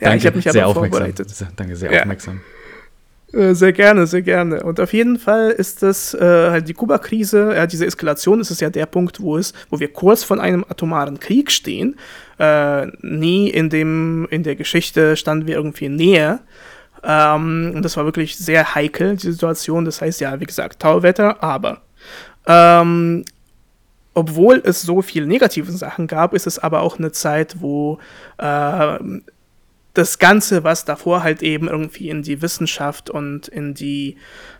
Danke, 0.00 0.16
ich 0.16 0.26
habe 0.26 0.36
mich 0.36 0.48
aber 0.48 0.74
vorbereitet. 0.74 1.32
Danke, 1.56 1.76
sehr 1.76 1.92
ja. 1.92 2.00
aufmerksam. 2.00 2.40
Äh, 3.34 3.54
sehr 3.54 3.72
gerne, 3.72 4.06
sehr 4.06 4.22
gerne. 4.22 4.62
Und 4.62 4.80
auf 4.80 4.92
jeden 4.92 5.18
Fall 5.18 5.50
ist 5.50 5.82
das 5.82 6.14
äh, 6.14 6.20
halt 6.20 6.68
die 6.68 6.74
Kuba-Krise, 6.74 7.54
ja, 7.54 7.66
diese 7.66 7.86
Eskalation, 7.86 8.40
ist 8.40 8.60
ja 8.60 8.70
der 8.70 8.86
Punkt, 8.86 9.20
wo 9.20 9.36
es, 9.36 9.52
wo 9.70 9.80
wir 9.80 9.92
kurz 9.92 10.22
von 10.22 10.40
einem 10.40 10.64
atomaren 10.68 11.18
Krieg 11.18 11.50
stehen. 11.50 11.96
Äh, 12.38 12.86
nie 13.02 13.48
in 13.50 13.70
dem, 13.70 14.26
in 14.30 14.42
der 14.42 14.56
Geschichte 14.56 15.16
standen 15.16 15.46
wir 15.46 15.56
irgendwie 15.56 15.88
näher. 15.88 16.40
Ähm, 17.04 17.72
und 17.74 17.84
das 17.84 17.96
war 17.96 18.04
wirklich 18.04 18.36
sehr 18.36 18.74
heikel, 18.74 19.16
die 19.16 19.32
Situation. 19.32 19.84
Das 19.84 20.00
heißt, 20.00 20.20
ja, 20.20 20.40
wie 20.40 20.46
gesagt, 20.46 20.80
Tauwetter, 20.80 21.42
aber 21.42 21.82
ähm, 22.46 23.24
obwohl 24.14 24.62
es 24.64 24.82
so 24.82 25.02
viele 25.02 25.26
negative 25.26 25.72
Sachen 25.72 26.06
gab, 26.06 26.34
ist 26.34 26.46
es 26.46 26.58
aber 26.58 26.80
auch 26.80 26.98
eine 26.98 27.12
Zeit, 27.12 27.56
wo 27.60 27.98
äh, 28.38 28.98
das 29.94 30.18
Ganze, 30.18 30.64
was 30.64 30.84
davor 30.84 31.22
halt 31.22 31.42
eben 31.42 31.68
irgendwie 31.68 32.08
in 32.08 32.22
die 32.22 32.40
Wissenschaft 32.42 33.10
und 33.10 33.48
in 33.48 33.74
die 33.74 34.16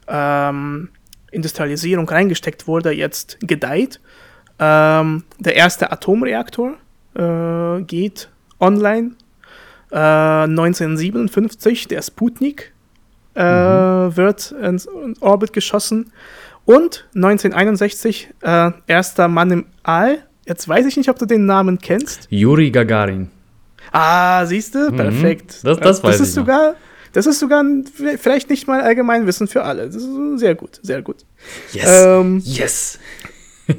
ähm, 0.08 0.90
Industrialisierung 1.30 2.08
reingesteckt 2.08 2.66
wurde, 2.66 2.92
jetzt 2.92 3.38
gedeiht. 3.40 4.00
Ähm, 4.58 5.24
der 5.38 5.56
erste 5.56 5.90
Atomreaktor 5.90 6.74
äh, 7.14 7.82
geht 7.82 8.28
online. 8.60 9.12
Äh, 9.94 9.96
1957, 9.96 11.86
der 11.86 12.02
Sputnik, 12.02 12.72
äh, 13.36 13.44
mhm. 13.44 14.16
wird 14.16 14.50
ins 14.50 14.88
Orbit 15.20 15.52
geschossen. 15.52 16.12
Und 16.64 17.06
1961, 17.14 18.30
äh, 18.40 18.72
erster 18.88 19.28
Mann 19.28 19.50
im 19.52 19.66
All. 19.84 20.18
Jetzt 20.46 20.68
weiß 20.68 20.86
ich 20.86 20.96
nicht, 20.96 21.08
ob 21.10 21.18
du 21.18 21.26
den 21.26 21.46
Namen 21.46 21.78
kennst. 21.78 22.26
Juri 22.30 22.70
Gagarin. 22.70 23.30
Ah, 23.92 24.44
siehst 24.46 24.74
du? 24.74 24.90
Mhm. 24.90 24.96
Perfekt. 24.96 25.60
Das, 25.62 25.78
das, 25.78 26.02
weiß 26.02 26.18
das 26.18 26.20
ist 26.20 26.28
ich 26.28 26.34
sogar, 26.34 26.74
Das 27.12 27.26
ist 27.26 27.38
sogar 27.38 27.62
ein, 27.62 27.84
vielleicht 28.18 28.50
nicht 28.50 28.66
mal 28.66 28.80
Allgemeinwissen 28.80 29.46
für 29.46 29.62
alle. 29.62 29.86
Das 29.86 29.96
ist 29.96 30.38
sehr 30.40 30.56
gut, 30.56 30.80
sehr 30.82 31.02
gut. 31.02 31.18
Yes. 31.72 32.04
Ähm, 32.04 32.42
yes. 32.44 32.98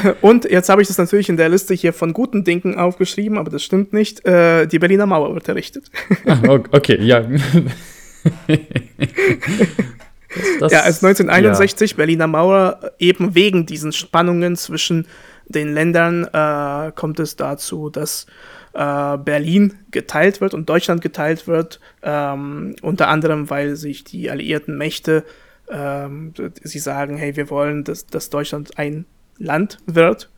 und 0.20 0.44
jetzt 0.50 0.68
habe 0.68 0.82
ich 0.82 0.88
das 0.88 0.98
natürlich 0.98 1.28
in 1.28 1.36
der 1.36 1.48
Liste 1.48 1.74
hier 1.74 1.92
von 1.92 2.12
guten 2.12 2.44
Dingen 2.44 2.76
aufgeschrieben, 2.76 3.38
aber 3.38 3.50
das 3.50 3.62
stimmt 3.62 3.92
nicht. 3.92 4.24
Äh, 4.26 4.66
die 4.66 4.78
Berliner 4.78 5.06
Mauer 5.06 5.34
wird 5.34 5.48
errichtet. 5.48 5.90
ah, 6.26 6.40
okay, 6.72 6.98
ja. 7.00 7.20
das, 8.46 8.58
das, 10.60 10.72
ja, 10.72 10.80
als 10.80 11.02
1961 11.04 11.90
ja. 11.90 11.96
Berliner 11.96 12.26
Mauer 12.26 12.92
eben 12.98 13.34
wegen 13.34 13.66
diesen 13.66 13.92
Spannungen 13.92 14.56
zwischen 14.56 15.06
den 15.46 15.74
Ländern 15.74 16.24
äh, 16.24 16.92
kommt 16.92 17.20
es 17.20 17.36
dazu, 17.36 17.90
dass 17.90 18.26
äh, 18.74 19.18
Berlin 19.18 19.74
geteilt 19.90 20.40
wird 20.40 20.54
und 20.54 20.68
Deutschland 20.68 21.02
geteilt 21.02 21.46
wird, 21.46 21.80
ähm, 22.02 22.74
unter 22.80 23.08
anderem, 23.08 23.50
weil 23.50 23.76
sich 23.76 24.04
die 24.04 24.30
alliierten 24.30 24.78
Mächte, 24.78 25.24
ähm, 25.68 26.32
sie 26.62 26.78
sagen, 26.78 27.16
hey, 27.16 27.36
wir 27.36 27.50
wollen, 27.50 27.84
dass, 27.84 28.06
dass 28.06 28.30
Deutschland 28.30 28.78
ein 28.78 29.04
Land 29.42 29.78
wird. 29.86 30.30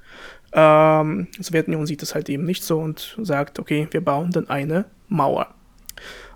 Ähm, 0.53 1.29
die 1.37 1.43
Sowjetunion 1.43 1.87
sieht 1.87 2.03
das 2.03 2.15
halt 2.15 2.29
eben 2.29 2.45
nicht 2.45 2.65
so 2.65 2.79
und 2.79 3.17
sagt, 3.23 3.59
okay, 3.59 3.89
wir 3.91 4.03
bauen 4.03 4.31
dann 4.31 4.49
eine 4.49 4.87
Mauer. 5.09 5.55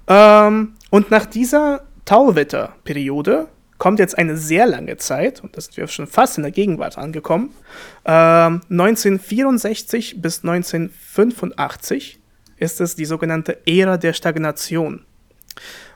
Ähm, 0.07 0.75
und 0.91 1.11
nach 1.11 1.27
dieser 1.27 1.83
Tauwetterperiode 2.05 3.49
kommt 3.79 4.01
jetzt 4.01 4.19
eine 4.19 4.37
sehr 4.37 4.67
lange 4.67 4.97
Zeit, 4.97 5.43
und 5.43 5.57
da 5.57 5.61
sind 5.61 5.77
wir 5.77 5.87
schon 5.87 6.07
fast 6.07 6.37
in 6.37 6.43
der 6.43 6.53
Gegenwart 6.53 6.99
angekommen, 6.99 7.55
äh, 8.05 8.11
1964 8.11 10.21
bis 10.21 10.43
1985 10.43 12.21
ist 12.57 12.81
es 12.81 12.97
die 12.97 13.05
sogenannte 13.05 13.59
Ära 13.67 13.97
der 13.97 14.15
Stagnation. 14.15 15.05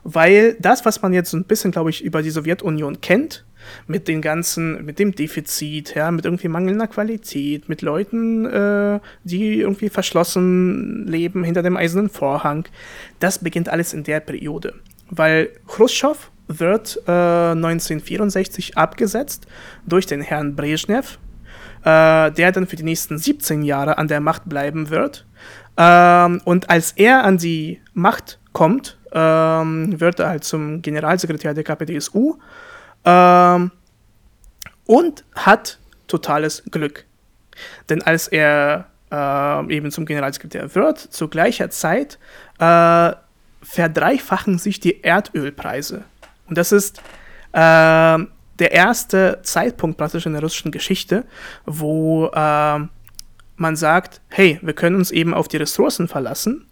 Weil 0.05 0.57
das, 0.61 0.85
was 0.85 1.03
man 1.03 1.13
jetzt 1.13 1.31
so 1.31 1.37
ein 1.37 1.45
bisschen, 1.45 1.71
glaube 1.71 1.91
ich, 1.91 2.05
über 2.05 2.23
die 2.23 2.31
Sowjetunion 2.31 3.01
kennt, 3.01 3.45
mit 3.87 4.09
den 4.09 4.23
ganzen, 4.23 4.85
mit 4.85 4.99
dem 4.99 5.15
Defizit, 5.15 5.95
ja, 5.95 6.11
mit 6.11 6.25
irgendwie 6.25 6.49
mangelnder 6.49 6.87
Qualität, 6.87 7.69
mit 7.69 7.83
Leuten, 7.83 8.47
äh, 8.47 9.01
die 9.25 9.61
irgendwie 9.61 9.89
verschlossen 9.89 11.07
leben 11.07 11.45
hinter 11.45 11.63
dem 11.63 11.77
eisernen 11.77 12.11
Vorhang, 12.11 12.67
das 13.21 13.39
beginnt 13.39 13.69
alles 13.69 13.93
in 13.93 14.05
der 14.05 14.21
Periode. 14.21 14.75
Weil 15.11 15.51
Khrushchev 15.67 16.31
wird 16.49 17.01
äh, 17.07 17.11
1964 17.11 18.77
abgesetzt 18.77 19.47
durch 19.87 20.07
den 20.07 20.21
Herrn 20.21 20.57
Brezhnev, 20.57 21.19
äh, 21.85 22.31
der 22.31 22.53
dann 22.53 22.67
für 22.67 22.77
die 22.77 22.83
nächsten 22.83 23.19
17 23.19 23.63
Jahre 23.63 23.99
an 23.99 24.09
der 24.09 24.21
Macht 24.21 24.49
bleiben 24.49 24.91
wird. 24.91 25.27
Ähm, 25.77 26.41
und 26.45 26.71
als 26.71 26.93
er 26.93 27.25
an 27.25 27.39
die 27.39 27.81
Macht 27.95 28.39
kommt, 28.53 28.99
ähm, 29.13 30.01
wird 30.01 30.21
er 30.21 30.29
halt 30.29 30.45
zum 30.45 30.83
Generalsekretär 30.83 31.55
der 31.55 31.65
KPDSU 31.65 32.39
ähm, 33.05 33.71
und 34.87 35.25
hat 35.35 35.79
totales 36.07 36.63
Glück. 36.71 37.05
Denn 37.89 38.03
als 38.03 38.29
er 38.29 38.87
äh, 39.11 39.75
eben 39.75 39.91
zum 39.91 40.07
Generalsekretär 40.07 40.75
wird, 40.75 40.99
zu 40.99 41.29
gleicher 41.29 41.71
Zeit 41.71 42.19
äh, 42.59 43.13
verdreifachen 43.63 44.59
sich 44.59 44.81
die 44.81 45.03
Erdölpreise. 45.03 46.05
Und 46.49 46.59
das 46.59 46.73
ist 46.73 46.99
äh, 47.53 48.19
der 48.59 48.73
erste 48.73 49.41
Zeitpunkt 49.43 49.99
praktisch 49.99 50.27
in 50.27 50.33
der 50.33 50.43
russischen 50.43 50.73
Geschichte, 50.73 51.25
wo 51.65 52.27
äh, 52.27 52.81
man 53.57 53.77
sagt, 53.77 54.21
hey, 54.29 54.59
wir 54.63 54.75
können 54.75 54.97
uns 54.97 55.11
eben 55.11 55.35
auf 55.35 55.49
die 55.49 55.57
Ressourcen 55.57 56.09
verlassen. 56.09 56.67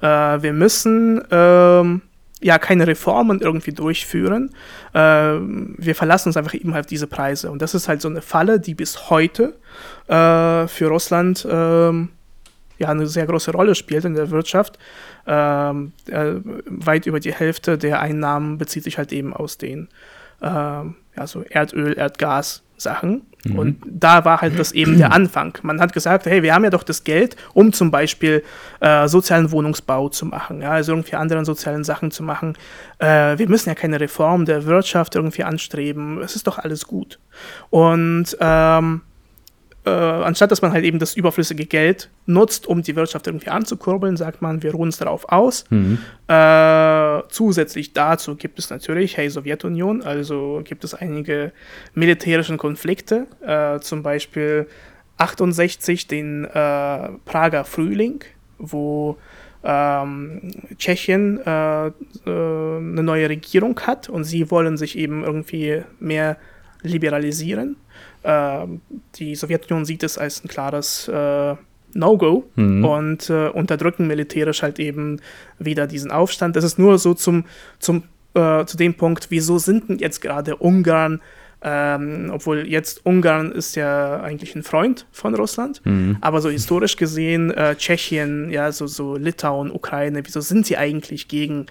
Äh, 0.00 0.06
wir 0.06 0.52
müssen 0.52 1.22
ähm, 1.30 2.02
ja 2.44 2.58
keine 2.58 2.86
Reformen 2.86 3.40
irgendwie 3.40 3.72
durchführen. 3.72 4.50
Äh, 4.92 4.98
wir 4.98 5.94
verlassen 5.94 6.28
uns 6.28 6.36
einfach 6.36 6.52
eben 6.52 6.74
halt 6.74 6.90
diese 6.90 7.06
Preise. 7.06 7.50
Und 7.50 7.62
das 7.62 7.74
ist 7.74 7.88
halt 7.88 8.02
so 8.02 8.08
eine 8.08 8.20
Falle, 8.20 8.60
die 8.60 8.74
bis 8.74 9.08
heute 9.08 9.54
äh, 10.08 10.66
für 10.68 10.88
Russland 10.88 11.46
ähm, 11.50 12.10
ja 12.78 12.88
eine 12.88 13.06
sehr 13.06 13.26
große 13.26 13.50
Rolle 13.50 13.74
spielt 13.74 14.04
in 14.04 14.14
der 14.14 14.30
Wirtschaft. 14.30 14.78
Ähm, 15.26 15.92
äh, 16.06 16.34
weit 16.66 17.06
über 17.06 17.18
die 17.18 17.32
Hälfte 17.32 17.78
der 17.78 18.00
Einnahmen 18.00 18.58
bezieht 18.58 18.84
sich 18.84 18.98
halt 18.98 19.10
eben 19.14 19.32
aus 19.32 19.56
den 19.56 19.88
äh, 20.42 20.46
ja, 20.46 21.26
so 21.26 21.42
Erdöl, 21.48 21.96
Erdgas 21.96 22.62
Sachen. 22.84 23.22
Mhm. 23.44 23.58
Und 23.58 23.82
da 23.84 24.24
war 24.24 24.40
halt 24.40 24.58
das 24.58 24.72
eben 24.72 24.96
der 24.96 25.12
Anfang. 25.12 25.58
Man 25.62 25.80
hat 25.80 25.92
gesagt, 25.92 26.26
hey, 26.26 26.42
wir 26.42 26.54
haben 26.54 26.64
ja 26.64 26.70
doch 26.70 26.84
das 26.84 27.02
Geld, 27.02 27.36
um 27.52 27.72
zum 27.72 27.90
Beispiel 27.90 28.44
äh, 28.80 29.08
sozialen 29.08 29.50
Wohnungsbau 29.50 30.08
zu 30.08 30.26
machen, 30.26 30.62
ja, 30.62 30.70
also 30.70 30.92
irgendwie 30.92 31.16
anderen 31.16 31.44
sozialen 31.44 31.84
Sachen 31.84 32.10
zu 32.10 32.22
machen. 32.22 32.56
Äh, 32.98 33.36
wir 33.38 33.48
müssen 33.48 33.68
ja 33.68 33.74
keine 33.74 34.00
Reform 34.00 34.44
der 34.44 34.64
Wirtschaft 34.66 35.16
irgendwie 35.16 35.44
anstreben. 35.44 36.22
Es 36.22 36.36
ist 36.36 36.46
doch 36.46 36.58
alles 36.58 36.86
gut. 36.86 37.18
Und 37.70 38.36
ähm, 38.40 39.00
äh, 39.84 39.90
anstatt 39.90 40.50
dass 40.50 40.62
man 40.62 40.72
halt 40.72 40.84
eben 40.84 40.98
das 40.98 41.14
überflüssige 41.14 41.66
Geld 41.66 42.10
nutzt, 42.26 42.66
um 42.66 42.82
die 42.82 42.96
Wirtschaft 42.96 43.26
irgendwie 43.26 43.50
anzukurbeln, 43.50 44.16
sagt 44.16 44.40
man, 44.42 44.62
wir 44.62 44.72
ruhen 44.72 44.88
es 44.88 44.96
darauf 44.96 45.30
aus. 45.30 45.64
Mhm. 45.70 45.98
Äh, 46.28 47.22
zusätzlich 47.28 47.92
dazu 47.92 48.36
gibt 48.36 48.58
es 48.58 48.70
natürlich, 48.70 49.16
hey 49.16 49.28
Sowjetunion, 49.28 50.02
also 50.02 50.62
gibt 50.64 50.84
es 50.84 50.94
einige 50.94 51.52
militärische 51.94 52.56
Konflikte, 52.56 53.26
äh, 53.46 53.80
zum 53.80 54.02
Beispiel 54.02 54.66
68 55.18 56.06
den 56.08 56.44
äh, 56.44 56.48
Prager 57.24 57.64
Frühling, 57.64 58.24
wo 58.58 59.16
ähm, 59.64 60.52
Tschechien 60.78 61.40
äh, 61.44 61.86
äh, 61.86 61.92
eine 62.26 63.02
neue 63.02 63.28
Regierung 63.28 63.80
hat 63.80 64.08
und 64.08 64.24
sie 64.24 64.50
wollen 64.50 64.76
sich 64.76 64.98
eben 64.98 65.24
irgendwie 65.24 65.82
mehr 66.00 66.36
liberalisieren. 66.82 67.76
Äh, 68.24 68.66
die 69.14 69.36
Sowjetunion 69.36 69.84
sieht 69.84 70.02
es 70.02 70.18
als 70.18 70.42
ein 70.44 70.48
klares 70.48 71.06
äh, 71.06 71.54
No-Go 71.94 72.44
mhm. 72.56 72.84
und 72.84 73.30
äh, 73.30 73.48
unterdrücken 73.50 74.08
militärisch 74.08 74.62
halt 74.62 74.80
eben 74.80 75.20
wieder 75.60 75.86
diesen 75.86 76.10
Aufstand. 76.10 76.56
Das 76.56 76.64
ist 76.64 76.76
nur 76.78 76.98
so 76.98 77.14
zum, 77.14 77.44
zum, 77.78 78.02
äh, 78.34 78.64
zu 78.64 78.76
dem 78.76 78.94
Punkt, 78.94 79.26
wieso 79.30 79.58
sind 79.58 79.88
denn 79.88 79.98
jetzt 79.98 80.20
gerade 80.20 80.56
Ungarn, 80.56 81.20
Ähm, 81.66 82.30
obwohl 82.30 82.68
jetzt 82.68 83.06
Ungarn 83.06 83.50
ist 83.50 83.74
ja 83.74 84.20
eigentlich 84.20 84.54
ein 84.54 84.62
Freund 84.62 85.06
von 85.12 85.34
Russland. 85.34 85.80
Mhm. 85.86 86.18
Aber 86.20 86.42
so 86.42 86.50
historisch 86.50 86.96
gesehen, 86.96 87.52
äh, 87.52 87.74
Tschechien, 87.76 88.50
ja, 88.50 88.70
so, 88.70 88.86
so 88.86 89.16
Litauen, 89.16 89.70
Ukraine, 89.70 90.20
wieso 90.26 90.42
sind 90.42 90.66
sie 90.66 90.76
eigentlich 90.76 91.26
gegen 91.26 91.64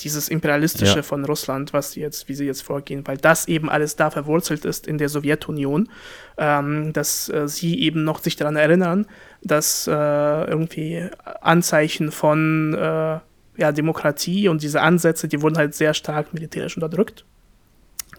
dieses 0.00 0.28
Imperialistische 0.28 0.96
ja. 0.96 1.02
von 1.02 1.24
Russland, 1.24 1.72
was 1.72 1.92
sie 1.92 2.00
jetzt, 2.00 2.28
wie 2.28 2.34
sie 2.34 2.46
jetzt 2.46 2.62
vorgehen, 2.62 3.06
weil 3.06 3.16
das 3.16 3.48
eben 3.48 3.70
alles 3.70 3.96
da 3.96 4.10
verwurzelt 4.10 4.64
ist 4.64 4.86
in 4.86 4.98
der 4.98 5.08
Sowjetunion, 5.08 5.88
ähm, 6.36 6.92
dass 6.92 7.28
äh, 7.28 7.48
sie 7.48 7.80
eben 7.80 8.04
noch 8.04 8.20
sich 8.20 8.36
daran 8.36 8.56
erinnern, 8.56 9.06
dass 9.42 9.86
äh, 9.86 9.92
irgendwie 9.92 11.08
Anzeichen 11.40 12.10
von 12.10 12.74
äh, 12.74 13.18
ja, 13.56 13.72
Demokratie 13.72 14.48
und 14.48 14.62
diese 14.62 14.80
Ansätze, 14.80 15.28
die 15.28 15.40
wurden 15.42 15.56
halt 15.56 15.74
sehr 15.74 15.94
stark 15.94 16.34
militärisch 16.34 16.76
unterdrückt. 16.76 17.24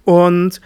Und 0.06 0.62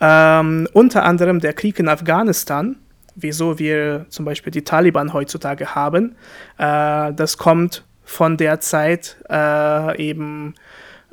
ähm, 0.00 0.68
unter 0.72 1.04
anderem 1.04 1.40
der 1.40 1.52
Krieg 1.54 1.78
in 1.78 1.88
Afghanistan, 1.88 2.76
wieso 3.14 3.58
wir 3.58 4.06
zum 4.08 4.24
Beispiel 4.24 4.50
die 4.50 4.64
Taliban 4.64 5.12
heutzutage 5.12 5.74
haben, 5.74 6.16
äh, 6.58 7.12
das 7.14 7.38
kommt 7.38 7.84
von 8.04 8.36
der 8.36 8.60
Zeit 8.60 9.16
äh, 9.28 10.08
eben 10.08 10.54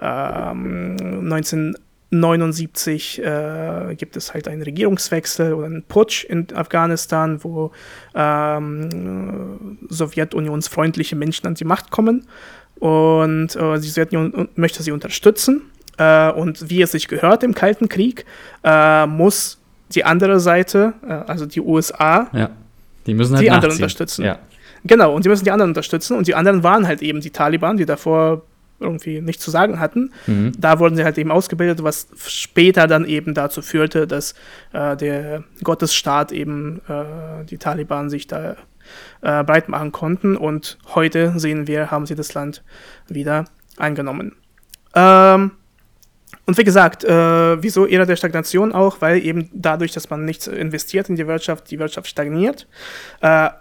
ähm, 0.01 0.97
1979 1.31 3.23
äh, 3.23 3.95
gibt 3.95 4.17
es 4.17 4.33
halt 4.33 4.47
einen 4.47 4.61
Regierungswechsel 4.61 5.53
oder 5.53 5.67
einen 5.67 5.83
Putsch 5.83 6.23
in 6.25 6.47
Afghanistan, 6.53 7.43
wo 7.43 7.71
ähm, 8.15 9.79
sowjetunionsfreundliche 9.89 11.15
Menschen 11.15 11.47
an 11.47 11.53
die 11.55 11.65
Macht 11.65 11.91
kommen 11.91 12.27
und 12.79 13.55
äh, 13.55 13.79
die 13.79 13.87
Sowjetunion 13.87 14.49
möchte 14.55 14.81
sie 14.81 14.91
unterstützen. 14.91 15.61
Äh, 15.97 16.31
und 16.31 16.69
wie 16.69 16.81
es 16.81 16.91
sich 16.91 17.07
gehört 17.07 17.43
im 17.43 17.53
Kalten 17.53 17.89
Krieg, 17.89 18.25
äh, 18.63 19.05
muss 19.05 19.59
die 19.93 20.03
andere 20.03 20.39
Seite, 20.39 20.93
äh, 21.07 21.11
also 21.11 21.45
die 21.45 21.61
USA, 21.61 22.27
ja. 22.33 22.49
die 23.05 23.13
müssen 23.13 23.35
halt 23.35 23.45
die 23.45 23.51
anderen 23.51 23.75
unterstützen. 23.75 24.25
Ja. 24.25 24.39
Genau, 24.83 25.13
und 25.13 25.25
die 25.25 25.29
müssen 25.29 25.45
die 25.45 25.51
anderen 25.51 25.71
unterstützen. 25.71 26.17
Und 26.17 26.27
die 26.27 26.35
anderen 26.35 26.63
waren 26.63 26.87
halt 26.87 27.01
eben 27.01 27.21
die 27.21 27.29
Taliban, 27.31 27.77
die 27.77 27.85
davor 27.85 28.43
irgendwie 28.79 29.21
nichts 29.21 29.43
zu 29.43 29.51
sagen 29.51 29.79
hatten. 29.79 30.11
Mhm. 30.25 30.53
Da 30.57 30.79
wurden 30.79 30.95
sie 30.95 31.03
halt 31.03 31.17
eben 31.17 31.31
ausgebildet, 31.31 31.83
was 31.83 32.07
später 32.25 32.87
dann 32.87 33.05
eben 33.05 33.33
dazu 33.33 33.61
führte, 33.61 34.07
dass 34.07 34.33
äh, 34.73 34.97
der 34.97 35.43
Gottesstaat 35.63 36.31
eben 36.31 36.81
äh, 36.87 37.45
die 37.45 37.57
Taliban 37.57 38.09
sich 38.09 38.27
da 38.27 38.55
äh, 39.21 39.43
breit 39.43 39.69
machen 39.69 39.91
konnten. 39.91 40.35
Und 40.35 40.77
heute 40.95 41.37
sehen 41.37 41.67
wir, 41.67 41.91
haben 41.91 42.05
sie 42.05 42.15
das 42.15 42.33
Land 42.33 42.63
wieder 43.07 43.45
eingenommen. 43.77 44.35
Ähm, 44.95 45.51
und 46.45 46.57
wie 46.57 46.63
gesagt, 46.63 47.03
äh, 47.03 47.61
wieso 47.61 47.85
Ära 47.85 48.05
der 48.05 48.15
Stagnation 48.15 48.73
auch? 48.73 48.99
Weil 48.99 49.23
eben 49.23 49.49
dadurch, 49.53 49.91
dass 49.91 50.09
man 50.09 50.25
nichts 50.25 50.47
investiert 50.47 51.07
in 51.07 51.15
die 51.15 51.27
Wirtschaft, 51.27 51.69
die 51.69 51.79
Wirtschaft 51.79 52.07
stagniert. 52.07 52.67
Äh, 53.21 53.51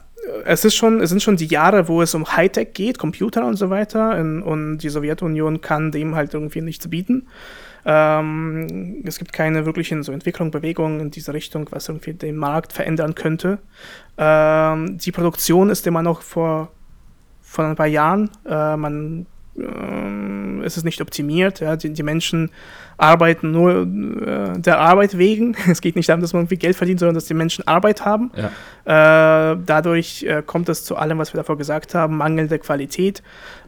es, 0.45 0.65
ist 0.65 0.75
schon, 0.75 1.01
es 1.01 1.11
sind 1.11 1.23
schon 1.23 1.37
die 1.37 1.47
Jahre, 1.47 1.89
wo 1.89 2.03
es 2.03 2.15
um 2.15 2.37
Hightech 2.37 2.73
geht, 2.75 2.99
Computer 2.99 3.47
und 3.47 3.57
so 3.57 3.71
weiter. 3.71 4.19
In, 4.19 4.43
und 4.43 4.79
die 4.79 4.89
Sowjetunion 4.89 5.61
kann 5.61 5.93
dem 5.93 6.15
halt 6.15 6.35
irgendwie 6.35 6.61
nichts 6.61 6.89
bieten. 6.89 7.27
Ähm, 7.85 9.03
es 9.07 9.19
gibt 9.19 9.33
keine 9.33 9.65
wirklichen 9.65 10.03
so 10.03 10.13
Entwicklung, 10.13 10.51
Bewegungen 10.51 11.01
in 11.01 11.11
diese 11.11 11.33
Richtung, 11.33 11.67
was 11.71 11.89
irgendwie 11.89 12.13
den 12.13 12.37
Markt 12.37 12.73
verändern 12.73 13.15
könnte. 13.15 13.59
Ähm, 14.19 14.99
die 14.99 15.13
Produktion 15.13 15.71
ist 15.71 15.87
immer 15.87 16.03
noch 16.03 16.23
vor, 16.23 16.71
vor 17.41 17.65
ein 17.65 17.77
paar 17.77 17.87
Jahren. 17.87 18.31
Äh, 18.47 18.77
man 18.77 19.27
äh, 19.57 20.63
es 20.65 20.77
ist 20.77 20.85
nicht 20.85 21.01
optimiert. 21.01 21.61
Ja? 21.61 21.77
Die, 21.77 21.93
die 21.93 22.03
Menschen 22.03 22.51
arbeiten 23.01 23.51
nur 23.51 23.83
äh, 23.83 24.59
der 24.59 24.79
Arbeit 24.79 25.17
wegen. 25.19 25.57
Es 25.71 25.81
geht 25.81 25.97
nicht 25.97 26.09
darum, 26.09 26.21
dass 26.21 26.33
man 26.33 26.49
viel 26.49 26.59
Geld 26.59 26.77
verdient, 26.77 27.01
sondern 27.01 27.15
dass 27.15 27.27
die 27.27 27.35
Menschen 27.35 27.67
Arbeit 27.67 28.05
haben. 28.05 28.31
Ja. 28.37 29.53
Äh, 29.53 29.57
dadurch 29.65 30.25
äh, 30.25 30.43
kommt 30.45 30.69
es 30.69 30.85
zu 30.85 30.97
allem, 30.97 31.19
was 31.19 31.33
wir 31.33 31.39
davor 31.39 31.57
gesagt 31.57 31.95
haben, 31.95 32.17
mangelnde 32.17 32.59
Qualität, 32.59 33.23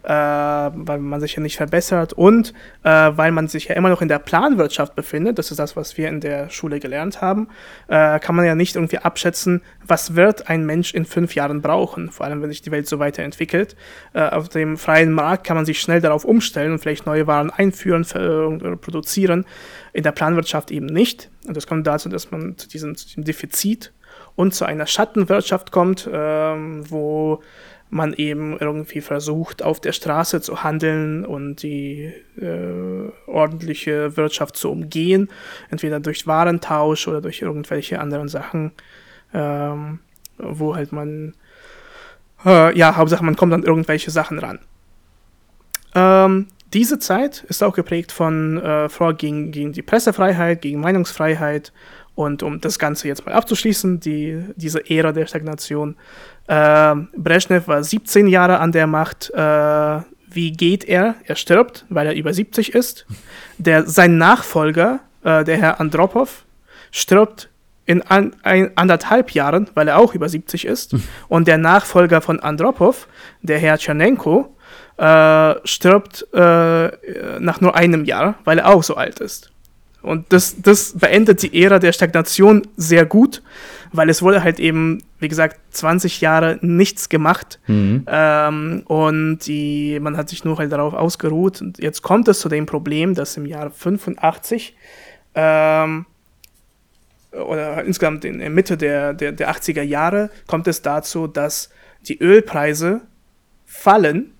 äh, 0.04 0.08
weil 0.08 0.98
man 0.98 1.20
sich 1.20 1.34
ja 1.34 1.42
nicht 1.42 1.56
verbessert 1.56 2.12
und 2.12 2.52
äh, 2.82 2.88
weil 2.88 3.32
man 3.32 3.48
sich 3.48 3.66
ja 3.66 3.74
immer 3.74 3.88
noch 3.88 4.02
in 4.02 4.08
der 4.08 4.18
Planwirtschaft 4.18 4.94
befindet. 4.94 5.38
Das 5.38 5.50
ist 5.50 5.58
das, 5.58 5.76
was 5.76 5.96
wir 5.96 6.08
in 6.08 6.20
der 6.20 6.50
Schule 6.50 6.80
gelernt 6.80 7.20
haben. 7.20 7.48
Äh, 7.88 8.18
kann 8.20 8.34
man 8.34 8.44
ja 8.44 8.54
nicht 8.54 8.74
irgendwie 8.76 8.98
abschätzen, 8.98 9.62
was 9.86 10.14
wird 10.14 10.48
ein 10.48 10.64
Mensch 10.64 10.94
in 10.94 11.04
fünf 11.04 11.34
Jahren 11.34 11.60
brauchen, 11.60 12.10
vor 12.10 12.26
allem 12.26 12.42
wenn 12.42 12.50
sich 12.50 12.62
die 12.62 12.70
Welt 12.70 12.86
so 12.86 12.98
weiterentwickelt. 12.98 13.76
auf 14.12 14.48
dem 14.48 14.76
freien 14.76 15.12
Markt 15.12 15.44
kann 15.44 15.56
man 15.56 15.66
sich 15.66 15.80
schnell 15.80 16.00
darauf 16.00 16.24
umstellen 16.24 16.72
und 16.72 16.78
vielleicht 16.78 17.04
neue 17.04 17.26
Waren 17.26 17.50
einführen 17.50 18.04
produzieren 18.80 19.12
produzieren, 19.12 19.44
in 19.92 20.02
der 20.02 20.12
Planwirtschaft 20.12 20.70
eben 20.70 20.86
nicht. 20.86 21.30
Und 21.46 21.56
das 21.56 21.66
kommt 21.66 21.86
dazu, 21.86 22.08
dass 22.08 22.30
man 22.30 22.56
zu 22.56 22.68
diesem, 22.68 22.96
zu 22.96 23.06
diesem 23.06 23.24
Defizit 23.24 23.92
und 24.36 24.54
zu 24.54 24.64
einer 24.64 24.86
Schattenwirtschaft 24.86 25.72
kommt, 25.72 26.08
ähm, 26.10 26.84
wo 26.88 27.42
man 27.92 28.14
eben 28.14 28.56
irgendwie 28.58 29.02
versucht, 29.02 29.62
auf 29.62 29.78
der 29.78 29.92
Straße 29.92 30.40
zu 30.40 30.64
handeln 30.64 31.26
und 31.26 31.62
die 31.62 32.10
äh, 32.40 33.10
ordentliche 33.26 34.16
Wirtschaft 34.16 34.56
zu 34.56 34.70
umgehen, 34.70 35.28
entweder 35.68 36.00
durch 36.00 36.26
Warentausch 36.26 37.06
oder 37.06 37.20
durch 37.20 37.42
irgendwelche 37.42 38.00
anderen 38.00 38.28
Sachen, 38.28 38.72
ähm, 39.34 39.98
wo 40.38 40.74
halt 40.74 40.90
man, 40.92 41.34
äh, 42.46 42.76
ja, 42.76 42.96
Hauptsache 42.96 43.22
man 43.22 43.36
kommt 43.36 43.52
an 43.52 43.62
irgendwelche 43.62 44.10
Sachen 44.10 44.38
ran. 44.38 44.58
Ähm, 45.94 46.46
diese 46.72 46.98
Zeit 46.98 47.44
ist 47.48 47.62
auch 47.62 47.74
geprägt 47.74 48.10
von 48.10 48.56
äh, 48.56 48.88
gegen, 49.18 49.52
gegen 49.52 49.72
die 49.72 49.82
Pressefreiheit, 49.82 50.62
gegen 50.62 50.80
Meinungsfreiheit. 50.80 51.74
Und 52.14 52.42
um 52.42 52.60
das 52.60 52.78
Ganze 52.78 53.08
jetzt 53.08 53.24
mal 53.24 53.32
abzuschließen, 53.32 54.00
die, 54.00 54.44
diese 54.56 54.88
Ära 54.90 55.12
der 55.12 55.26
Stagnation. 55.26 55.96
Äh, 56.46 56.94
Brezhnev 57.16 57.68
war 57.68 57.82
17 57.82 58.26
Jahre 58.26 58.58
an 58.58 58.72
der 58.72 58.86
Macht. 58.86 59.30
Äh, 59.30 60.00
wie 60.30 60.52
geht 60.52 60.84
er? 60.84 61.14
Er 61.24 61.36
stirbt, 61.36 61.86
weil 61.88 62.06
er 62.06 62.14
über 62.14 62.32
70 62.32 62.74
ist. 62.74 63.06
Der, 63.58 63.86
sein 63.86 64.18
Nachfolger, 64.18 65.00
äh, 65.24 65.44
der 65.44 65.56
Herr 65.56 65.80
Andropov, 65.80 66.44
stirbt 66.90 67.48
in 67.86 68.02
an, 68.02 68.34
ein, 68.42 68.70
anderthalb 68.76 69.32
Jahren, 69.32 69.68
weil 69.74 69.88
er 69.88 69.98
auch 69.98 70.14
über 70.14 70.28
70 70.28 70.66
ist. 70.66 70.94
Und 71.28 71.48
der 71.48 71.58
Nachfolger 71.58 72.20
von 72.20 72.40
Andropov, 72.40 73.08
der 73.42 73.58
Herr 73.58 73.78
Tschernenko, 73.78 74.56
äh, 74.98 75.54
stirbt 75.64 76.26
äh, 76.32 76.90
nach 77.40 77.60
nur 77.60 77.74
einem 77.74 78.04
Jahr, 78.04 78.36
weil 78.44 78.58
er 78.58 78.68
auch 78.68 78.82
so 78.82 78.96
alt 78.96 79.20
ist. 79.20 79.51
Und 80.02 80.32
das, 80.32 80.60
das 80.60 80.98
beendet 80.98 81.42
die 81.42 81.62
Ära 81.62 81.78
der 81.78 81.92
Stagnation 81.92 82.66
sehr 82.76 83.06
gut, 83.06 83.42
weil 83.92 84.10
es 84.10 84.20
wurde 84.20 84.42
halt 84.42 84.58
eben, 84.58 85.02
wie 85.20 85.28
gesagt, 85.28 85.60
20 85.70 86.20
Jahre 86.20 86.58
nichts 86.60 87.08
gemacht. 87.08 87.60
Mhm. 87.68 88.04
Ähm, 88.08 88.82
und 88.86 89.38
die, 89.46 90.00
man 90.00 90.16
hat 90.16 90.28
sich 90.28 90.44
nur 90.44 90.58
halt 90.58 90.72
darauf 90.72 90.92
ausgeruht. 90.92 91.60
Und 91.60 91.78
jetzt 91.78 92.02
kommt 92.02 92.26
es 92.28 92.40
zu 92.40 92.48
dem 92.48 92.66
Problem, 92.66 93.14
dass 93.14 93.36
im 93.36 93.46
Jahr 93.46 93.70
85 93.70 94.76
ähm, 95.34 96.06
oder 97.32 97.84
insgesamt 97.84 98.24
in 98.24 98.38
der 98.38 98.50
Mitte 98.50 98.76
der, 98.76 99.14
der, 99.14 99.32
der 99.32 99.50
80er 99.50 99.82
Jahre 99.82 100.30
kommt 100.46 100.66
es 100.66 100.82
dazu, 100.82 101.26
dass 101.26 101.70
die 102.06 102.18
Ölpreise 102.20 103.02
fallen 103.64 104.32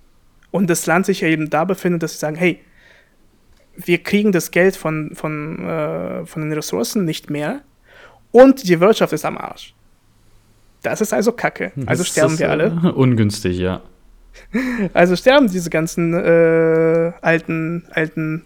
und 0.51 0.69
das 0.69 0.87
Land 0.87 1.07
sich 1.07 1.23
ja 1.23 1.29
eben 1.29 1.49
da 1.49 1.65
befindet, 1.65 2.03
dass 2.03 2.13
sie 2.13 2.19
sagen, 2.19 2.37
hey, 2.37 2.61
wir 3.77 4.03
kriegen 4.03 4.33
das 4.33 4.51
Geld 4.51 4.77
von, 4.77 5.15
von, 5.15 5.67
äh, 5.67 6.27
von 6.27 6.43
den 6.43 6.53
Ressourcen 6.53 7.05
nicht 7.05 7.31
mehr 7.31 7.61
und 8.31 8.69
die 8.69 8.81
Wirtschaft 8.81 9.13
ist 9.13 9.25
am 9.25 9.39
Arsch. 9.39 9.75
Das 10.83 11.01
ist 11.01 11.13
also 11.13 11.33
Kacke. 11.33 11.73
Also 11.87 12.03
das 12.03 12.13
sterben 12.13 12.39
wir 12.39 12.51
alle. 12.51 12.81
Äh, 12.85 12.89
ungünstig, 12.95 13.59
ja. 13.59 13.83
Also 14.95 15.15
sterben 15.15 15.49
diese 15.49 15.71
ganzen 15.71 16.15
äh, 16.15 17.13
alten, 17.21 17.85
alten 17.91 18.45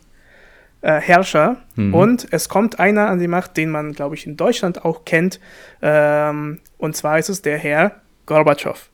äh, 0.83 1.01
Herrscher. 1.01 1.63
Mhm. 1.77 1.95
Und 1.95 2.27
es 2.31 2.49
kommt 2.49 2.79
einer 2.79 3.09
an 3.09 3.19
die 3.19 3.29
Macht, 3.29 3.57
den 3.57 3.71
man, 3.71 3.93
glaube 3.93 4.15
ich, 4.17 4.27
in 4.27 4.37
Deutschland 4.37 4.85
auch 4.85 5.05
kennt. 5.05 5.41
Ähm, 5.81 6.59
und 6.77 6.97
zwar 6.97 7.19
ist 7.19 7.29
es 7.29 7.43
der 7.43 7.59
Herr 7.59 8.03
Gorbatschow. 8.27 8.91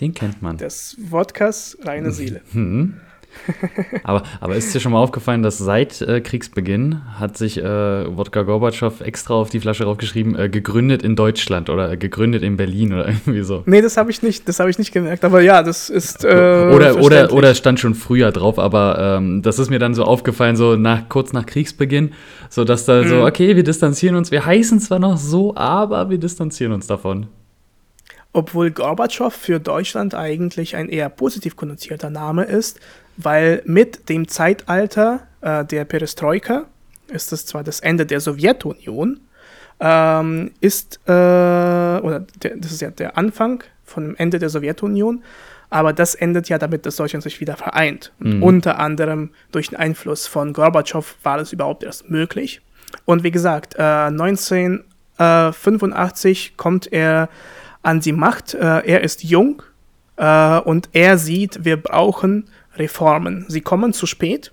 Den 0.00 0.14
kennt 0.14 0.40
man. 0.42 0.56
Des 0.56 0.96
Wodkas 0.98 1.76
reine 1.82 2.10
Seele. 2.12 2.40
Mhm. 2.52 3.00
aber, 4.02 4.22
aber 4.40 4.56
ist 4.56 4.74
dir 4.74 4.80
schon 4.80 4.92
mal 4.92 5.00
aufgefallen, 5.00 5.42
dass 5.42 5.58
seit 5.58 6.00
äh, 6.02 6.20
Kriegsbeginn 6.20 7.02
hat 7.18 7.36
sich 7.36 7.58
äh, 7.58 8.16
Wodka 8.16 8.42
Gorbatschow 8.42 9.00
extra 9.00 9.34
auf 9.34 9.50
die 9.50 9.60
Flasche 9.60 9.84
draufgeschrieben, 9.84 10.38
äh, 10.38 10.48
gegründet 10.48 11.02
in 11.02 11.16
Deutschland 11.16 11.70
oder 11.70 11.92
äh, 11.92 11.96
gegründet 11.96 12.42
in 12.42 12.56
Berlin 12.56 12.92
oder 12.92 13.08
irgendwie 13.26 13.42
so? 13.42 13.62
Nee, 13.66 13.82
das 13.82 13.96
habe 13.96 14.10
ich 14.10 14.22
nicht, 14.22 14.48
das 14.48 14.60
habe 14.60 14.70
ich 14.70 14.78
nicht 14.78 14.92
gemerkt, 14.92 15.24
aber 15.24 15.40
ja, 15.40 15.62
das 15.62 15.90
ist. 15.90 16.24
Äh, 16.24 16.28
oder, 16.28 17.00
oder, 17.00 17.32
oder 17.32 17.50
es 17.50 17.58
stand 17.58 17.80
schon 17.80 17.94
früher 17.94 18.32
drauf, 18.32 18.58
aber 18.58 19.16
ähm, 19.18 19.42
das 19.42 19.58
ist 19.58 19.70
mir 19.70 19.78
dann 19.78 19.94
so 19.94 20.04
aufgefallen, 20.04 20.56
so 20.56 20.76
nach, 20.76 21.08
kurz 21.08 21.32
nach 21.32 21.46
Kriegsbeginn, 21.46 22.12
so 22.48 22.64
dass 22.64 22.84
da 22.84 23.02
mhm. 23.02 23.08
so, 23.08 23.26
okay, 23.26 23.56
wir 23.56 23.64
distanzieren 23.64 24.16
uns, 24.16 24.30
wir 24.30 24.44
heißen 24.44 24.80
zwar 24.80 24.98
noch 24.98 25.16
so, 25.16 25.56
aber 25.56 26.10
wir 26.10 26.18
distanzieren 26.18 26.72
uns 26.72 26.86
davon 26.86 27.26
obwohl 28.36 28.70
Gorbatschow 28.70 29.32
für 29.32 29.58
Deutschland 29.60 30.14
eigentlich 30.14 30.76
ein 30.76 30.90
eher 30.90 31.08
positiv 31.08 31.56
konnotierter 31.56 32.10
Name 32.10 32.44
ist, 32.44 32.78
weil 33.16 33.62
mit 33.64 34.08
dem 34.08 34.28
Zeitalter 34.28 35.26
äh, 35.40 35.64
der 35.64 35.84
Perestroika, 35.84 36.66
ist 37.08 37.32
es 37.32 37.46
zwar 37.46 37.64
das 37.64 37.80
Ende 37.80 38.06
der 38.06 38.20
Sowjetunion, 38.20 39.20
ähm, 39.80 40.52
ist, 40.60 41.00
äh, 41.06 41.10
oder 41.10 42.24
der, 42.42 42.56
das 42.56 42.70
ist 42.72 42.80
ja 42.80 42.90
der 42.90 43.18
Anfang 43.18 43.62
von 43.84 44.04
dem 44.04 44.16
Ende 44.16 44.38
der 44.38 44.48
Sowjetunion, 44.48 45.22
aber 45.68 45.92
das 45.92 46.14
endet 46.14 46.48
ja 46.48 46.58
damit, 46.58 46.86
dass 46.86 46.94
Deutschland 46.96 47.22
sich 47.22 47.40
wieder 47.40 47.56
vereint. 47.56 48.12
Und 48.20 48.36
mhm. 48.36 48.42
unter 48.42 48.78
anderem 48.78 49.30
durch 49.52 49.68
den 49.70 49.78
Einfluss 49.78 50.26
von 50.26 50.52
Gorbatschow 50.52 51.16
war 51.22 51.38
das 51.38 51.52
überhaupt 51.52 51.84
erst 51.84 52.08
möglich. 52.08 52.62
Und 53.04 53.24
wie 53.24 53.30
gesagt, 53.30 53.74
äh, 53.76 53.82
1985 53.82 56.56
kommt 56.56 56.90
er 56.92 57.28
an 57.82 58.00
die 58.00 58.12
Macht. 58.12 58.54
Äh, 58.54 58.86
er 58.86 59.02
ist 59.02 59.24
jung 59.24 59.62
äh, 60.16 60.60
und 60.60 60.88
er 60.92 61.18
sieht, 61.18 61.64
wir 61.64 61.76
brauchen 61.76 62.48
Reformen. 62.78 63.44
Sie 63.48 63.60
kommen 63.60 63.92
zu 63.92 64.06
spät. 64.06 64.52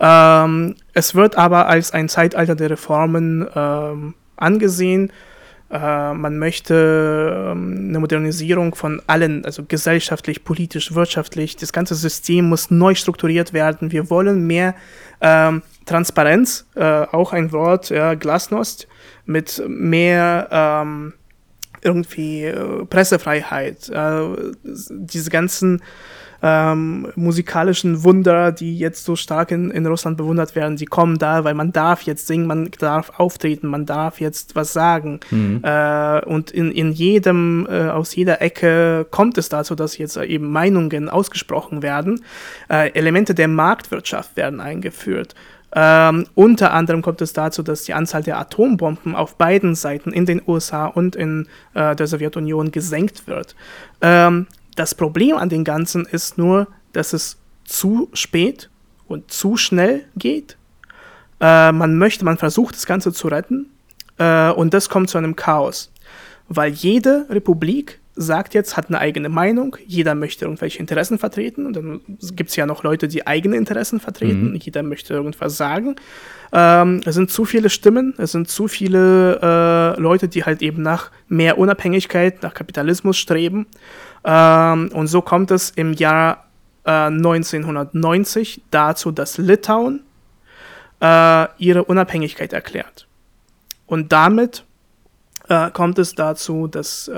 Ähm, 0.00 0.76
es 0.92 1.14
wird 1.14 1.36
aber 1.36 1.66
als 1.68 1.92
ein 1.92 2.08
Zeitalter 2.08 2.54
der 2.54 2.70
Reformen 2.70 3.46
ähm, 3.54 4.14
angesehen. 4.36 5.12
Äh, 5.70 6.12
man 6.12 6.38
möchte 6.38 7.50
ähm, 7.52 7.86
eine 7.88 8.00
Modernisierung 8.00 8.74
von 8.74 9.00
allen, 9.06 9.44
also 9.44 9.64
gesellschaftlich, 9.64 10.44
politisch, 10.44 10.94
wirtschaftlich. 10.94 11.56
Das 11.56 11.72
ganze 11.72 11.94
System 11.94 12.48
muss 12.48 12.70
neu 12.70 12.94
strukturiert 12.94 13.52
werden. 13.52 13.90
Wir 13.90 14.10
wollen 14.10 14.46
mehr 14.46 14.74
ähm, 15.20 15.62
Transparenz, 15.86 16.66
äh, 16.74 16.82
auch 16.82 17.32
ein 17.32 17.52
Wort, 17.52 17.90
ja, 17.90 18.14
Glasnost, 18.14 18.86
mit 19.24 19.62
mehr 19.66 20.48
ähm, 20.50 21.14
irgendwie 21.80 22.44
äh, 22.44 22.84
Pressefreiheit, 22.84 23.88
äh, 23.88 24.22
diese 24.62 25.30
ganzen 25.30 25.82
ähm, 26.42 27.08
musikalischen 27.14 28.02
Wunder, 28.02 28.50
die 28.50 28.76
jetzt 28.76 29.04
so 29.04 29.14
stark 29.14 29.52
in, 29.52 29.70
in 29.70 29.86
Russland 29.86 30.16
bewundert 30.16 30.56
werden, 30.56 30.76
die 30.76 30.86
kommen 30.86 31.18
da, 31.18 31.44
weil 31.44 31.54
man 31.54 31.72
darf 31.72 32.02
jetzt 32.02 32.26
singen, 32.26 32.46
man 32.46 32.70
darf 32.78 33.12
auftreten, 33.18 33.68
man 33.68 33.86
darf 33.86 34.20
jetzt 34.20 34.56
was 34.56 34.72
sagen. 34.72 35.20
Mhm. 35.30 35.60
Äh, 35.62 36.24
und 36.24 36.50
in, 36.50 36.72
in 36.72 36.92
jedem, 36.92 37.66
äh, 37.70 37.88
aus 37.88 38.14
jeder 38.16 38.42
Ecke 38.42 39.06
kommt 39.10 39.38
es 39.38 39.48
dazu, 39.48 39.76
dass 39.76 39.96
jetzt 39.98 40.16
eben 40.16 40.50
Meinungen 40.50 41.08
ausgesprochen 41.08 41.82
werden. 41.82 42.24
Äh, 42.68 42.90
Elemente 42.92 43.34
der 43.34 43.48
Marktwirtschaft 43.48 44.36
werden 44.36 44.60
eingeführt. 44.60 45.36
Ähm, 45.74 46.26
unter 46.34 46.74
anderem 46.74 47.00
kommt 47.00 47.22
es 47.22 47.32
dazu, 47.32 47.62
dass 47.62 47.84
die 47.84 47.94
Anzahl 47.94 48.22
der 48.22 48.38
Atombomben 48.38 49.14
auf 49.14 49.36
beiden 49.36 49.74
Seiten 49.74 50.12
in 50.12 50.26
den 50.26 50.42
USA 50.46 50.86
und 50.86 51.16
in 51.16 51.46
äh, 51.74 51.96
der 51.96 52.06
Sowjetunion 52.06 52.72
gesenkt 52.72 53.26
wird. 53.26 53.56
Ähm, 54.02 54.46
das 54.76 54.94
Problem 54.94 55.36
an 55.36 55.48
den 55.48 55.64
Ganzen 55.64 56.06
ist 56.06 56.38
nur, 56.38 56.68
dass 56.92 57.12
es 57.12 57.38
zu 57.64 58.08
spät 58.12 58.70
und 59.08 59.30
zu 59.30 59.56
schnell 59.56 60.04
geht. 60.16 60.56
Äh, 61.40 61.72
man 61.72 61.96
möchte, 61.96 62.24
man 62.24 62.38
versucht 62.38 62.74
das 62.74 62.86
Ganze 62.86 63.12
zu 63.12 63.28
retten 63.28 63.70
äh, 64.18 64.50
und 64.50 64.74
das 64.74 64.88
kommt 64.88 65.10
zu 65.10 65.18
einem 65.18 65.36
Chaos. 65.36 65.90
Weil 66.48 66.72
jede 66.72 67.26
Republik 67.30 68.00
sagt 68.14 68.52
jetzt, 68.52 68.76
hat 68.76 68.88
eine 68.88 68.98
eigene 68.98 69.28
Meinung, 69.28 69.76
jeder 69.86 70.14
möchte 70.14 70.44
irgendwelche 70.44 70.78
Interessen 70.78 71.18
vertreten 71.18 71.64
und 71.66 71.74
dann 71.74 72.00
gibt 72.34 72.50
es 72.50 72.56
ja 72.56 72.66
noch 72.66 72.82
Leute, 72.82 73.08
die 73.08 73.26
eigene 73.26 73.56
Interessen 73.56 74.00
vertreten, 74.00 74.50
mhm. 74.50 74.56
jeder 74.56 74.82
möchte 74.82 75.14
irgendwas 75.14 75.56
sagen. 75.56 75.96
Ähm, 76.52 77.00
es 77.06 77.14
sind 77.14 77.30
zu 77.30 77.46
viele 77.46 77.70
Stimmen, 77.70 78.14
es 78.18 78.32
sind 78.32 78.48
zu 78.48 78.68
viele 78.68 79.40
äh, 79.96 80.00
Leute, 80.00 80.28
die 80.28 80.44
halt 80.44 80.60
eben 80.60 80.82
nach 80.82 81.10
mehr 81.28 81.56
Unabhängigkeit, 81.56 82.42
nach 82.42 82.52
Kapitalismus 82.52 83.16
streben 83.16 83.66
ähm, 84.24 84.90
und 84.92 85.06
so 85.06 85.22
kommt 85.22 85.50
es 85.50 85.70
im 85.70 85.94
Jahr 85.94 86.44
äh, 86.84 86.90
1990 86.90 88.62
dazu, 88.70 89.10
dass 89.10 89.38
Litauen 89.38 90.02
äh, 91.00 91.46
ihre 91.58 91.84
Unabhängigkeit 91.84 92.52
erklärt. 92.52 93.06
Und 93.86 94.12
damit 94.12 94.64
äh, 95.48 95.70
kommt 95.70 95.98
es 95.98 96.14
dazu, 96.14 96.66
dass 96.66 97.10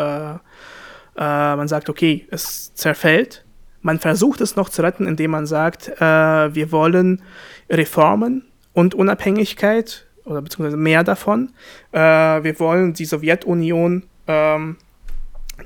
äh, 1.16 1.20
äh, 1.20 1.56
man 1.56 1.68
sagt, 1.68 1.88
okay, 1.88 2.26
es 2.30 2.74
zerfällt. 2.74 3.44
Man 3.82 3.98
versucht 3.98 4.40
es 4.40 4.56
noch 4.56 4.68
zu 4.68 4.82
retten, 4.82 5.06
indem 5.06 5.32
man 5.32 5.46
sagt, 5.46 5.88
äh, 6.00 6.54
wir 6.54 6.72
wollen 6.72 7.22
Reformen 7.70 8.44
und 8.72 8.94
Unabhängigkeit 8.94 10.06
oder 10.24 10.40
beziehungsweise 10.40 10.78
mehr 10.78 11.04
davon. 11.04 11.52
wir 11.92 12.54
wollen 12.58 12.94
die 12.94 13.04
Sowjetunion 13.04 14.04
ähm, 14.26 14.78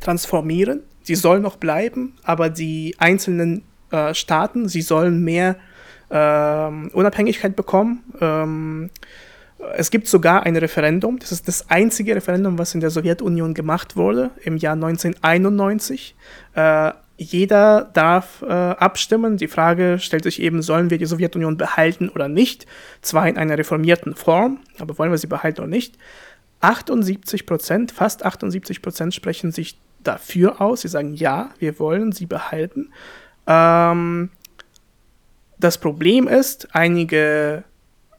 transformieren 0.01 0.83
sie 1.09 1.17
soll 1.17 1.41
noch 1.41 1.57
bleiben, 1.57 2.15
aber 2.23 2.51
die 2.51 2.95
einzelnen 2.99 3.65
äh, 3.91 4.15
Staaten, 4.15 4.69
sie 4.69 4.83
sollen 4.83 5.25
mehr 5.25 5.57
äh, 6.11 6.69
Unabhängigkeit 6.93 7.57
bekommen. 7.57 8.05
Ähm, 8.21 8.91
es 9.75 9.91
gibt 9.91 10.07
sogar 10.07 10.45
ein 10.45 10.57
Referendum, 10.57 11.19
das 11.19 11.33
ist 11.33 11.49
das 11.49 11.69
einzige 11.69 12.15
Referendum, 12.15 12.59
was 12.59 12.75
in 12.75 12.81
der 12.81 12.91
Sowjetunion 12.91 13.55
gemacht 13.55 13.97
wurde, 13.97 14.31
im 14.45 14.57
Jahr 14.57 14.75
1991. 14.75 16.15
Äh, 16.55 16.93
jeder 17.17 17.91
darf 17.95 18.43
äh, 18.43 18.47
abstimmen. 18.47 19.37
Die 19.37 19.49
Frage 19.49 19.99
stellt 19.99 20.23
sich 20.23 20.41
eben, 20.41 20.63
sollen 20.63 20.91
wir 20.91 20.99
die 20.99 21.07
Sowjetunion 21.07 21.57
behalten 21.57 22.09
oder 22.09 22.29
nicht? 22.29 22.67
Zwar 23.03 23.29
in 23.29 23.37
einer 23.37 23.59
reformierten 23.59 24.15
Form, 24.15 24.61
aber 24.79 24.97
wollen 24.99 25.11
wir 25.11 25.19
sie 25.19 25.27
behalten 25.27 25.61
oder 25.61 25.69
nicht? 25.69 25.99
78 26.61 27.45
Prozent, 27.45 27.91
fast 27.91 28.25
78 28.25 28.83
Prozent 28.83 29.15
sprechen 29.15 29.51
sich 29.51 29.79
dafür 30.05 30.61
aus. 30.61 30.83
Sie 30.83 30.89
sagen, 30.89 31.15
ja, 31.15 31.51
wir 31.59 31.81
wollen 31.81 32.13
sie 32.13 32.27
behalten. 32.27 32.93
Ähm, 33.49 34.31
das 35.59 35.79
Problem 35.79 36.29
ist, 36.29 36.69
einige 36.73 37.65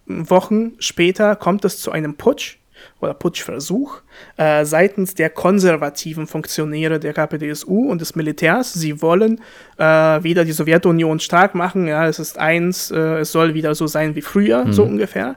Wochen 0.09 0.73
später 0.79 1.35
kommt 1.35 1.63
es 1.65 1.79
zu 1.79 1.91
einem 1.91 2.15
Putsch 2.15 2.57
oder 3.01 3.13
Putschversuch 3.13 4.01
äh, 4.37 4.65
seitens 4.65 5.13
der 5.13 5.29
konservativen 5.29 6.27
Funktionäre 6.27 6.99
der 6.99 7.13
KPDSU 7.13 7.89
und 7.89 8.01
des 8.01 8.15
Militärs. 8.15 8.73
Sie 8.73 9.01
wollen 9.01 9.41
äh, 9.77 9.83
wieder 10.23 10.45
die 10.45 10.53
Sowjetunion 10.53 11.19
stark 11.19 11.55
machen. 11.55 11.87
Ja, 11.87 12.07
es 12.07 12.19
ist 12.19 12.37
eins, 12.37 12.89
äh, 12.91 13.19
es 13.19 13.31
soll 13.31 13.53
wieder 13.53 13.75
so 13.75 13.87
sein 13.87 14.15
wie 14.15 14.21
früher, 14.21 14.65
mhm. 14.65 14.73
so 14.73 14.83
ungefähr. 14.83 15.35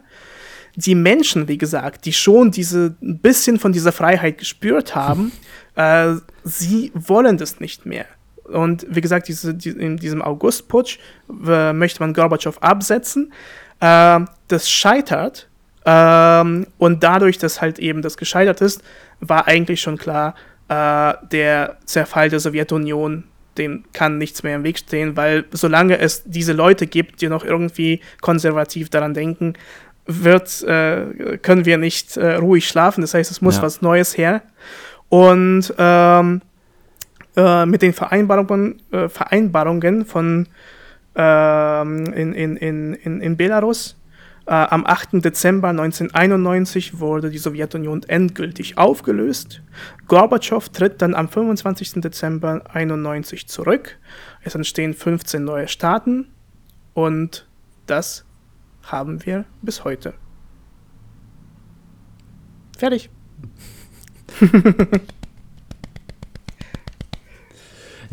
Die 0.75 0.95
Menschen, 0.95 1.49
wie 1.49 1.59
gesagt, 1.59 2.07
die 2.07 2.15
schon 2.15 2.51
diese 2.51 2.95
ein 3.03 3.19
bisschen 3.19 3.59
von 3.59 3.73
dieser 3.73 3.93
Freiheit 3.93 4.39
gespürt 4.39 4.95
haben, 4.95 5.33
Äh, 5.75 6.17
sie 6.45 6.93
wollen 6.95 7.39
das 7.39 7.61
nicht 7.61 7.87
mehr. 7.87 8.07
Und 8.45 8.87
wie 8.91 9.01
gesagt, 9.01 9.29
diese, 9.29 9.55
die, 9.55 9.71
in 9.71 9.97
diesem 9.97 10.21
Augustputsch 10.21 10.99
möchte 11.29 12.01
man 12.01 12.13
Gorbatschow 12.13 12.59
absetzen. 12.63 13.33
Äh, 13.83 14.21
das 14.49 14.71
scheitert. 14.71 15.49
Ähm, 15.85 16.69
und 16.79 17.03
dadurch, 17.03 17.39
dass 17.39 17.61
halt 17.61 17.81
eben 17.81 18.03
das 18.03 18.17
gescheitert 18.17 18.61
ist, 18.61 18.83
war 19.21 19.49
eigentlich 19.49 19.81
schon 19.81 19.99
klar, 19.99 20.35
äh, 20.69 21.15
der 21.33 21.77
Zerfall 21.85 22.31
der 22.31 22.39
Sowjetunion, 22.39 23.25
dem 23.59 23.85
kann 23.93 24.17
nichts 24.17 24.45
mehr 24.45 24.57
im 24.57 24.65
Weg 24.65 24.79
stehen, 24.79 25.17
weil 25.17 25.45
solange 25.51 25.99
es 25.99 26.23
diese 26.25 26.53
Leute 26.53 26.87
gibt, 26.87 27.21
die 27.21 27.29
noch 27.29 27.45
irgendwie 27.45 28.01
konservativ 28.21 28.89
daran 28.89 29.13
denken, 29.13 29.55
wird, 30.07 30.63
äh, 30.63 31.39
können 31.43 31.65
wir 31.65 31.77
nicht 31.77 32.17
äh, 32.17 32.35
ruhig 32.37 32.67
schlafen. 32.69 33.01
Das 33.01 33.15
heißt, 33.15 33.31
es 33.31 33.43
muss 33.43 33.57
ja. 33.57 33.63
was 33.63 33.83
Neues 33.83 34.17
her. 34.17 34.43
Und 35.09 35.75
ähm, 35.77 36.41
äh, 37.37 37.67
mit 37.67 37.83
den 37.83 37.93
Vereinbarungen, 37.93 38.81
äh, 38.93 39.09
Vereinbarungen 39.09 40.07
von 40.07 40.47
in, 41.21 42.33
in, 42.33 42.57
in, 42.57 42.95
in, 42.95 43.21
in 43.21 43.37
Belarus 43.37 43.97
äh, 44.47 44.55
am 44.55 44.87
8. 44.87 45.25
Dezember 45.25 45.69
1991 45.69 46.99
wurde 46.99 47.31
die 47.31 47.39
Sowjetunion 47.39 48.03
endgültig 48.05 48.77
aufgelöst. 48.79 49.63
Gorbatschow 50.09 50.69
tritt 50.69 51.01
dann 51.01 51.15
am 51.15 51.29
25. 51.29 52.01
Dezember 52.01 52.55
1991 52.55 53.49
zurück. 53.49 53.99
Es 54.43 54.55
entstehen 54.55 54.95
15 54.95 55.45
neue 55.45 55.69
Staaten 55.69 56.29
und 56.95 57.47
das 57.87 58.25
haben 58.83 59.25
wir 59.25 59.45
bis 59.61 59.85
heute. 59.85 60.15
Fertig. 62.77 63.11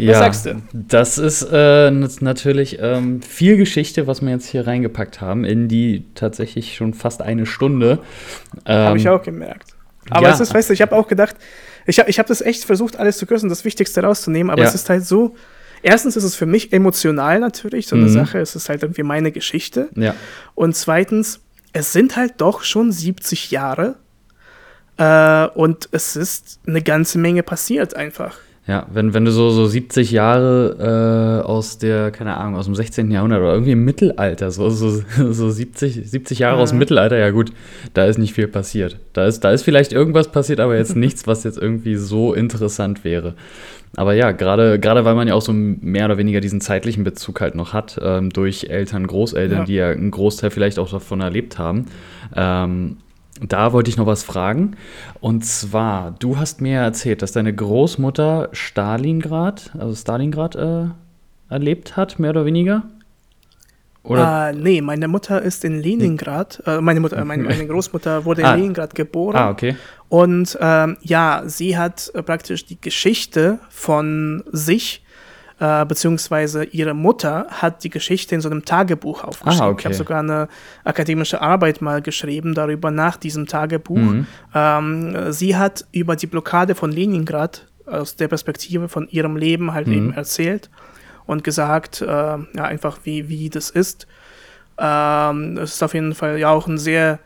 ja, 0.06 0.12
was 0.12 0.20
sagst 0.20 0.46
du? 0.46 0.62
Das 0.74 1.18
ist 1.18 1.48
äh, 1.52 1.92
natürlich 1.92 2.80
ähm, 2.82 3.22
viel 3.22 3.58
Geschichte, 3.58 4.08
was 4.08 4.22
wir 4.22 4.30
jetzt 4.30 4.48
hier 4.48 4.68
reingepackt 4.68 5.22
haben, 5.22 5.46
in 5.46 5.68
die 5.68 6.06
tatsächlich 6.16 6.76
schon 6.76 6.94
fast 6.94 7.22
eine 7.22 7.46
Stunde. 7.46 8.00
Ähm, 8.66 8.88
habe 8.88 8.98
ich 8.98 9.10
auch 9.10 9.22
gemerkt. 9.22 9.76
Aber 10.10 10.28
ja. 10.28 10.34
es 10.34 10.40
ist, 10.40 10.54
weißt 10.54 10.70
du, 10.70 10.74
ich 10.74 10.82
habe 10.82 10.96
auch 10.96 11.08
gedacht, 11.08 11.36
ich 11.86 12.00
habe 12.00 12.10
ich 12.10 12.20
hab 12.20 12.28
das 12.28 12.42
echt 12.42 12.64
versucht, 12.64 12.98
alles 12.98 13.18
zu 13.18 13.26
kürzen, 13.26 13.50
das 13.50 13.66
Wichtigste 13.66 14.02
rauszunehmen, 14.02 14.50
aber 14.50 14.64
ja. 14.64 14.68
es 14.68 14.76
ist 14.76 14.90
halt 14.90 15.06
so. 15.06 15.36
Erstens 15.82 16.18
ist 16.18 16.26
es 16.26 16.36
für 16.36 16.46
mich 16.46 16.74
emotional 16.74 17.40
natürlich 17.40 17.88
so 17.88 17.96
eine 17.96 18.06
mhm. 18.06 18.10
Sache, 18.10 18.40
es 18.40 18.54
ist 18.54 18.68
halt 18.68 18.84
irgendwie 18.84 19.04
meine 19.04 19.32
Geschichte. 19.32 19.88
Ja. 19.96 20.14
Und 20.54 20.76
zweitens, 20.76 21.40
es 21.72 21.94
sind 21.94 22.18
halt 22.18 22.34
doch 22.38 22.64
schon 22.64 22.92
70 22.92 23.52
Jahre, 23.52 23.96
äh, 25.00 25.48
und 25.56 25.88
es 25.92 26.16
ist 26.16 26.60
eine 26.68 26.82
ganze 26.82 27.18
Menge 27.18 27.42
passiert 27.42 27.96
einfach. 27.96 28.38
Ja, 28.70 28.86
wenn, 28.94 29.16
wenn 29.16 29.26
du 29.26 29.32
so, 29.32 29.50
so 29.50 29.66
70 29.66 30.12
Jahre 30.12 31.42
äh, 31.42 31.48
aus 31.48 31.80
der, 31.80 32.12
keine 32.12 32.38
Ahnung, 32.38 32.56
aus 32.56 32.66
dem 32.66 32.76
16. 32.76 33.10
Jahrhundert 33.10 33.40
oder 33.40 33.54
irgendwie 33.54 33.72
im 33.72 33.84
Mittelalter, 33.84 34.52
so, 34.52 34.70
so, 34.70 35.02
so 35.32 35.50
70, 35.50 36.08
70 36.08 36.38
Jahre 36.38 36.58
mhm. 36.58 36.62
aus 36.62 36.70
dem 36.70 36.78
Mittelalter, 36.78 37.18
ja 37.18 37.32
gut, 37.32 37.52
da 37.96 38.06
ist 38.06 38.20
nicht 38.20 38.36
viel 38.36 38.48
passiert. 38.48 39.00
Da 39.14 39.26
ist, 39.26 39.40
da 39.40 39.50
ist 39.50 39.64
vielleicht 39.64 39.92
irgendwas 39.92 40.32
passiert, 40.32 40.60
aber 40.60 40.78
jetzt 40.78 40.96
nichts, 40.96 41.26
was 41.26 41.44
jetzt 41.46 41.58
irgendwie 41.58 41.96
so 41.96 42.36
interessant 42.36 43.04
wäre. 43.04 43.34
Aber 43.96 44.14
ja, 44.14 44.34
gerade 44.34 44.78
gerade 44.80 45.04
weil 45.04 45.16
man 45.16 45.28
ja 45.28 45.34
auch 45.34 45.42
so 45.42 45.52
mehr 45.52 46.06
oder 46.06 46.20
weniger 46.20 46.40
diesen 46.40 46.62
zeitlichen 46.62 47.04
Bezug 47.04 47.42
halt 47.42 47.56
noch 47.56 47.74
hat, 47.74 48.00
ähm, 48.04 48.30
durch 48.30 48.66
Eltern, 48.70 49.08
Großeltern, 49.08 49.58
ja. 49.58 49.66
die 49.66 49.74
ja 49.74 49.90
einen 49.90 50.12
Großteil 50.12 50.52
vielleicht 50.52 50.78
auch 50.78 50.92
davon 50.92 51.22
erlebt 51.22 51.58
haben. 51.58 51.86
Ähm, 52.36 52.98
da 53.42 53.74
wollte 53.74 53.90
ich 53.90 53.98
noch 53.98 54.06
was 54.06 54.24
fragen. 54.24 54.76
Und 55.22 55.46
zwar, 55.46 56.12
du 56.20 56.38
hast 56.38 56.62
mir 56.62 56.80
erzählt, 56.80 57.22
dass 57.22 57.32
deine 57.32 57.54
Großmutter 57.54 58.50
Stalingrad, 58.52 59.72
also 59.78 59.96
Stalingrad 59.96 60.56
äh, 60.56 60.86
erlebt 61.50 61.98
hat, 61.98 62.20
mehr 62.20 62.32
oder 62.32 62.46
weniger. 62.46 62.84
Oder? 64.04 64.52
Uh, 64.54 64.58
nee, 64.58 64.82
meine 64.82 65.08
Mutter 65.08 65.42
ist 65.42 65.66
in 65.66 65.82
Leningrad, 65.82 66.64
äh, 66.66 66.80
meine, 66.80 67.00
Mutter, 67.00 67.18
äh, 67.18 67.26
meine, 67.26 67.44
meine, 67.44 67.68
Großmutter 67.68 68.26
wurde 68.26 68.42
in 68.42 68.48
ah. 68.48 68.56
Leningrad 68.56 68.96
geboren. 68.96 69.36
Ah, 69.36 69.50
okay. 69.50 69.76
Und 70.08 70.58
ähm, 70.62 70.98
ja, 71.02 71.44
sie 71.46 71.78
hat 71.78 72.10
äh, 72.14 72.24
praktisch 72.24 72.66
die 72.66 72.80
Geschichte 72.80 73.60
von 73.70 74.44
sich 74.52 75.04
äh, 75.60 75.86
beziehungsweise 75.86 76.64
ihre 76.64 76.94
Mutter 76.94 77.48
hat 77.50 77.84
die 77.84 77.90
Geschichte 77.90 78.34
in 78.34 78.40
so 78.40 78.50
einem 78.50 78.64
Tagebuch 78.64 79.26
aufgeschrieben. 79.26 79.62
Ah, 79.62 79.70
okay. 79.70 79.80
Ich 79.80 79.86
habe 79.86 79.96
sogar 79.96 80.20
eine 80.20 80.48
akademische 80.86 81.42
Arbeit 81.42 81.82
mal 81.82 82.02
geschrieben 82.02 82.54
darüber 82.54 82.92
nach 82.92 83.18
diesem 83.18 83.46
Tagebuch. 83.46 83.98
Mhm. 83.98 84.28
Ähm, 84.56 85.32
sie 85.34 85.58
hat 85.58 85.86
über 85.92 86.16
die 86.16 86.28
Blockade 86.28 86.76
von 86.76 86.92
Leningrad 86.92 87.66
aus 87.86 88.16
der 88.16 88.30
Perspektive 88.30 88.88
von 88.88 89.10
ihrem 89.10 89.36
Leben 89.36 89.74
halt 89.74 89.88
mhm. 89.88 89.94
eben 89.94 90.14
erzählt 90.14 90.70
und 91.26 91.44
gesagt, 91.44 92.02
äh, 92.02 92.06
ja, 92.06 92.64
einfach 92.64 93.00
wie, 93.04 93.28
wie 93.28 93.50
das 93.50 93.70
ist. 93.70 94.08
Ähm, 94.78 95.58
es 95.58 95.74
ist 95.74 95.84
auf 95.84 95.94
jeden 95.94 96.16
Fall 96.16 96.40
ja 96.40 96.52
auch 96.52 96.68
ein 96.68 96.78
sehr 96.78 97.20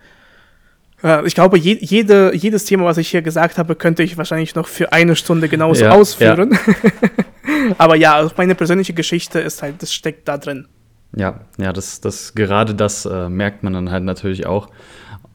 ich 1.26 1.36
glaube, 1.36 1.58
je, 1.58 1.78
jede, 1.82 2.34
jedes 2.34 2.64
Thema, 2.64 2.86
was 2.86 2.98
ich 2.98 3.10
hier 3.10 3.22
gesagt 3.22 3.58
habe, 3.58 3.76
könnte 3.76 4.04
ich 4.04 4.18
wahrscheinlich 4.18 4.56
noch 4.56 4.70
für 4.70 4.94
eine 4.94 5.18
Stunde 5.18 5.50
genauso 5.50 5.84
ja, 5.84 5.92
ausführen. 5.92 6.52
Ja. 6.54 7.10
Aber 7.78 7.95
ja, 7.95 8.30
meine 8.38 8.55
persönliche 8.55 8.93
Geschichte 8.93 9.39
ist 9.39 9.61
halt, 9.61 9.82
das 9.82 9.93
steckt 9.93 10.28
da 10.28 10.38
drin. 10.38 10.68
Ja, 11.16 11.41
ja, 11.57 11.74
das, 11.74 12.01
das 12.01 12.34
gerade 12.34 12.74
das 12.74 13.05
äh, 13.05 13.30
merkt 13.30 13.64
man 13.64 13.74
dann 13.74 13.91
halt 13.91 14.03
natürlich 14.03 14.45
auch. 14.45 14.70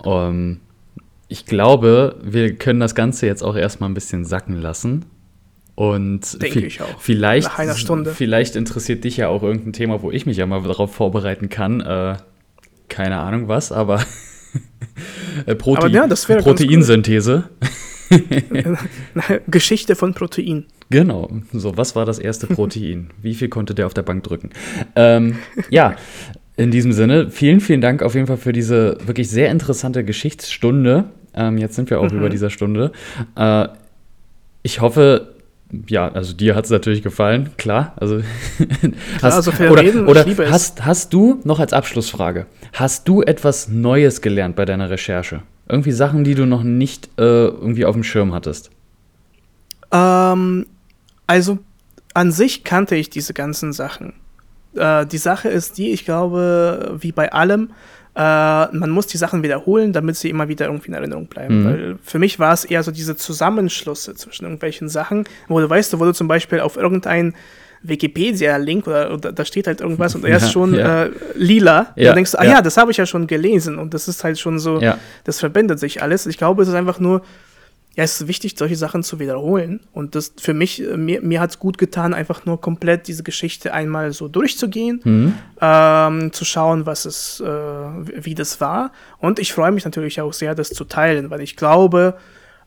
Ähm, 0.05 0.61
ich 1.29 1.47
glaube, 1.47 2.17
wir 2.23 2.55
können 2.57 2.81
das 2.81 2.95
Ganze 2.95 3.27
jetzt 3.27 3.43
auch 3.43 3.55
erstmal 3.55 3.91
ein 3.91 3.95
bisschen 3.95 4.25
sacken 4.25 4.61
lassen. 4.61 5.05
Und 5.75 6.43
Denke 6.43 6.67
ich 6.67 6.81
auch. 6.83 6.99
Vielleicht, 6.99 7.47
Nach 7.47 7.59
einer 7.59 7.77
Stunde. 7.77 8.13
vielleicht 8.13 8.57
interessiert 8.57 9.05
dich 9.05 9.17
ja 9.17 9.29
auch 9.29 9.45
irgendein 9.45 9.73
Thema, 9.73 10.03
wo 10.03 10.11
ich 10.11 10.27
mich 10.27 10.37
ja 10.37 10.47
mal 10.47 10.63
darauf 10.63 10.93
vorbereiten 10.93 11.51
kann. 11.51 11.81
Äh, 11.81 12.17
keine 12.89 13.19
Ahnung 13.19 13.47
was, 13.47 13.71
aber 13.71 14.03
äh, 15.47 15.55
Protein, 15.55 15.97
aber 15.97 16.09
ja, 16.09 16.41
Proteinsynthese. 16.41 17.45
Geschichte 19.49 19.97
von 19.97 20.15
Protein. 20.15 20.67
Genau. 20.91 21.31
So, 21.53 21.77
was 21.77 21.95
war 21.95 22.07
das 22.07 22.19
erste 22.19 22.47
Protein? 22.47 23.11
Wie 23.23 23.35
viel 23.35 23.49
konnte 23.49 23.75
der 23.75 23.87
auf 23.87 23.95
der 23.95 24.03
Bank 24.03 24.25
drücken? 24.25 24.51
Ähm, 24.97 25.39
ja, 25.71 25.97
in 26.57 26.71
diesem 26.71 26.93
Sinne, 26.93 27.31
vielen, 27.31 27.61
vielen 27.61 27.81
Dank 27.81 28.03
auf 28.03 28.15
jeden 28.15 28.27
Fall 28.27 28.37
für 28.37 28.53
diese 28.53 28.99
wirklich 29.05 29.31
sehr 29.31 29.51
interessante 29.51 30.05
Geschichtsstunde. 30.05 31.05
Ähm, 31.35 31.59
jetzt 31.59 31.77
sind 31.77 31.91
wir 31.91 32.01
auch 32.01 32.11
mhm. 32.11 32.19
über 32.19 32.31
dieser 32.31 32.51
Stunde. 32.51 32.93
Äh, 33.37 33.69
ich 34.63 34.81
hoffe, 34.81 35.35
ja, 35.89 36.11
also 36.11 36.33
dir 36.33 36.55
hat 36.55 36.65
es 36.65 36.71
natürlich 36.71 37.03
gefallen, 37.03 37.51
klar. 37.59 37.93
Also, 37.97 38.23
hast, 39.23 39.35
also 39.35 39.53
oder, 39.71 39.83
reden, 39.83 40.07
oder 40.07 40.25
hast, 40.51 40.85
hast 40.85 41.13
du 41.13 41.41
noch 41.45 41.61
als 41.61 41.73
Abschlussfrage, 41.73 42.47
hast 42.73 43.07
du 43.07 43.23
etwas 43.23 43.69
Neues 43.69 44.21
gelernt 44.21 44.57
bei 44.57 44.65
deiner 44.65 44.91
Recherche? 44.91 45.43
Irgendwie 45.69 45.93
Sachen, 45.93 46.25
die 46.25 46.35
du 46.35 46.47
noch 46.47 46.63
nicht 46.63 47.11
äh, 47.19 47.23
irgendwie 47.23 47.85
auf 47.85 47.95
dem 47.95 48.05
Schirm 48.05 48.33
hattest? 48.33 48.71
Ähm, 49.93 50.67
also 51.27 51.59
an 52.15 52.33
sich 52.33 52.65
kannte 52.65 52.97
ich 52.97 53.11
diese 53.11 53.35
ganzen 53.35 53.73
Sachen. 53.73 54.15
Äh, 54.75 55.07
die 55.07 55.19
Sache 55.19 55.49
ist 55.49 55.79
die, 55.79 55.91
ich 55.91 56.05
glaube, 56.05 56.97
wie 57.01 57.13
bei 57.13 57.33
allem, 57.33 57.71
äh, 58.15 58.21
man 58.21 58.91
muss 58.91 59.07
die 59.07 59.19
Sachen 59.19 59.43
wiederholen, 59.43 59.93
damit 59.93 60.17
sie 60.17 60.31
immer 60.31 60.49
wieder 60.49 60.67
irgendwie 60.67 60.89
in 60.89 60.95
Erinnerung 60.95 61.27
bleiben. 61.27 61.61
Mhm. 61.61 61.65
Weil 61.65 61.99
für 62.03 62.19
mich 62.19 62.39
war 62.39 62.53
es 62.53 62.65
eher 62.65 62.83
so 62.83 62.91
diese 62.91 63.17
Zusammenschlüsse 63.17 64.15
zwischen 64.15 64.45
irgendwelchen 64.45 64.89
Sachen, 64.89 65.25
wo 65.49 65.61
du 65.61 65.69
weißt, 65.69 65.99
wo 65.99 66.05
du 66.05 66.13
zum 66.13 66.29
Beispiel 66.29 66.61
auf 66.61 66.77
irgendein 66.77 67.35
Wikipedia-Link 67.83 68.87
oder, 68.87 69.13
oder, 69.15 69.33
da 69.33 69.45
steht 69.45 69.67
halt 69.67 69.81
irgendwas 69.81 70.15
und 70.15 70.25
er 70.25 70.39
ist 70.39 70.53
schon 70.53 70.75
ja. 70.75 71.05
Äh, 71.05 71.11
lila. 71.35 71.93
Ja, 71.97 72.11
da 72.11 72.15
denkst 72.15 72.33
du, 72.33 72.39
ah 72.41 72.45
ja, 72.45 72.53
ja 72.53 72.63
das 72.63 72.77
habe 72.77 72.91
ich 72.91 72.97
ja 72.97 73.07
schon 73.07 73.27
gelesen 73.27 73.79
und 73.79 73.95
das 73.95 74.09
ist 74.09 74.25
halt 74.25 74.39
schon 74.39 74.59
so, 74.59 74.81
das 75.25 75.41
verbindet 75.41 75.79
sich 75.79 76.03
alles. 76.03 76.27
Ich 76.27 76.39
glaube, 76.39 76.63
es 76.63 76.69
ist 76.69 76.75
einfach 76.75 76.99
nur, 76.99 77.23
ja, 77.99 78.05
es 78.05 78.21
ist 78.21 78.29
wichtig, 78.29 78.55
solche 78.57 78.77
Sachen 78.77 79.03
zu 79.03 79.19
wiederholen. 79.19 79.81
Und 79.93 80.15
das 80.15 80.33
für 80.39 80.55
mich, 80.55 80.81
äh, 80.81 80.97
mir, 80.97 81.21
mir 81.21 81.41
hat 81.41 81.51
es 81.51 81.59
gut 81.59 81.79
getan, 81.79 82.15
einfach 82.15 82.47
nur 82.47 82.61
komplett 82.61 83.09
diese 83.09 83.25
Geschichte 83.25 83.75
einmal 83.75 84.13
so 84.13 84.29
durchzugehen, 84.29 85.01
mhm. 85.03 85.35
ähm, 85.61 86.33
zu 86.33 86.45
schauen, 86.45 86.87
was 86.87 87.07
es, 87.07 87.41
äh, 87.41 87.45
wie 87.45 88.37
das 88.37 88.61
war. 88.61 88.93
Und 89.19 89.41
ich 89.41 89.53
freue 89.53 89.73
mich 89.73 89.85
natürlich 89.85 90.21
auch 90.21 90.33
sehr, 90.33 90.55
das 90.55 90.71
zu 90.71 90.85
teilen, 90.85 91.31
weil 91.31 91.41
ich 91.41 91.57
glaube, 91.57 92.15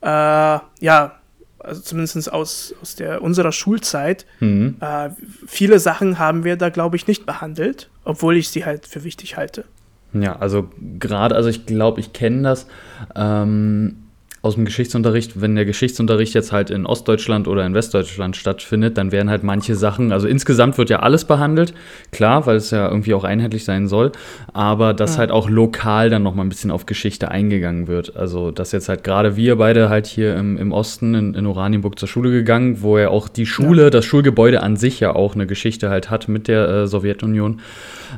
äh, 0.01 0.07
ja, 0.07 1.20
also 1.63 1.81
zumindest 1.81 2.31
aus, 2.31 2.73
aus 2.81 2.95
der, 2.95 3.21
unserer 3.21 3.51
Schulzeit, 3.51 4.25
mhm. 4.39 4.75
äh, 4.79 5.09
viele 5.45 5.79
Sachen 5.79 6.19
haben 6.19 6.43
wir 6.43 6.55
da, 6.55 6.69
glaube 6.69 6.95
ich, 6.95 7.07
nicht 7.07 7.25
behandelt, 7.25 7.89
obwohl 8.03 8.37
ich 8.37 8.49
sie 8.49 8.65
halt 8.65 8.85
für 8.85 9.03
wichtig 9.03 9.37
halte. 9.37 9.65
Ja, 10.13 10.37
also 10.37 10.69
gerade, 10.99 11.35
also 11.35 11.49
ich 11.49 11.65
glaube, 11.65 11.99
ich 12.01 12.13
kenne 12.13 12.43
das. 12.43 12.67
Ähm, 13.15 14.03
aus 14.43 14.55
dem 14.55 14.65
Geschichtsunterricht, 14.65 15.39
wenn 15.39 15.53
der 15.53 15.65
Geschichtsunterricht 15.65 16.33
jetzt 16.33 16.51
halt 16.51 16.71
in 16.71 16.87
Ostdeutschland 16.87 17.47
oder 17.47 17.63
in 17.63 17.75
Westdeutschland 17.75 18.35
stattfindet, 18.35 18.97
dann 18.97 19.11
werden 19.11 19.29
halt 19.29 19.43
manche 19.43 19.75
Sachen, 19.75 20.11
also 20.11 20.27
insgesamt 20.27 20.79
wird 20.79 20.89
ja 20.89 21.01
alles 21.01 21.25
behandelt, 21.25 21.75
klar, 22.11 22.47
weil 22.47 22.55
es 22.55 22.71
ja 22.71 22.89
irgendwie 22.89 23.13
auch 23.13 23.23
einheitlich 23.23 23.65
sein 23.65 23.87
soll, 23.87 24.11
aber 24.51 24.95
dass 24.95 25.13
ja. 25.13 25.19
halt 25.19 25.31
auch 25.31 25.47
lokal 25.47 26.09
dann 26.09 26.23
nochmal 26.23 26.47
ein 26.47 26.49
bisschen 26.49 26.71
auf 26.71 26.87
Geschichte 26.87 27.29
eingegangen 27.29 27.87
wird. 27.87 28.15
Also, 28.15 28.49
dass 28.49 28.71
jetzt 28.71 28.89
halt 28.89 29.03
gerade 29.03 29.35
wir 29.35 29.57
beide 29.57 29.89
halt 29.89 30.07
hier 30.07 30.35
im, 30.35 30.57
im 30.57 30.71
Osten 30.71 31.13
in, 31.13 31.33
in 31.35 31.45
Oranienburg 31.45 31.99
zur 31.99 32.07
Schule 32.07 32.31
gegangen, 32.31 32.81
wo 32.81 32.97
ja 32.97 33.09
auch 33.09 33.29
die 33.29 33.45
Schule, 33.45 33.83
ja. 33.83 33.89
das 33.91 34.05
Schulgebäude 34.05 34.63
an 34.63 34.75
sich 34.75 34.99
ja 34.99 35.15
auch 35.15 35.35
eine 35.35 35.45
Geschichte 35.45 35.91
halt 35.91 36.09
hat 36.09 36.27
mit 36.27 36.47
der 36.47 36.67
äh, 36.67 36.87
Sowjetunion. 36.87 37.59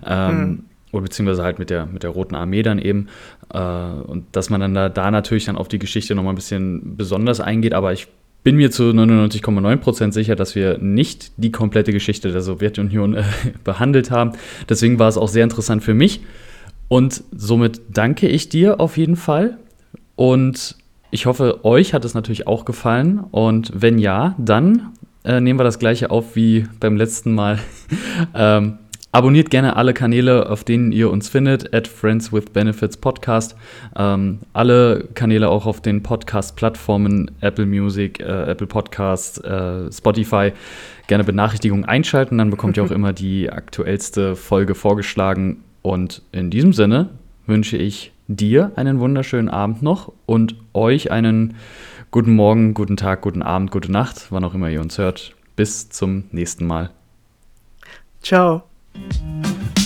Ähm, 0.07 0.39
mhm 0.39 0.63
oder 0.93 1.01
beziehungsweise 1.03 1.43
halt 1.43 1.59
mit 1.59 1.69
der, 1.69 1.85
mit 1.87 2.03
der 2.03 2.11
Roten 2.11 2.35
Armee 2.35 2.63
dann 2.63 2.79
eben. 2.79 3.07
Äh, 3.53 3.59
und 3.59 4.27
dass 4.31 4.49
man 4.49 4.61
dann 4.61 4.73
da, 4.73 4.87
da 4.87 5.11
natürlich 5.11 5.45
dann 5.45 5.57
auf 5.57 5.67
die 5.67 5.79
Geschichte 5.79 6.15
nochmal 6.15 6.33
ein 6.33 6.37
bisschen 6.37 6.95
besonders 6.95 7.41
eingeht, 7.41 7.73
aber 7.73 7.91
ich 7.91 8.07
bin 8.43 8.57
mir 8.57 8.71
zu 8.71 8.83
99,9% 8.83 10.11
sicher, 10.11 10.35
dass 10.35 10.53
wir 10.55 10.77
nicht 10.77 11.31
die 11.37 11.51
komplette 11.51 11.91
Geschichte 11.91 12.31
der 12.31 12.41
Sowjetunion 12.41 13.15
äh, 13.15 13.23
behandelt 13.63 14.11
haben. 14.11 14.33
Deswegen 14.69 14.99
war 14.99 15.07
es 15.09 15.17
auch 15.17 15.29
sehr 15.29 15.43
interessant 15.43 15.83
für 15.83 15.93
mich. 15.93 16.21
Und 16.89 17.23
somit 17.35 17.81
danke 17.89 18.27
ich 18.27 18.49
dir 18.49 18.79
auf 18.79 18.97
jeden 18.97 19.15
Fall. 19.15 19.57
Und 20.15 20.75
ich 21.09 21.25
hoffe, 21.25 21.63
euch 21.63 21.93
hat 21.93 22.05
es 22.05 22.13
natürlich 22.13 22.45
auch 22.45 22.65
gefallen. 22.65 23.19
Und 23.31 23.71
wenn 23.73 23.97
ja, 23.97 24.35
dann 24.37 24.91
äh, 25.23 25.39
nehmen 25.39 25.57
wir 25.57 25.63
das 25.63 25.79
gleiche 25.79 26.11
auf 26.11 26.35
wie 26.35 26.67
beim 26.79 26.97
letzten 26.97 27.33
Mal. 27.33 27.59
ähm, 28.35 28.77
Abonniert 29.15 29.51
gerne 29.51 29.75
alle 29.75 29.93
Kanäle, 29.93 30.49
auf 30.49 30.63
denen 30.63 30.91
ihr 30.91 31.11
uns 31.11 31.29
findet, 31.29 31.71
at 31.71 31.87
Friends 31.87 32.33
with 32.33 32.45
Benefits 32.51 32.97
Podcast. 32.97 33.55
Ähm, 33.95 34.39
alle 34.53 35.07
Kanäle 35.13 35.49
auch 35.49 35.67
auf 35.67 35.81
den 35.81 36.01
Podcast-Plattformen, 36.01 37.29
Apple 37.39 37.67
Music, 37.67 38.19
äh, 38.19 38.49
Apple 38.49 38.65
Podcasts, 38.65 39.37
äh, 39.37 39.91
Spotify. 39.91 40.51
Gerne 41.05 41.23
Benachrichtigungen 41.23 41.85
einschalten, 41.85 42.39
dann 42.39 42.49
bekommt 42.49 42.75
ihr 42.75 42.83
auch 42.83 42.89
immer 42.91 43.13
die 43.13 43.51
aktuellste 43.51 44.35
Folge 44.35 44.73
vorgeschlagen. 44.73 45.63
Und 45.83 46.23
in 46.31 46.49
diesem 46.49 46.73
Sinne 46.73 47.09
wünsche 47.45 47.77
ich 47.77 48.13
dir 48.27 48.71
einen 48.77 48.99
wunderschönen 48.99 49.49
Abend 49.49 49.83
noch 49.83 50.11
und 50.25 50.55
euch 50.73 51.11
einen 51.11 51.53
guten 52.09 52.33
Morgen, 52.33 52.73
guten 52.73 52.97
Tag, 52.97 53.21
guten 53.21 53.43
Abend, 53.43 53.69
gute 53.69 53.91
Nacht, 53.91 54.31
wann 54.31 54.43
auch 54.43 54.55
immer 54.55 54.71
ihr 54.71 54.81
uns 54.81 54.97
hört. 54.97 55.35
Bis 55.55 55.89
zum 55.89 56.23
nächsten 56.31 56.65
Mal. 56.65 56.89
Ciao. 58.23 58.63
Thank 58.93 59.77
you. 59.77 59.82